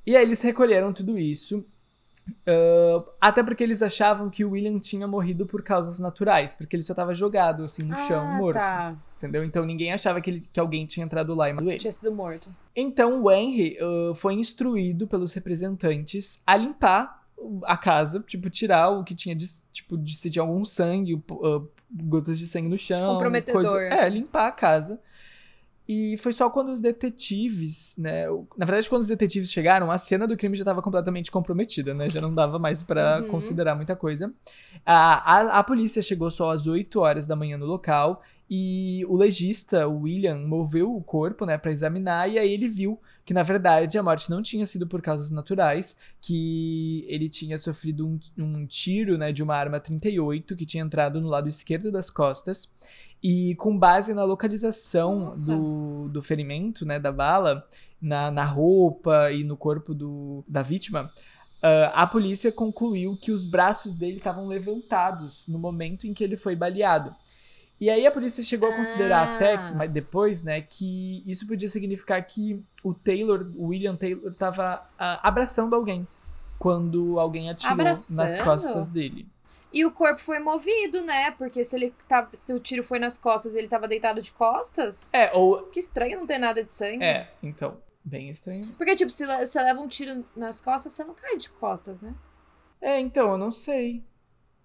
E 0.05 0.15
aí 0.15 0.23
eles 0.23 0.41
recolheram 0.41 0.91
tudo 0.93 1.17
isso. 1.19 1.63
ah, 2.47 3.05
até 3.21 3.43
porque 3.43 3.63
eles 3.63 3.81
achavam 3.81 4.29
que 4.29 4.43
o 4.45 4.51
William 4.51 4.79
tinha 4.79 5.07
morrido 5.07 5.45
por 5.45 5.61
causas 5.63 5.99
naturais, 5.99 6.53
porque 6.53 6.75
ele 6.75 6.83
só 6.83 6.93
tava 6.93 7.13
jogado 7.13 7.63
assim 7.63 7.83
no 7.83 7.95
chão, 7.95 8.21
ah, 8.27 8.37
morto. 8.37 8.55
Tá. 8.57 8.95
Entendeu? 9.17 9.43
Então 9.43 9.65
ninguém 9.65 9.91
achava 9.91 10.21
que, 10.21 10.29
ele- 10.29 10.47
que 10.53 10.59
alguém 10.59 10.85
tinha 10.85 11.05
entrado 11.05 11.35
lá 11.35 11.49
e 11.49 11.53
matado 11.53 11.69
ele. 11.71 11.79
Tinha 11.79 11.91
sido 11.91 12.11
morto. 12.13 12.49
Então 12.75 13.23
o 13.23 13.31
Henry 13.31 13.77
ah, 13.81 14.15
foi 14.15 14.33
instruído 14.33 15.07
pelos 15.07 15.33
representantes 15.33 16.41
a 16.45 16.55
limpar 16.55 17.19
a 17.63 17.77
casa, 17.77 18.19
tipo, 18.21 18.49
tirar 18.49 18.89
o 18.89 19.03
que 19.03 19.15
tinha 19.15 19.33
de, 19.35 19.45
tipo, 19.71 19.97
de 19.97 20.13
se 20.15 20.29
tinha 20.29 20.41
algum 20.43 20.63
sangue, 20.65 21.21
ah, 21.43 21.61
gotas 21.91 22.37
de 22.39 22.47
sangue 22.47 22.67
no 22.69 22.77
chão. 22.77 23.13
Comprometedor, 23.13 23.61
coisa- 23.63 23.93
assim. 23.93 24.03
É, 24.05 24.09
limpar 24.09 24.47
a 24.47 24.51
casa. 24.51 24.99
E 25.91 26.17
foi 26.17 26.31
só 26.31 26.51
quando 26.51 26.69
os 26.69 26.79
detetives, 26.79 27.95
né? 27.97 28.27
Na 28.55 28.63
verdade, 28.63 28.87
quando 28.87 29.01
os 29.01 29.07
detetives 29.07 29.51
chegaram, 29.51 29.89
a 29.89 29.97
cena 29.97 30.27
do 30.27 30.37
crime 30.37 30.55
já 30.55 30.61
estava 30.61 30.83
completamente 30.83 31.31
comprometida, 31.31 31.95
né? 31.95 32.07
Já 32.11 32.21
não 32.21 32.31
dava 32.31 32.59
mais 32.59 32.83
pra 32.83 33.21
Uhum. 33.21 33.27
considerar 33.27 33.73
muita 33.75 33.95
coisa. 33.95 34.31
A, 34.85 35.55
a, 35.55 35.59
a 35.59 35.63
polícia 35.63 35.99
chegou 36.03 36.29
só 36.29 36.51
às 36.51 36.67
8 36.67 36.99
horas 36.99 37.25
da 37.25 37.35
manhã 37.35 37.57
no 37.57 37.65
local 37.65 38.21
e 38.47 39.03
o 39.07 39.15
legista, 39.17 39.87
o 39.87 40.01
William, 40.01 40.35
moveu 40.37 40.95
o 40.95 41.01
corpo, 41.03 41.43
né, 41.45 41.57
para 41.57 41.71
examinar 41.71 42.29
e 42.29 42.37
aí 42.37 42.51
ele 42.51 42.67
viu 42.67 42.99
que 43.29 43.33
na 43.35 43.43
verdade 43.43 43.95
a 43.95 44.01
morte 44.01 44.27
não 44.27 44.41
tinha 44.41 44.65
sido 44.65 44.87
por 44.87 45.03
causas 45.03 45.29
naturais, 45.29 45.95
que 46.19 47.05
ele 47.07 47.29
tinha 47.29 47.59
sofrido 47.59 48.07
um, 48.07 48.19
um 48.35 48.65
tiro, 48.65 49.19
né, 49.19 49.31
de 49.31 49.43
uma 49.43 49.55
arma 49.55 49.79
38 49.79 50.55
que 50.55 50.65
tinha 50.65 50.83
entrado 50.83 51.21
no 51.21 51.27
lado 51.27 51.47
esquerdo 51.47 51.91
das 51.91 52.09
costas. 52.09 52.71
E 53.21 53.53
com 53.57 53.77
base 53.77 54.15
na 54.15 54.23
localização 54.23 55.25
Nossa. 55.25 55.55
do, 55.55 56.09
do 56.09 56.23
ferimento, 56.23 56.87
né, 56.87 56.99
da 56.99 57.11
bala, 57.11 57.63
na, 58.01 58.31
na 58.31 58.45
roupa 58.45 59.31
e 59.31 59.43
no 59.43 59.55
corpo 59.55 59.93
do, 59.93 60.43
da 60.47 60.63
vítima, 60.63 61.13
ah, 61.61 61.91
a 61.93 62.07
polícia 62.07 62.51
concluiu 62.51 63.15
que 63.15 63.31
os 63.31 63.45
braços 63.45 63.93
dele 63.93 64.17
estavam 64.17 64.47
levantados 64.47 65.45
no 65.47 65.59
momento 65.59 66.07
em 66.07 66.15
que 66.15 66.23
ele 66.23 66.35
foi 66.35 66.55
baleado. 66.55 67.13
E 67.81 67.89
aí 67.89 68.05
a 68.05 68.11
polícia 68.11 68.43
chegou 68.43 68.69
a 68.69 68.75
considerar 68.75 69.25
Ah. 69.27 69.35
até 69.35 69.71
mas 69.71 69.89
depois, 69.91 70.43
né, 70.43 70.61
que 70.61 71.23
isso 71.25 71.47
podia 71.47 71.67
significar 71.69 72.21
que 72.25 72.61
o 72.83 72.93
Taylor, 72.93 73.45
o 73.55 73.67
William 73.67 73.95
Taylor, 73.95 74.31
estava 74.31 74.85
abraçando 75.23 75.73
alguém 75.75 76.05
quando 76.57 77.19
alguém 77.19 77.49
atirou 77.49 77.77
nas 77.77 78.11
Abraçando? 78.19 78.43
costas 78.43 78.87
dele. 78.89 79.27
E 79.71 79.85
o 79.85 79.91
corpo 79.91 80.19
foi 80.19 80.39
movido, 80.39 81.01
né? 81.03 81.29
Porque 81.31 81.63
se 81.63 81.75
ele 81.75 81.93
tá, 82.07 82.27
se 82.33 82.51
o 82.53 82.59
tiro 82.59 82.83
foi 82.83 82.97
nas 82.99 83.17
costas 83.19 83.53
e 83.53 83.59
ele 83.59 83.67
tava 83.67 83.87
deitado 83.87 84.19
de 84.21 84.31
costas, 84.31 85.09
É, 85.13 85.31
ou 85.31 85.61
que 85.67 85.79
estranho 85.79 86.17
não 86.19 86.25
ter 86.25 86.39
nada 86.39 86.63
de 86.63 86.71
sangue. 86.71 87.03
é, 87.03 87.29
então, 87.41 87.77
bem 88.03 88.29
estranho. 88.29 88.67
Porque, 88.77 88.95
tipo, 88.95 89.11
se 89.11 89.25
você 89.25 89.61
leva 89.61 89.79
um 89.79 89.87
tiro 89.87 90.25
nas 90.35 90.59
costas, 90.59 90.91
você 90.91 91.03
não 91.03 91.13
cai 91.13 91.37
de 91.37 91.49
costas, 91.51 92.01
né? 92.01 92.13
É, 92.81 92.99
então, 92.99 93.29
eu 93.31 93.37
não 93.37 93.51
sei. 93.51 94.03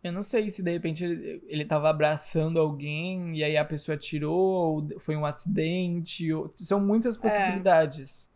Eu 0.05 0.13
não 0.13 0.23
sei 0.23 0.51
se 0.51 0.63
de 0.63 0.71
repente 0.71 1.03
ele, 1.03 1.43
ele 1.49 1.65
tava 1.65 1.89
abraçando 1.89 2.61
alguém 2.61 3.37
e 3.39 3.43
aí 3.43 3.57
a 3.57 3.65
pessoa 3.65 3.97
atirou, 3.97 4.85
ou 4.93 5.01
foi 5.01 5.17
um 5.17 5.25
acidente. 5.25 6.31
Ou... 6.31 6.51
São 6.55 6.79
muitas 6.79 7.17
possibilidades. 7.17 8.31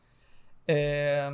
É, 0.67 1.31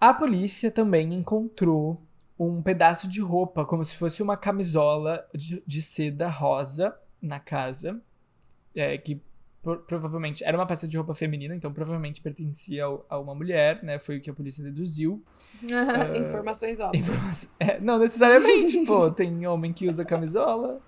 A 0.00 0.14
polícia 0.14 0.70
também 0.70 1.12
encontrou 1.12 2.00
um 2.38 2.62
pedaço 2.62 3.06
de 3.06 3.20
roupa, 3.20 3.66
como 3.66 3.84
se 3.84 3.94
fosse 3.96 4.22
uma 4.22 4.34
camisola 4.36 5.28
de, 5.34 5.62
de 5.66 5.82
seda 5.82 6.26
rosa 6.26 6.98
na 7.20 7.38
casa, 7.38 8.02
é, 8.74 8.96
que 8.96 9.20
provavelmente 9.86 10.42
era 10.42 10.56
uma 10.56 10.66
peça 10.66 10.88
de 10.88 10.96
roupa 10.96 11.14
feminina, 11.14 11.54
então 11.54 11.72
provavelmente 11.72 12.20
pertencia 12.20 12.84
ao- 12.84 13.04
a 13.10 13.18
uma 13.18 13.34
mulher, 13.34 13.82
né? 13.82 13.98
Foi 13.98 14.16
o 14.16 14.20
que 14.20 14.30
a 14.30 14.34
polícia 14.34 14.64
deduziu. 14.64 15.22
Informações 16.16 16.80
óbvias. 16.80 17.06
Informação- 17.08 17.50
é, 17.60 17.78
não 17.80 17.98
necessariamente, 17.98 18.78
pô, 18.86 19.10
tem 19.10 19.46
homem 19.46 19.72
que 19.72 19.86
usa 19.88 20.04
camisola. 20.04 20.80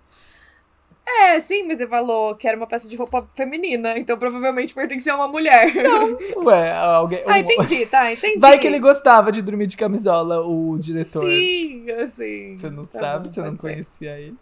É, 1.05 1.41
sim, 1.41 1.65
mas 1.67 1.79
você 1.79 1.87
falou 1.87 2.35
que 2.37 2.47
era 2.47 2.57
uma 2.57 2.67
peça 2.67 2.89
de 2.89 2.95
roupa 2.97 3.29
feminina, 3.35 3.99
então 3.99 4.17
provavelmente 4.17 4.73
pertencia 4.73 5.13
a 5.13 5.17
uma 5.17 5.29
mulher. 5.29 5.67
Ué, 6.39 6.73
alguém. 6.73 7.23
ah, 7.27 7.33
um- 7.33 7.37
entendi, 7.37 7.87
tá, 7.87 8.13
entendi. 8.13 8.39
Vai 8.39 8.59
que 8.59 8.67
ele 8.67 8.79
gostava 8.79 9.31
de 9.33 9.43
dormir 9.43 9.67
de 9.67 9.77
camisola, 9.77 10.41
o 10.47 10.79
diretor. 10.79 11.29
Sim, 11.29 11.91
assim. 11.91 12.55
Você 12.55 12.71
não 12.71 12.83
Tá 12.85 12.89
sabe, 12.89 13.29
bom, 13.29 13.35
você 13.35 13.43
não 13.43 13.57
conhecia 13.57 14.19
ele. 14.19 14.37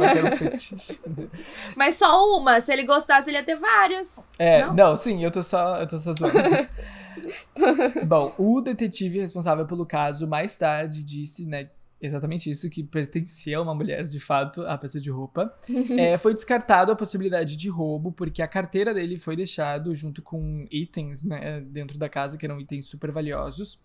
Vai 0.00 0.14
ter 0.14 0.24
um 0.24 0.36
fetiche. 0.36 1.00
Mas 1.76 1.96
só 1.96 2.36
uma, 2.36 2.60
se 2.60 2.72
ele 2.72 2.84
gostasse, 2.84 3.28
ele 3.28 3.38
ia 3.38 3.44
ter 3.44 3.56
várias. 3.56 4.28
É, 4.38 4.62
Não? 4.66 4.74
não? 4.74 4.96
sim, 4.96 5.22
eu 5.22 5.30
tô 5.30 5.42
só, 5.42 5.78
eu 5.78 5.86
tô 5.86 5.98
só 5.98 6.12
zoando. 6.12 6.38
Bom, 8.06 8.34
o 8.38 8.60
detetive 8.60 9.20
responsável 9.20 9.66
pelo 9.66 9.86
caso 9.86 10.26
mais 10.28 10.54
tarde 10.56 11.02
disse, 11.02 11.46
né, 11.46 11.70
exatamente 12.00 12.50
isso, 12.50 12.68
que 12.68 12.82
pertencia 12.82 13.58
a 13.58 13.62
uma 13.62 13.74
mulher, 13.74 14.04
de 14.04 14.20
fato, 14.20 14.62
a 14.66 14.76
peça 14.76 15.00
de 15.00 15.10
roupa. 15.10 15.52
É, 15.98 16.18
foi 16.18 16.34
descartado 16.34 16.92
a 16.92 16.96
possibilidade 16.96 17.56
de 17.56 17.68
roubo, 17.68 18.12
porque 18.12 18.42
a 18.42 18.48
carteira 18.48 18.92
dele 18.92 19.18
foi 19.18 19.36
deixado 19.36 19.94
junto 19.94 20.20
com 20.22 20.66
itens, 20.70 21.24
né, 21.24 21.60
dentro 21.60 21.98
da 21.98 22.08
casa, 22.08 22.36
que 22.36 22.44
eram 22.44 22.60
itens 22.60 22.86
super 22.86 23.10
valiosos. 23.10 23.78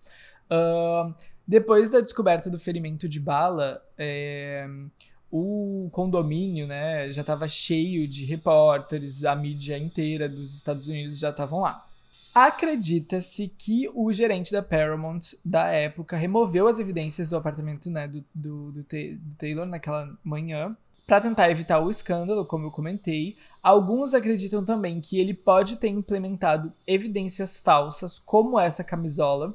Ahn, 0.49 1.13
depois 1.47 1.89
da 1.89 1.99
descoberta 1.99 2.49
do 2.49 2.59
ferimento 2.59 3.07
de 3.07 3.19
bala, 3.19 3.81
é, 3.97 4.67
o 5.31 5.89
condomínio, 5.91 6.67
né, 6.67 7.11
já 7.11 7.21
estava 7.21 7.47
cheio 7.47 8.07
de 8.07 8.25
repórteres, 8.25 9.23
a 9.23 9.35
mídia 9.35 9.77
inteira 9.77 10.27
dos 10.27 10.53
Estados 10.53 10.87
Unidos 10.87 11.17
já 11.17 11.29
estavam 11.29 11.61
lá. 11.61 11.87
Acredita-se 12.33 13.49
que 13.57 13.89
o 13.93 14.11
gerente 14.13 14.51
da 14.51 14.61
Paramount 14.63 15.33
da 15.43 15.67
época 15.67 16.15
removeu 16.15 16.67
as 16.67 16.79
evidências 16.79 17.27
do 17.27 17.35
apartamento 17.35 17.89
né, 17.89 18.07
do, 18.07 18.23
do, 18.33 18.71
do, 18.71 18.83
do 18.83 19.35
Taylor 19.37 19.65
naquela 19.65 20.09
manhã 20.23 20.75
para 21.05 21.19
tentar 21.19 21.49
evitar 21.51 21.79
o 21.79 21.91
escândalo, 21.91 22.45
como 22.45 22.67
eu 22.67 22.71
comentei. 22.71 23.35
Alguns 23.61 24.13
acreditam 24.13 24.63
também 24.63 25.01
que 25.01 25.19
ele 25.19 25.33
pode 25.33 25.75
ter 25.75 25.89
implementado 25.89 26.71
evidências 26.87 27.57
falsas, 27.57 28.17
como 28.17 28.57
essa 28.57 28.81
camisola, 28.83 29.53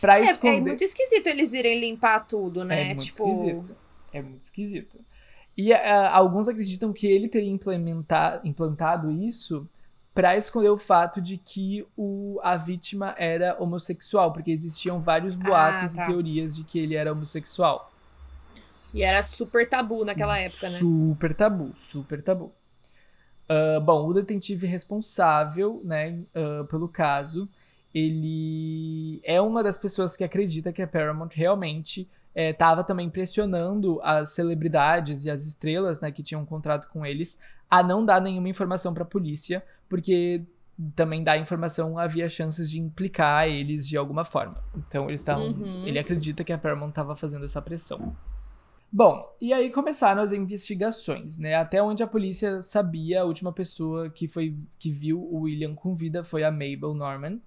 para 0.00 0.18
É, 0.18 0.30
é 0.30 0.30
esconder. 0.30 0.60
muito 0.60 0.82
esquisito 0.84 1.26
eles 1.26 1.52
irem 1.52 1.80
limpar 1.80 2.20
tudo, 2.26 2.64
né? 2.64 2.92
É 2.92 2.94
muito 2.94 3.04
tipo, 3.04 3.30
esquisito. 3.30 3.76
É 4.12 4.20
muito 4.22 4.42
esquisito. 4.42 4.98
E 5.56 5.72
ah, 5.72 6.10
alguns 6.14 6.48
acreditam 6.48 6.92
que 6.92 7.06
ele 7.06 7.28
teria 7.28 7.52
implantado 8.44 9.10
isso 9.10 9.68
para 10.14 10.36
esconder 10.36 10.70
o 10.70 10.78
fato 10.78 11.20
de 11.20 11.36
que 11.36 11.86
o, 11.96 12.40
a 12.42 12.56
vítima 12.56 13.14
era 13.16 13.56
homossexual, 13.60 14.32
porque 14.32 14.50
existiam 14.50 15.00
vários 15.00 15.36
boatos 15.36 15.94
tá. 15.94 16.04
e 16.04 16.06
teorias 16.06 16.56
de 16.56 16.64
que 16.64 16.78
ele 16.78 16.94
era 16.94 17.12
homossexual. 17.12 17.92
E 18.92 19.02
era 19.02 19.22
super 19.22 19.68
tabu 19.68 20.04
naquela 20.04 20.36
época, 20.38 20.68
né? 20.68 20.78
Super 20.78 21.34
tabu, 21.34 21.72
super 21.76 22.22
tabu. 22.22 22.52
Ah, 23.50 23.80
bom, 23.80 24.06
o 24.06 24.14
detetive 24.14 24.64
responsável, 24.64 25.80
né, 25.84 26.20
ah, 26.32 26.64
pelo 26.70 26.88
caso, 26.88 27.48
ele 27.92 29.20
é 29.24 29.40
uma 29.40 29.60
das 29.60 29.76
pessoas 29.76 30.14
que 30.14 30.22
acredita 30.22 30.72
que 30.72 30.80
a 30.80 30.86
Paramount 30.86 31.30
realmente 31.32 32.08
estava 32.34 32.84
também 32.84 33.08
pressionando 33.10 34.00
as 34.02 34.30
celebridades 34.30 35.24
e 35.24 35.30
as 35.30 35.44
estrelas, 35.46 36.00
né, 36.00 36.10
que 36.12 36.22
tinham 36.22 36.42
um 36.42 36.46
contrato 36.46 36.88
com 36.88 37.04
eles, 37.04 37.38
a 37.68 37.82
não 37.82 38.04
dar 38.04 38.20
nenhuma 38.20 38.48
informação 38.48 38.92
para 38.94 39.02
a 39.02 39.06
polícia, 39.06 39.62
porque 39.88 40.42
também 40.96 41.22
dar 41.22 41.36
informação 41.36 41.98
havia 41.98 42.28
chances 42.28 42.70
de 42.70 42.80
implicar 42.80 43.46
eles 43.46 43.86
de 43.86 43.96
alguma 43.96 44.24
forma. 44.24 44.62
Então 44.76 45.08
eles 45.08 45.20
estavam, 45.20 45.48
Uhum. 45.48 45.86
ele 45.86 45.98
acredita 45.98 46.42
que 46.42 46.52
a 46.52 46.58
Paramount 46.58 46.88
estava 46.90 47.14
fazendo 47.14 47.44
essa 47.44 47.60
pressão. 47.60 48.16
Bom, 48.92 49.22
e 49.40 49.52
aí 49.52 49.70
começaram 49.70 50.20
as 50.20 50.32
investigações, 50.32 51.38
né? 51.38 51.54
Até 51.54 51.80
onde 51.82 52.02
a 52.02 52.08
polícia 52.08 52.60
sabia, 52.60 53.20
a 53.20 53.24
última 53.24 53.52
pessoa 53.52 54.10
que 54.10 54.26
foi 54.26 54.56
que 54.80 54.90
viu 54.90 55.20
o 55.20 55.42
William 55.42 55.74
com 55.76 55.94
vida 55.94 56.24
foi 56.24 56.42
a 56.42 56.50
Mabel 56.50 56.94
Norman. 56.94 57.38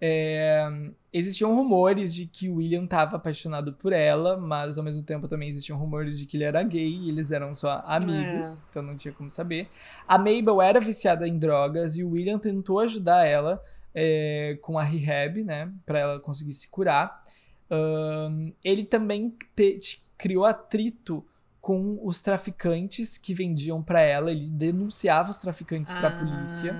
É, 0.00 0.68
existiam 1.12 1.54
rumores 1.54 2.14
de 2.14 2.26
que 2.26 2.48
o 2.48 2.56
William 2.56 2.84
estava 2.84 3.16
apaixonado 3.16 3.72
por 3.72 3.92
ela, 3.92 4.36
mas 4.36 4.78
ao 4.78 4.84
mesmo 4.84 5.02
tempo 5.02 5.26
também 5.28 5.48
existiam 5.48 5.76
rumores 5.78 6.18
de 6.18 6.26
que 6.26 6.36
ele 6.36 6.44
era 6.44 6.62
gay 6.62 6.88
e 6.88 7.08
eles 7.08 7.30
eram 7.30 7.54
só 7.54 7.82
amigos, 7.84 8.62
então 8.70 8.82
não 8.82 8.96
tinha 8.96 9.12
como 9.12 9.30
saber. 9.30 9.68
A 10.06 10.16
Mabel 10.18 10.60
era 10.62 10.78
viciada 10.80 11.26
em 11.26 11.38
drogas 11.38 11.96
e 11.96 12.04
o 12.04 12.10
William 12.10 12.38
tentou 12.38 12.78
ajudar 12.80 13.24
ela 13.26 13.62
é, 13.94 14.56
com 14.62 14.78
a 14.78 14.82
rehab, 14.84 15.42
né, 15.42 15.72
para 15.84 15.98
ela 15.98 16.20
conseguir 16.20 16.54
se 16.54 16.68
curar. 16.68 17.22
Ahn, 17.70 18.52
ele 18.64 18.84
também 18.84 19.34
te- 19.56 19.78
te- 19.78 20.02
criou 20.18 20.44
atrito 20.44 21.24
com 21.60 21.98
os 22.02 22.20
traficantes 22.22 23.18
que 23.18 23.34
vendiam 23.34 23.82
pra 23.82 24.00
ela. 24.00 24.30
Ele 24.30 24.48
denunciava 24.48 25.30
os 25.30 25.36
traficantes 25.36 25.94
pra 25.94 26.10
polícia. 26.10 26.74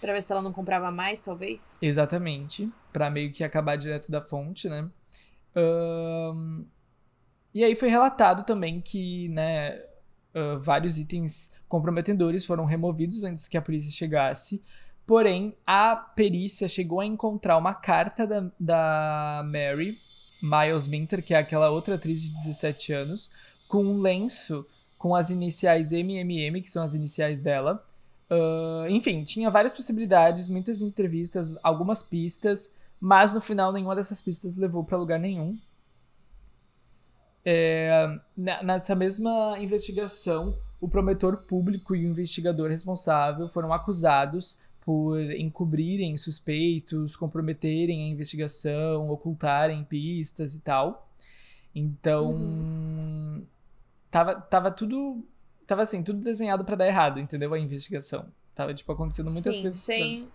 Pra 0.00 0.12
ver 0.12 0.22
se 0.22 0.32
ela 0.32 0.42
não 0.42 0.52
comprava 0.52 0.90
mais, 0.90 1.20
talvez. 1.20 1.78
Exatamente. 1.82 2.72
Pra 2.92 3.10
meio 3.10 3.32
que 3.32 3.42
acabar 3.42 3.76
direto 3.76 4.10
da 4.10 4.20
fonte, 4.20 4.68
né? 4.68 4.88
Ahn, 5.56 6.64
e 7.52 7.64
aí 7.64 7.74
foi 7.74 7.88
relatado 7.88 8.44
também 8.44 8.80
que, 8.80 9.28
né, 9.30 9.82
ah, 10.34 10.56
vários 10.60 10.98
itens 10.98 11.50
comprometedores 11.68 12.44
foram 12.46 12.64
removidos 12.64 13.24
antes 13.24 13.48
que 13.48 13.56
a 13.56 13.62
polícia 13.62 13.90
chegasse. 13.90 14.62
Porém, 15.06 15.56
a 15.66 15.96
perícia 15.96 16.68
chegou 16.68 17.00
a 17.00 17.06
encontrar 17.06 17.56
uma 17.56 17.74
carta 17.74 18.26
da, 18.26 18.50
da 18.60 19.42
Mary 19.44 19.98
Miles 20.42 20.86
Minter, 20.86 21.24
que 21.24 21.34
é 21.34 21.38
aquela 21.38 21.70
outra 21.70 21.94
atriz 21.94 22.20
de 22.22 22.30
17 22.30 22.92
anos, 22.92 23.30
com 23.66 23.82
um 23.82 24.00
lenço 24.00 24.66
com 24.98 25.14
as 25.14 25.30
iniciais 25.30 25.92
MMM, 25.92 26.60
que 26.60 26.70
são 26.70 26.82
as 26.82 26.94
iniciais 26.94 27.40
dela. 27.40 27.87
Ah, 28.30 28.86
enfim, 28.88 29.24
tinha 29.24 29.50
várias 29.50 29.74
possibilidades, 29.74 30.48
muitas 30.48 30.80
entrevistas, 30.82 31.54
algumas 31.62 32.02
pistas, 32.02 32.74
mas 33.00 33.32
no 33.32 33.40
final 33.40 33.72
nenhuma 33.72 33.94
dessas 33.96 34.20
pistas 34.20 34.56
levou 34.56 34.84
pra 34.84 34.98
lugar 34.98 35.18
nenhum. 35.18 35.56
É, 37.44 38.18
na- 38.36 38.62
nessa 38.62 38.94
mesma 38.94 39.56
investigação, 39.58 40.54
o 40.80 40.88
promotor 40.88 41.38
público 41.46 41.94
e 41.96 42.04
o 42.06 42.10
investigador 42.10 42.68
responsável 42.70 43.48
foram 43.48 43.72
acusados 43.72 44.58
por 44.84 45.18
encobrirem 45.32 46.16
suspeitos, 46.16 47.16
comprometerem 47.16 48.04
a 48.04 48.12
investigação, 48.12 49.08
ocultarem 49.10 49.84
pistas 49.84 50.54
e 50.54 50.60
tal. 50.60 51.08
Então, 51.74 53.42
tava, 54.10 54.34
tava 54.40 54.70
tudo. 54.70 55.24
Tava 55.68 55.82
assim, 55.82 56.02
tudo 56.02 56.24
desenhado 56.24 56.64
pra 56.64 56.74
dar 56.74 56.86
errado, 56.86 57.20
entendeu? 57.20 57.52
A 57.52 57.58
investigação. 57.58 58.26
Tava, 58.54 58.72
tipo, 58.72 58.90
acontecendo 58.90 59.30
muitas 59.30 59.54
Sim, 59.54 59.62
coisas 59.62 59.84
pra- 59.84 59.94
sem. 59.94 60.28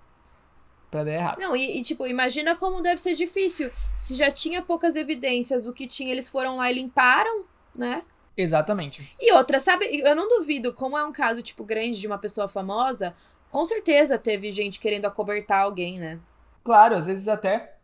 pra, 0.91 1.03
dar 1.03 1.11
errado. 1.11 1.39
Não, 1.39 1.55
e, 1.55 1.79
e, 1.79 1.81
tipo, 1.81 2.05
imagina 2.05 2.55
como 2.55 2.81
deve 2.83 3.01
ser 3.01 3.15
difícil. 3.15 3.71
Se 3.97 4.13
já 4.13 4.31
tinha 4.31 4.61
poucas 4.61 4.95
evidências, 4.95 5.65
o 5.65 5.73
que 5.73 5.87
tinha, 5.87 6.11
eles 6.11 6.29
foram 6.29 6.55
lá 6.57 6.71
e 6.71 6.75
limparam, 6.75 7.45
né? 7.75 8.03
Exatamente. 8.37 9.11
E 9.19 9.33
outra, 9.33 9.59
sabe, 9.59 9.85
eu 10.01 10.15
não 10.15 10.29
duvido, 10.29 10.71
como 10.71 10.95
é 10.95 11.03
um 11.03 11.11
caso, 11.11 11.41
tipo, 11.41 11.63
grande 11.63 11.99
de 11.99 12.05
uma 12.05 12.19
pessoa 12.19 12.47
famosa, 12.47 13.15
com 13.49 13.65
certeza 13.65 14.17
teve 14.19 14.51
gente 14.51 14.79
querendo 14.79 15.05
acobertar 15.05 15.63
alguém, 15.63 15.99
né? 15.99 16.19
Claro, 16.63 16.95
às 16.95 17.07
vezes 17.07 17.27
até 17.27 17.77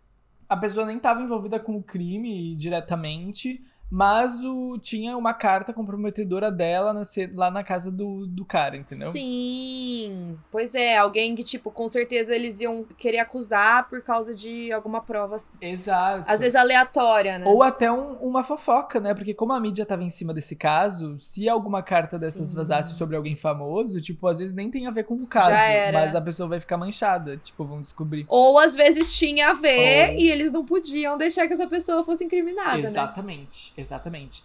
a 0.47 0.56
pessoa 0.56 0.86
nem 0.86 0.97
estava 0.97 1.22
envolvida 1.22 1.60
com 1.60 1.76
o 1.76 1.84
crime 1.84 2.56
diretamente, 2.56 3.64
mas 3.92 4.40
o, 4.44 4.78
tinha 4.80 5.18
uma 5.18 5.34
carta 5.34 5.74
comprometedora 5.74 6.52
dela 6.52 6.94
na 6.94 7.02
lá 7.34 7.50
na 7.50 7.64
casa 7.64 7.92
do, 7.92 8.28
do 8.28 8.46
cara, 8.46 8.78
entendeu? 8.78 9.12
Sim. 9.12 10.38
Pois 10.52 10.76
é, 10.76 10.98
alguém 10.98 11.36
que, 11.36 11.44
tipo, 11.44 11.72
com 11.72 11.90
certeza 11.90 12.36
eles 12.36 12.60
iam 12.60 12.84
querer 12.98 13.20
acusar 13.20 13.90
por 13.90 14.02
causa 14.02 14.36
de 14.36 14.72
alguma 14.72 15.02
prova, 15.02 15.38
Exato. 15.62 16.24
às 16.28 16.40
vezes 16.40 16.56
aleatória, 16.56 17.40
né? 17.40 17.46
Ou 17.48 17.64
até 17.64 17.92
um- 17.92 18.14
uma 18.22 18.44
fofoca, 18.44 19.00
né? 19.00 19.14
Porque 19.14 19.34
como 19.34 19.54
a 19.54 19.60
mídia 19.60 19.86
tava 19.86 20.04
em 20.04 20.10
cima 20.10 20.34
desse 20.34 20.56
caso, 20.56 21.18
se 21.20 21.50
alguma 21.50 21.82
carta 21.82 22.18
dessas 22.20 22.50
Sim. 22.50 22.56
vazasse 22.56 22.94
sobre 22.96 23.16
alguém 23.16 23.36
famoso, 23.36 24.00
tipo, 24.02 24.28
às 24.28 24.40
vezes 24.40 24.54
nem 24.54 24.70
tem 24.70 24.86
a 24.88 24.92
ver 24.92 25.04
com 25.04 25.16
o 25.16 25.28
caso, 25.28 25.52
mas 25.94 26.16
a 26.16 26.22
pessoa 26.22 26.48
vai 26.50 26.60
ficar 26.60 26.78
manchada, 26.78 27.38
tipo, 27.38 27.64
vão 27.66 27.82
descobrir. 27.82 28.26
Ou 28.28 28.60
às 28.60 28.76
vezes 28.76 29.14
tinha 29.14 29.50
a 29.50 29.54
ver 29.54 30.10
Ou- 30.12 30.16
e 30.20 30.30
eles 30.30 30.52
não 30.52 30.64
podiam 30.66 31.18
deixar 31.18 31.48
que 31.48 31.54
essa 31.54 31.68
pessoa 31.68 32.04
fosse 32.04 32.24
incriminada, 32.24 32.78
né? 32.78 32.84
Exatamente, 32.84 33.74
exatamente. 33.80 34.44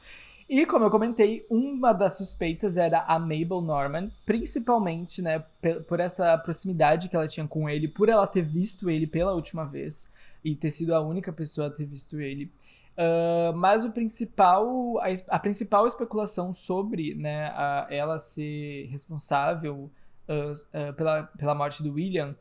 E 0.49 0.67
como 0.67 0.85
eu 0.85 0.91
comentei, 0.91 1.47
uma 1.49 1.93
das 1.93 2.19
suspeitas 2.19 2.77
era 2.77 3.01
a 3.05 3.19
Mabel 3.19 3.63
Norman, 3.63 4.11
principalmente, 4.27 5.23
né, 5.23 5.43
por 5.89 6.01
essa 6.01 6.37
proximidade 6.37 7.09
que 7.09 7.17
ela 7.17 7.27
tinha 7.27 7.49
com 7.49 7.69
ele, 7.69 7.89
por 7.89 8.09
ela 8.11 8.27
ter 8.27 8.43
visto 8.43 8.91
ele 8.91 9.07
pela 9.07 9.33
última 9.33 9.65
vez 9.65 10.13
e 10.45 10.55
ter 10.55 10.71
sido 10.71 10.95
a 10.95 11.01
única 11.01 11.33
pessoa 11.33 11.69
a 11.69 11.71
ter 11.71 11.87
visto 11.87 12.21
ele. 12.21 12.51
Ah, 12.97 13.53
mas 13.57 13.85
o 13.85 13.91
principal, 13.91 14.99
a, 15.01 15.07
a 15.35 15.39
principal 15.39 15.87
especulação 15.87 16.53
sobre, 16.53 17.15
né, 17.15 17.47
a- 17.47 17.87
ela 17.91 18.19
ser 18.19 18.87
responsável 18.91 19.91
ah, 20.29 20.53
ah, 20.73 20.93
pela, 20.93 21.23
pela 21.39 21.55
morte 21.55 21.83
do 21.83 21.95
William 21.95 22.37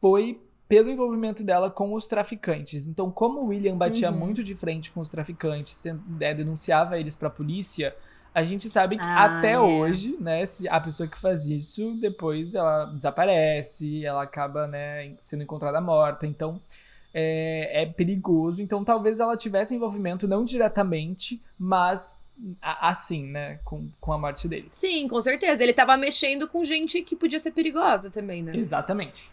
foi 0.00 0.40
pelo 0.68 0.90
envolvimento 0.90 1.42
dela 1.42 1.70
com 1.70 1.94
os 1.94 2.06
traficantes. 2.06 2.86
Então, 2.86 3.10
como 3.10 3.40
o 3.40 3.46
William 3.46 3.76
batia 3.76 4.10
Uhum. 4.10 4.18
muito 4.18 4.44
de 4.44 4.54
frente 4.54 4.90
com 4.90 5.00
os 5.00 5.08
traficantes, 5.08 5.80
ten- 5.80 5.98
é, 6.20 6.34
denunciava 6.34 6.98
eles 6.98 7.14
pra 7.14 7.30
polícia, 7.30 7.94
a 8.34 8.42
gente 8.44 8.68
sabe 8.68 8.96
que 8.98 9.02
Ah, 9.04 9.38
até 9.38 9.52
é. 9.52 9.58
hoje, 9.58 10.14
né, 10.20 10.44
se 10.44 10.68
a 10.68 10.78
pessoa 10.78 11.08
que 11.08 11.18
faz 11.18 11.46
isso, 11.46 11.92
depois 12.00 12.54
ela 12.54 12.84
desaparece, 12.84 14.04
ela 14.04 14.22
acaba, 14.22 14.66
né, 14.66 15.12
sendo 15.20 15.42
encontrada 15.42 15.80
morta. 15.80 16.26
Então, 16.26 16.60
é, 17.14 17.82
é 17.82 17.86
perigoso. 17.86 18.60
Então, 18.60 18.84
talvez 18.84 19.18
ela 19.20 19.36
tivesse 19.36 19.74
envolvimento, 19.74 20.28
não 20.28 20.44
diretamente, 20.44 21.40
mas 21.58 22.28
a- 22.60 22.90
assim, 22.90 23.26
né, 23.26 23.58
com, 23.64 23.88
com 24.00 24.12
a 24.12 24.18
morte 24.18 24.46
dele. 24.46 24.68
Sim, 24.70 25.08
com 25.08 25.20
certeza. 25.20 25.62
Ele 25.62 25.72
tava 25.72 25.96
mexendo 25.96 26.46
com 26.46 26.62
gente 26.64 27.00
que 27.02 27.16
podia 27.16 27.40
ser 27.40 27.50
perigosa 27.52 28.10
também, 28.10 28.42
né? 28.42 28.54
Exatamente. 28.54 29.30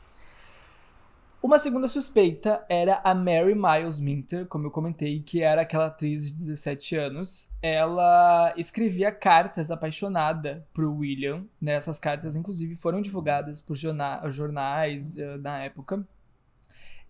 Uma 1.45 1.59
segunda 1.59 1.87
suspeita 1.87 2.65
era 2.67 2.99
a 3.03 3.13
Mary 3.13 3.53
Miles 3.53 3.99
Minter, 3.99 4.47
como 4.47 4.65
eu 4.65 4.71
comentei, 4.71 5.21
que 5.21 5.43
era 5.43 5.61
aquela 5.61 5.85
atriz 5.85 6.25
de 6.25 6.33
17 6.33 6.95
anos. 6.95 7.51
Ela 7.61 8.51
escrevia 8.57 9.11
cartas 9.11 9.69
apaixonada 9.69 10.67
pro 10.73 10.91
William. 10.91 11.45
Né? 11.61 11.73
Essas 11.73 11.99
cartas, 11.99 12.35
inclusive, 12.35 12.75
foram 12.75 12.99
divulgadas 12.99 13.61
por 13.61 13.75
jorna- 13.75 14.27
jornais 14.31 15.19
eh, 15.19 15.37
na 15.37 15.59
época. 15.59 16.03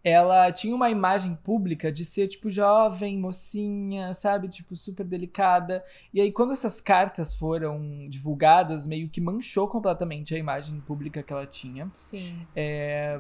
Ela 0.04 0.52
tinha 0.52 0.76
uma 0.76 0.90
imagem 0.90 1.34
pública 1.42 1.90
de 1.90 2.04
ser, 2.04 2.28
tipo, 2.28 2.52
jovem, 2.52 3.18
mocinha, 3.18 4.14
sabe? 4.14 4.50
Tipo, 4.50 4.76
super 4.76 5.06
delicada. 5.06 5.82
E 6.14 6.20
aí, 6.20 6.30
quando 6.34 6.52
essas 6.52 6.82
cartas 6.82 7.34
foram 7.34 8.06
divulgadas, 8.10 8.86
meio 8.86 9.08
que 9.08 9.22
manchou 9.22 9.70
completamente 9.70 10.36
a 10.36 10.38
imagem 10.38 10.82
pública 10.82 11.24
que 11.24 11.32
ela 11.32 11.48
tinha. 11.48 11.90
Sim. 11.94 12.46
É, 12.54 13.18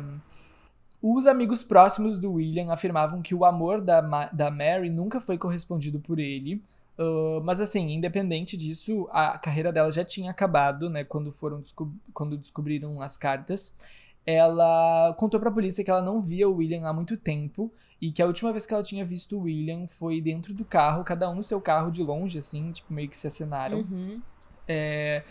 Os 1.08 1.26
amigos 1.28 1.64
próximos 1.64 2.18
do 2.18 2.34
William 2.34 2.72
afirmavam 2.72 3.22
que 3.22 3.36
o 3.36 3.45
amor 3.45 3.80
da, 3.82 4.01
Ma- 4.01 4.30
da 4.34 4.49
Mary 4.49 4.89
nunca 4.89 5.22
foi 5.22 5.38
correspondido 5.38 5.99
por 5.99 6.18
ele. 6.18 6.62
Ah, 6.97 7.39
mas 7.43 7.62
assim, 7.62 7.91
independente 7.93 8.58
disso, 8.58 9.08
a 9.12 9.38
carreira 9.38 9.72
dela 9.72 9.91
já 9.91 10.03
tinha 10.03 10.32
acabado, 10.32 10.89
né? 10.89 11.03
Quando 11.03 11.32
foram 11.32 11.60
descob- 11.62 11.93
quando 12.14 12.38
descobriram 12.38 13.01
as 13.01 13.16
cartas. 13.18 13.78
Ela 14.26 15.14
contou 15.20 15.39
pra 15.39 15.51
polícia 15.51 15.84
que 15.84 15.91
ela 15.91 16.01
não 16.01 16.20
via 16.20 16.49
o 16.49 16.56
William 16.56 16.88
há 16.88 16.91
muito 16.93 17.16
tempo 17.16 17.72
e 18.01 18.12
que 18.12 18.22
a 18.22 18.26
última 18.26 18.51
vez 18.51 18.66
que 18.66 18.74
ela 18.74 18.82
tinha 18.82 19.06
visto 19.06 19.38
o 19.38 19.41
William 19.41 19.86
foi 19.86 20.20
dentro 20.20 20.51
do 20.53 20.66
carro, 20.66 21.03
cada 21.03 21.30
um 21.30 21.36
no 21.36 21.43
seu 21.43 21.62
carro 21.62 21.91
de 21.91 22.01
longe, 22.01 22.39
assim, 22.39 22.72
tipo, 22.72 22.91
meio 22.91 23.08
que 23.08 23.18
se 23.18 23.28
acenaram. 23.28 23.82
Uhum. 23.82 24.20
É, 24.68 25.24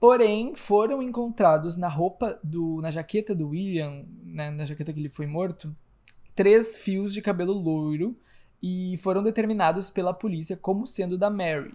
porém, 0.00 0.54
foram 0.54 1.02
encontrados 1.02 1.76
na 1.76 1.88
roupa 1.88 2.38
do. 2.42 2.80
na 2.80 2.90
jaqueta 2.90 3.34
do 3.34 3.48
William, 3.48 4.06
né, 4.22 4.50
na 4.50 4.64
jaqueta 4.64 4.92
que 4.92 5.00
ele 5.00 5.08
foi 5.10 5.26
morto, 5.26 5.74
três 6.34 6.76
fios 6.76 7.12
de 7.12 7.22
cabelo 7.22 7.52
loiro 7.52 8.16
e 8.62 8.96
foram 8.98 9.22
determinados 9.22 9.90
pela 9.90 10.14
polícia 10.14 10.56
como 10.56 10.86
sendo 10.86 11.18
da 11.18 11.30
Mary. 11.30 11.74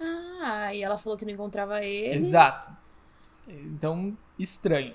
Ah, 0.00 0.74
e 0.74 0.82
ela 0.82 0.96
falou 0.98 1.18
que 1.18 1.24
não 1.24 1.32
encontrava 1.32 1.84
ele. 1.84 2.18
Exato. 2.18 2.74
Então, 3.46 4.16
estranho. 4.38 4.94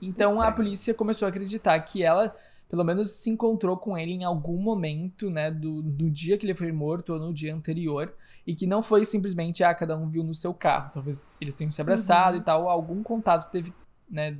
Então 0.00 0.40
a 0.40 0.50
Estranho. 0.50 0.54
polícia 0.54 0.94
começou 0.94 1.26
a 1.26 1.28
acreditar 1.30 1.78
que 1.80 2.02
ela, 2.02 2.34
pelo 2.68 2.84
menos, 2.84 3.12
se 3.12 3.30
encontrou 3.30 3.76
com 3.76 3.96
ele 3.96 4.12
em 4.12 4.24
algum 4.24 4.58
momento, 4.60 5.30
né, 5.30 5.50
do, 5.50 5.82
do 5.82 6.10
dia 6.10 6.36
que 6.38 6.46
ele 6.46 6.54
foi 6.54 6.72
morto 6.72 7.12
ou 7.14 7.18
no 7.18 7.32
dia 7.32 7.54
anterior, 7.54 8.14
e 8.46 8.54
que 8.54 8.66
não 8.66 8.82
foi 8.82 9.04
simplesmente, 9.04 9.64
ah, 9.64 9.74
cada 9.74 9.96
um 9.96 10.08
viu 10.08 10.22
no 10.22 10.34
seu 10.34 10.54
carro. 10.54 10.90
Talvez 10.92 11.28
eles 11.40 11.54
tenham 11.56 11.72
se 11.72 11.80
abraçado 11.80 12.36
Uhum. 12.36 12.42
e 12.42 12.44
tal, 12.44 12.68
algum 12.68 13.02
contato 13.02 13.50
teve, 13.50 13.74
né, 14.08 14.38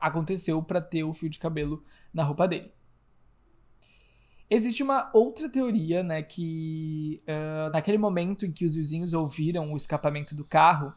aconteceu 0.00 0.62
pra 0.62 0.80
ter 0.80 1.04
o 1.04 1.12
fio 1.12 1.28
de 1.28 1.38
cabelo 1.38 1.84
na 2.12 2.22
roupa 2.24 2.48
dele. 2.48 2.72
Existe 4.50 4.82
uma 4.82 5.10
outra 5.14 5.48
teoria, 5.48 6.02
né, 6.02 6.22
que 6.22 7.20
ah, 7.26 7.70
naquele 7.72 7.98
momento 7.98 8.44
em 8.46 8.52
que 8.52 8.64
os 8.66 8.74
vizinhos 8.74 9.12
ouviram 9.12 9.72
o 9.72 9.76
escapamento 9.76 10.34
do 10.34 10.44
carro, 10.44 10.92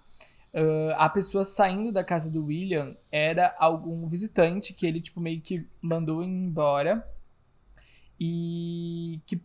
ah, 0.53 1.05
a 1.05 1.09
pessoa 1.09 1.43
saindo 1.45 1.91
da 1.91 2.03
casa 2.03 2.29
do 2.31 2.45
William 2.45 2.95
era 3.11 3.53
algum 3.59 4.07
visitante 4.07 4.73
que 4.73 4.85
ele, 4.85 5.01
tipo, 5.01 5.19
meio 5.19 5.41
que 5.41 5.67
mandou 5.81 6.23
embora. 6.23 7.05
E 8.19 9.19
que 9.25 9.41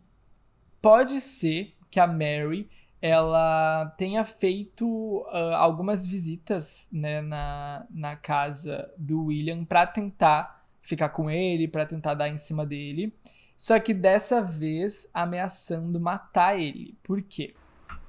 pode 0.81 1.21
ser 1.21 1.75
que 1.91 1.99
a 1.99 2.07
Mary 2.07 2.71
ela 3.01 3.87
tenha 3.97 4.25
feito 4.25 5.25
ah, 5.31 5.57
algumas 5.57 6.05
visitas 6.07 6.89
né, 6.93 7.21
na, 7.21 7.87
na 7.91 8.17
casa 8.17 8.91
do 8.97 9.27
William 9.27 9.65
pra 9.65 9.87
tentar 9.87 10.65
ficar 10.83 11.11
com 11.11 11.31
ele, 11.31 11.69
pra 11.69 11.87
tentar 11.87 12.15
dar 12.15 12.29
em 12.29 12.39
cima 12.39 12.67
dele. 12.67 13.13
Só 13.57 13.79
que 13.79 13.93
dessa 13.93 14.43
vez 14.43 15.11
ameaçando 15.13 16.01
matar 16.01 16.59
ele. 16.59 16.97
Por 17.03 17.23
quê? 17.23 17.55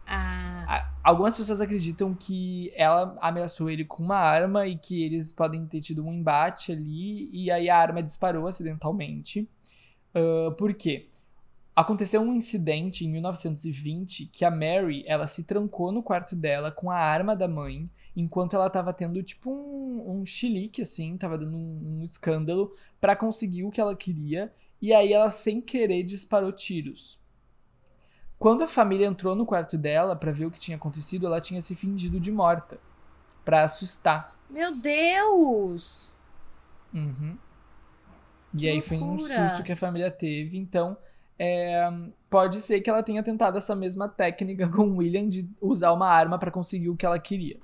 Ah, 0.08 0.90
Algumas 1.04 1.36
pessoas 1.36 1.60
acreditam 1.60 2.14
que 2.14 2.72
ela 2.76 3.18
ameaçou 3.22 3.70
ele 3.70 3.84
com 3.84 4.04
uma 4.04 4.18
arma 4.18 4.68
e 4.68 4.78
que 4.78 5.04
eles 5.04 5.34
podem 5.34 5.66
ter 5.66 5.82
tido 5.82 6.06
um 6.06 6.14
embate 6.14 6.72
ali 6.72 7.30
e 7.34 7.50
aí 7.50 7.70
a 7.70 7.78
arma 7.78 8.04
disparou 8.04 8.48
acidentalmente. 8.48 9.50
Ah, 10.14 10.52
por 10.58 10.74
quê? 10.74 11.08
Aconteceu 11.76 12.22
um 12.22 12.34
incidente 12.34 13.06
em 13.06 13.10
1920 13.12 14.26
que 14.28 14.44
a 14.44 14.52
Mary, 14.52 15.04
ela 15.08 15.26
se 15.28 15.44
trancou 15.44 15.92
no 15.92 16.04
quarto 16.04 16.36
dela 16.36 16.72
com 16.72 16.92
a 16.92 16.98
arma 16.98 17.36
da 17.36 17.48
mãe, 17.48 17.90
enquanto 18.16 18.56
ela 18.56 18.70
tava 18.70 18.94
tendo 18.94 19.24
tipo 19.24 19.50
um, 19.50 20.20
um 20.20 20.26
chilique, 20.26 20.82
assim, 20.82 21.18
tava 21.18 21.38
dando 21.38 21.56
um, 21.58 22.00
um 22.00 22.04
escândalo 22.04 22.76
para 23.00 23.16
conseguir 23.16 23.64
o 23.64 23.72
que 23.72 23.80
ela 23.80 23.96
queria, 23.96 24.54
e 24.82 24.94
aí 24.94 25.14
ela 25.14 25.32
sem 25.32 25.62
querer 25.62 26.04
disparou 26.04 26.52
tiros. 26.52 27.20
Quando 28.38 28.64
a 28.64 28.68
família 28.68 29.06
entrou 29.06 29.36
no 29.36 29.46
quarto 29.46 29.78
dela 29.78 30.16
para 30.16 30.32
ver 30.32 30.46
o 30.48 30.52
que 30.52 30.60
tinha 30.60 30.76
acontecido, 30.76 31.26
ela 31.28 31.40
tinha 31.40 31.62
se 31.62 31.76
fingido 31.76 32.20
de 32.20 32.32
morta, 32.32 32.80
para 33.46 33.64
assustar. 33.64 34.38
Meu 34.50 34.76
Deus! 34.80 36.12
Uhum. 36.94 37.38
E 38.54 38.58
Que 38.58 38.68
aí 38.68 38.82
foi 38.82 38.98
um 38.98 39.16
loucura. 39.16 39.50
susto 39.50 39.64
que 39.64 39.72
a 39.72 39.76
família 39.78 40.12
teve. 40.12 40.58
Então, 40.58 40.98
é, 41.44 41.92
pode 42.30 42.62
ser 42.62 42.82
que 42.82 42.90
ela 42.90 43.02
tenha 43.02 43.24
tentado 43.24 43.58
essa 43.58 43.76
mesma 43.76 44.08
técnica 44.08 44.70
com 44.70 44.84
o 44.84 44.98
William 44.98 45.28
de 45.28 45.50
usar 45.60 45.92
uma 45.92 46.08
arma 46.08 46.38
pra 46.38 46.52
conseguir 46.52 46.90
o 46.90 46.96
que 46.96 47.04
ela 47.04 47.18
queria. 47.18 47.58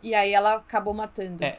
E 0.00 0.14
aí 0.14 0.32
ela 0.32 0.54
acabou 0.54 0.94
matando. 0.94 1.42
É. 1.42 1.58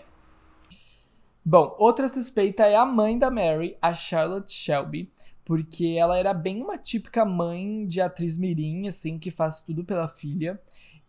Bom, 1.44 1.76
outra 1.78 2.08
suspeita 2.08 2.66
é 2.66 2.78
a 2.78 2.86
mãe 2.86 3.20
da 3.20 3.30
Mary, 3.30 3.78
a 3.82 3.94
Charlotte 3.94 4.54
Shelby, 4.54 5.12
porque 5.44 5.98
ela 6.00 6.18
era 6.18 6.34
bem 6.34 6.62
uma 6.62 6.78
típica 6.78 7.26
mãe 7.26 7.86
de 7.86 8.00
atriz 8.00 8.38
mirim, 8.38 8.88
assim, 8.88 9.20
que 9.20 9.30
faz 9.30 9.60
tudo 9.60 9.84
pela 9.84 10.08
filha. 10.08 10.58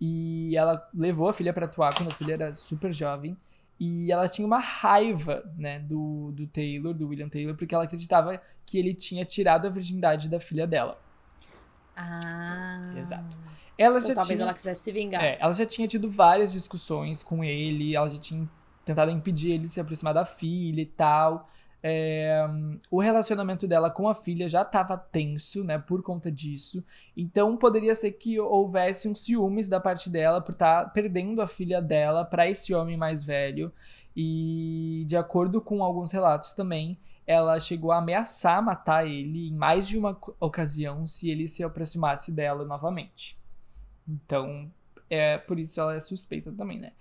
E 0.01 0.57
ela 0.57 0.85
levou 0.93 1.29
a 1.29 1.33
filha 1.33 1.53
pra 1.53 1.67
atuar 1.67 1.95
quando 1.95 2.11
a 2.11 2.15
filha 2.15 2.33
era 2.33 2.55
super 2.55 2.93
jovem. 2.93 3.37
E 3.79 4.11
ela 4.11 4.29
tinha 4.29 4.47
uma 4.47 4.59
raiva, 4.59 5.45
né, 5.57 5.79
do, 5.79 6.33
do 6.33 6.47
Taylor, 6.49 6.93
do 6.93 7.09
William 7.09 7.29
Taylor, 7.29 7.55
porque 7.55 7.75
ela 7.75 7.85
acreditava 7.85 8.41
que 8.67 8.77
ele 8.77 8.93
tinha 8.93 9.25
tirado 9.25 9.67
a 9.67 9.71
virgindade 9.71 10.29
da 10.29 10.41
filha 10.41 10.67
dela. 10.67 11.01
Ah. 11.97 12.95
Exato. 12.97 13.37
Ela 13.77 14.01
já 14.01 14.15
talvez 14.15 14.39
tinha... 14.39 14.47
ela 14.47 14.55
quisesse 14.55 14.83
se 14.83 14.93
vingar. 14.93 15.23
É, 15.23 15.39
ela 15.41 15.53
já 15.53 15.65
tinha 15.65 15.87
tido 15.87 16.11
várias 16.11 16.53
discussões 16.53 17.23
com 17.23 17.45
ele, 17.45 17.95
ela 17.95 18.09
já 18.09 18.19
tinha 18.19 18.49
tentado 18.85 19.11
impedir 19.13 19.53
ele 19.53 19.65
de 19.65 19.69
se 19.69 19.81
aproximar 19.81 20.13
da 20.13 20.25
filha 20.25 20.81
e 20.81 20.87
tal. 20.87 21.49
É, 21.81 22.45
o 22.91 23.01
relacionamento 23.01 23.69
dela 23.69 23.89
com 23.89 24.09
a 24.09 24.15
filha 24.15 24.49
já 24.49 24.63
estava 24.63 24.97
tenso, 24.97 25.63
né, 25.63 25.79
por 25.79 26.03
conta 26.03 26.31
disso. 26.31 26.85
Então 27.17 27.57
poderia 27.57 27.95
ser 27.95 28.13
que 28.13 28.39
houvesse 28.39 29.09
um 29.09 29.15
ciúmes 29.15 29.69
da 29.69 29.81
parte 29.81 30.11
dela 30.11 30.41
por 30.41 30.53
estar 30.53 30.93
perdendo 30.93 31.41
a 31.41 31.47
filha 31.47 31.81
dela 31.81 32.25
para 32.25 32.49
esse 32.49 32.75
homem 32.75 32.97
mais 32.97 33.23
velho. 33.23 33.73
E 34.17 35.05
de 35.07 35.17
acordo 35.17 35.61
com 35.61 35.83
alguns 35.85 36.11
relatos 36.11 36.53
também, 36.53 36.99
ela 37.27 37.61
chegou 37.61 37.93
a 37.93 37.99
ameaçar 37.99 38.63
matar 38.63 39.07
ele 39.07 39.49
em 39.49 39.55
mais 39.55 39.87
de 39.87 39.99
uma 39.99 40.19
ocasião 40.41 41.07
se 41.07 41.31
ele 41.31 41.47
se 41.47 41.63
aproximasse 41.63 42.33
dela 42.33 42.65
novamente. 42.65 43.39
Então, 44.09 44.71
é 45.11 45.39
por 45.39 45.59
isso 45.59 45.79
ela 45.79 45.95
é 45.95 46.01
suspeita 46.01 46.51
também, 46.51 46.81
né? 46.81 46.93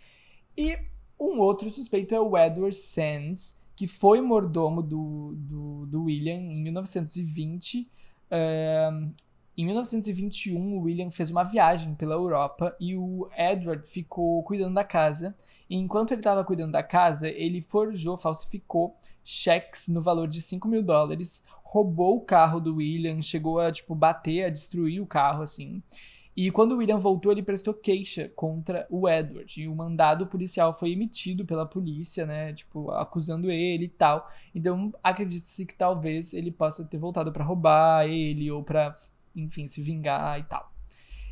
E 0.56 0.78
um 1.20 1.40
outro 1.40 1.70
suspeito 1.70 2.14
é 2.14 2.20
o 2.20 2.38
Edward 2.38 2.76
Sands, 2.76 3.60
que 3.78 3.86
foi 3.86 4.20
mordomo 4.20 4.82
do, 4.82 5.36
do, 5.38 5.86
do 5.86 6.04
William 6.06 6.34
em 6.34 6.64
1920. 6.64 7.88
Ahn, 8.32 9.12
em 9.56 9.66
1921, 9.66 10.60
o 10.60 10.82
William 10.82 11.12
fez 11.12 11.30
uma 11.30 11.44
viagem 11.44 11.94
pela 11.94 12.16
Europa 12.16 12.76
e 12.80 12.96
o 12.96 13.30
Edward 13.38 13.88
ficou 13.88 14.42
cuidando 14.44 14.74
da 14.74 14.84
casa. 14.84 15.36
E 15.70 15.76
enquanto 15.76 16.12
ele 16.12 16.22
estava 16.22 16.44
cuidando 16.44 16.72
da 16.72 16.82
casa, 16.82 17.30
ele 17.30 17.62
forjou, 17.62 18.18
falsificou 18.18 18.98
cheques 19.24 19.88
no 19.90 20.02
valor 20.02 20.28
de 20.28 20.42
5 20.42 20.68
mil 20.68 20.82
dólares, 20.82 21.46
roubou 21.64 22.18
o 22.18 22.22
carro 22.22 22.60
do 22.60 22.78
William, 22.78 23.22
chegou 23.22 23.60
a, 23.60 23.72
tipo, 23.72 23.94
bater, 23.94 24.46
a 24.46 24.50
destruir 24.50 25.02
o 25.02 25.06
carro, 25.06 25.44
assim. 25.44 25.84
E 26.38 26.52
quando 26.52 26.74
o 26.74 26.78
William 26.78 27.00
voltou, 27.00 27.32
ele 27.32 27.42
prestou 27.42 27.74
queixa 27.74 28.32
contra 28.36 28.86
o 28.92 29.10
Edward. 29.10 29.60
E 29.60 29.68
o 29.68 29.76
mandado 29.76 30.28
policial 30.28 30.72
foi 30.72 30.92
emitido 30.92 31.44
pela 31.44 31.66
polícia, 31.66 32.28
né? 32.28 32.54
Tipo, 32.54 32.92
acusando 32.92 33.50
ele 33.50 33.86
e 33.86 33.90
tal. 33.90 34.32
Então, 34.54 34.94
acredita-se 35.04 35.66
que 35.66 35.74
talvez 35.74 36.36
ele 36.36 36.52
possa 36.52 36.86
ter 36.86 37.00
voltado 37.00 37.32
pra 37.32 37.44
roubar 37.44 38.06
ele 38.06 38.52
ou 38.52 38.64
pra, 38.64 38.96
enfim, 39.36 39.66
se 39.66 39.82
vingar 39.82 40.40
e 40.40 40.44
tal. 40.44 40.72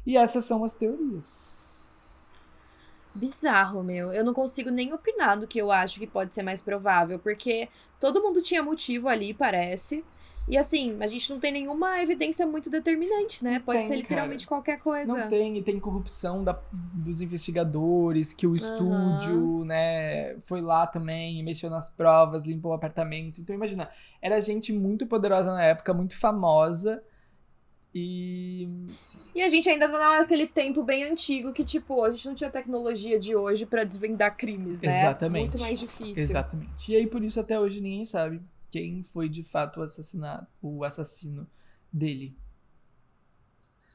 E 0.03 0.17
essas 0.17 0.43
são 0.43 0.63
as 0.63 0.73
teorias. 0.73 1.74
Bizarro, 3.15 3.81
meu. 3.81 4.11
Eu 4.11 4.25
não 4.25 4.33
consigo 4.33 4.69
nem 4.69 4.91
opinar 4.91 5.39
do 5.39 5.47
que 5.47 5.57
eu 5.57 5.71
acho 5.71 5.99
que 5.99 6.05
pode 6.05 6.35
ser 6.35 6.43
mais 6.43 6.61
provável, 6.61 7.17
porque 7.17 7.69
todo 7.97 8.21
mundo 8.21 8.41
tinha 8.41 8.61
motivo 8.61 9.07
ali, 9.07 9.33
parece. 9.33 10.03
E 10.49 10.57
assim, 10.57 10.97
a 10.99 11.07
gente 11.07 11.31
não 11.31 11.39
tem 11.39 11.51
nenhuma 11.51 12.01
evidência 12.01 12.45
muito 12.45 12.69
determinante, 12.69 13.41
né? 13.43 13.59
Pode 13.59 13.79
tem, 13.79 13.87
ser 13.87 13.95
literalmente 13.95 14.45
qualquer 14.45 14.79
coisa. 14.79 15.13
Não 15.13 15.27
tem, 15.29 15.57
e 15.57 15.63
tem 15.63 15.79
corrupção 15.79 16.43
da- 16.43 16.61
dos 16.71 17.21
investigadores, 17.21 18.33
que 18.33 18.45
o 18.45 18.53
estúdio, 18.53 19.63
né, 19.65 20.37
foi 20.41 20.61
lá 20.61 20.85
também 20.85 21.41
mexeu 21.41 21.69
nas 21.69 21.89
provas, 21.89 22.43
limpou 22.43 22.71
o 22.71 22.75
apartamento. 22.75 23.39
Então, 23.41 23.55
imagina, 23.55 23.89
era 24.21 24.39
gente 24.41 24.73
muito 24.73 25.07
poderosa 25.07 25.53
na 25.53 25.63
época, 25.63 25.93
muito 25.93 26.17
famosa. 26.19 27.01
E. 27.97 28.67
E 29.33 29.41
a 29.41 29.47
gente 29.47 29.69
ainda 29.69 29.87
tá 29.87 30.19
naquele 30.19 30.45
tempo 30.45 30.83
bem 30.83 31.05
antigo 31.05 31.53
que, 31.53 31.63
tipo, 31.63 32.03
a 32.03 32.11
gente 32.11 32.27
não 32.27 32.35
tinha 32.35 32.49
tecnologia 32.49 33.17
de 33.17 33.33
hoje 33.33 33.65
pra 33.65 33.85
desvendar 33.85 34.35
crimes, 34.35 34.81
né? 34.81 34.99
Exatamente. 34.99 35.41
Muito 35.51 35.59
mais 35.59 35.79
difícil. 35.79 36.21
Exatamente. 36.21 36.91
E 36.91 36.95
aí, 36.97 37.07
por 37.07 37.23
isso, 37.23 37.39
até 37.39 37.57
hoje 37.57 37.79
ninguém 37.79 38.03
sabe 38.03 38.41
quem 38.69 39.01
foi 39.01 39.29
de 39.29 39.43
fato 39.43 39.79
o 39.79 39.83
assassinato, 39.83 40.45
o 40.61 40.83
assassino 40.83 41.47
dele. 41.91 42.37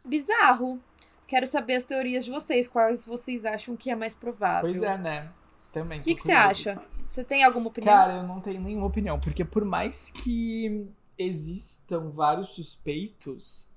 Bizarro. 0.03 0.80
Quero 1.26 1.46
saber 1.46 1.74
as 1.74 1.84
teorias 1.84 2.24
de 2.24 2.30
vocês. 2.30 2.66
Quais 2.66 3.05
vocês 3.05 3.44
acham 3.44 3.76
que 3.76 3.90
é 3.90 3.94
mais 3.94 4.14
provável? 4.14 4.70
Pois 4.70 4.82
é, 4.82 4.96
né? 4.96 5.30
Também. 5.74 6.01
O 6.01 6.03
que, 6.03 6.14
que 6.14 6.22
você 6.22 6.32
acha? 6.32 6.82
Você 7.09 7.22
tem 7.22 7.44
alguma 7.44 7.68
opinião? 7.68 7.92
Cara, 7.92 8.16
eu 8.16 8.22
não 8.22 8.40
tenho 8.40 8.62
nenhuma 8.62 8.86
opinião, 8.86 9.20
porque 9.20 9.44
por 9.44 9.64
mais 9.64 10.09
que 10.09 10.88
existam 11.18 12.09
vários 12.09 12.55
suspeitos, 12.55 13.69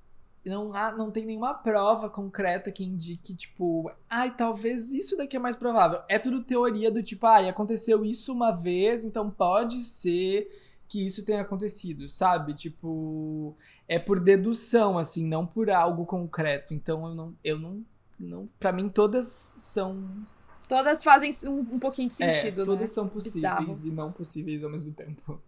não, 0.46 0.74
há, 0.74 0.92
não 0.92 1.10
tem 1.10 1.26
nenhuma 1.26 1.54
prova 1.54 2.10
concreta 2.10 2.72
que 2.72 2.84
indique, 2.84 3.34
tipo, 3.34 3.92
ai, 4.10 4.36
talvez 4.36 4.92
isso 4.92 5.16
daqui 5.16 5.38
é 5.38 5.40
mais 5.40 5.56
provável. 5.56 6.02
É 6.10 6.20
tudo 6.20 6.44
teoria 6.44 6.92
do 6.92 7.02
tipo, 7.02 7.26
ai, 7.26 7.48
aconteceu 7.48 8.04
isso 8.04 8.34
uma 8.34 8.52
vez, 8.52 9.04
então 9.04 9.30
pode 9.30 9.84
ser 9.84 10.50
que 10.88 11.06
isso 11.06 11.24
tenha 11.24 11.42
acontecido, 11.42 12.08
sabe? 12.10 12.54
Tipo, 12.54 13.56
é 13.88 13.98
por 13.98 14.20
dedução, 14.20 14.98
assim, 14.98 15.26
não 15.26 15.46
por 15.46 15.70
algo 15.70 16.06
concreto. 16.06 16.74
Então 16.74 17.08
eu 17.08 17.16
não. 17.16 17.36
Eu 17.44 17.60
não, 17.60 17.86
não 18.20 18.48
para 18.60 18.72
mim, 18.72 18.90
todas 18.90 19.26
são 19.26 20.26
Todas 20.68 21.04
fazem 21.04 21.32
um, 21.46 21.60
um 21.60 21.80
pouquinho 21.80 22.10
de 22.10 22.24
é, 22.24 22.34
sentido, 22.34 22.66
todas 22.66 22.82
né? 22.82 22.88
são 22.88 23.08
possíveis 23.08 23.66
Bizarro. 23.66 23.88
e 23.88 23.92
não 23.92 24.12
possíveis 24.12 24.64
ao 24.64 24.70
mesmo 24.70 24.94
tempo. 24.94 25.42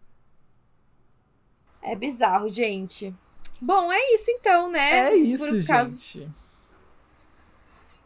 É 1.82 1.96
bizarro, 1.96 2.50
gente. 2.50 3.14
Bom, 3.62 3.92
é 3.92 4.14
isso 4.14 4.30
então, 4.32 4.70
né? 4.70 5.10
É 5.10 5.16
Esses 5.16 5.42
isso, 5.42 5.56
gente. 5.56 5.68
casos. 5.68 6.28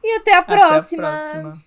E 0.03 0.15
até 0.17 0.33
a 0.35 0.39
Até 0.39 0.53
a 0.53 0.57
próxima. 0.57 1.01
próxima. 1.03 1.63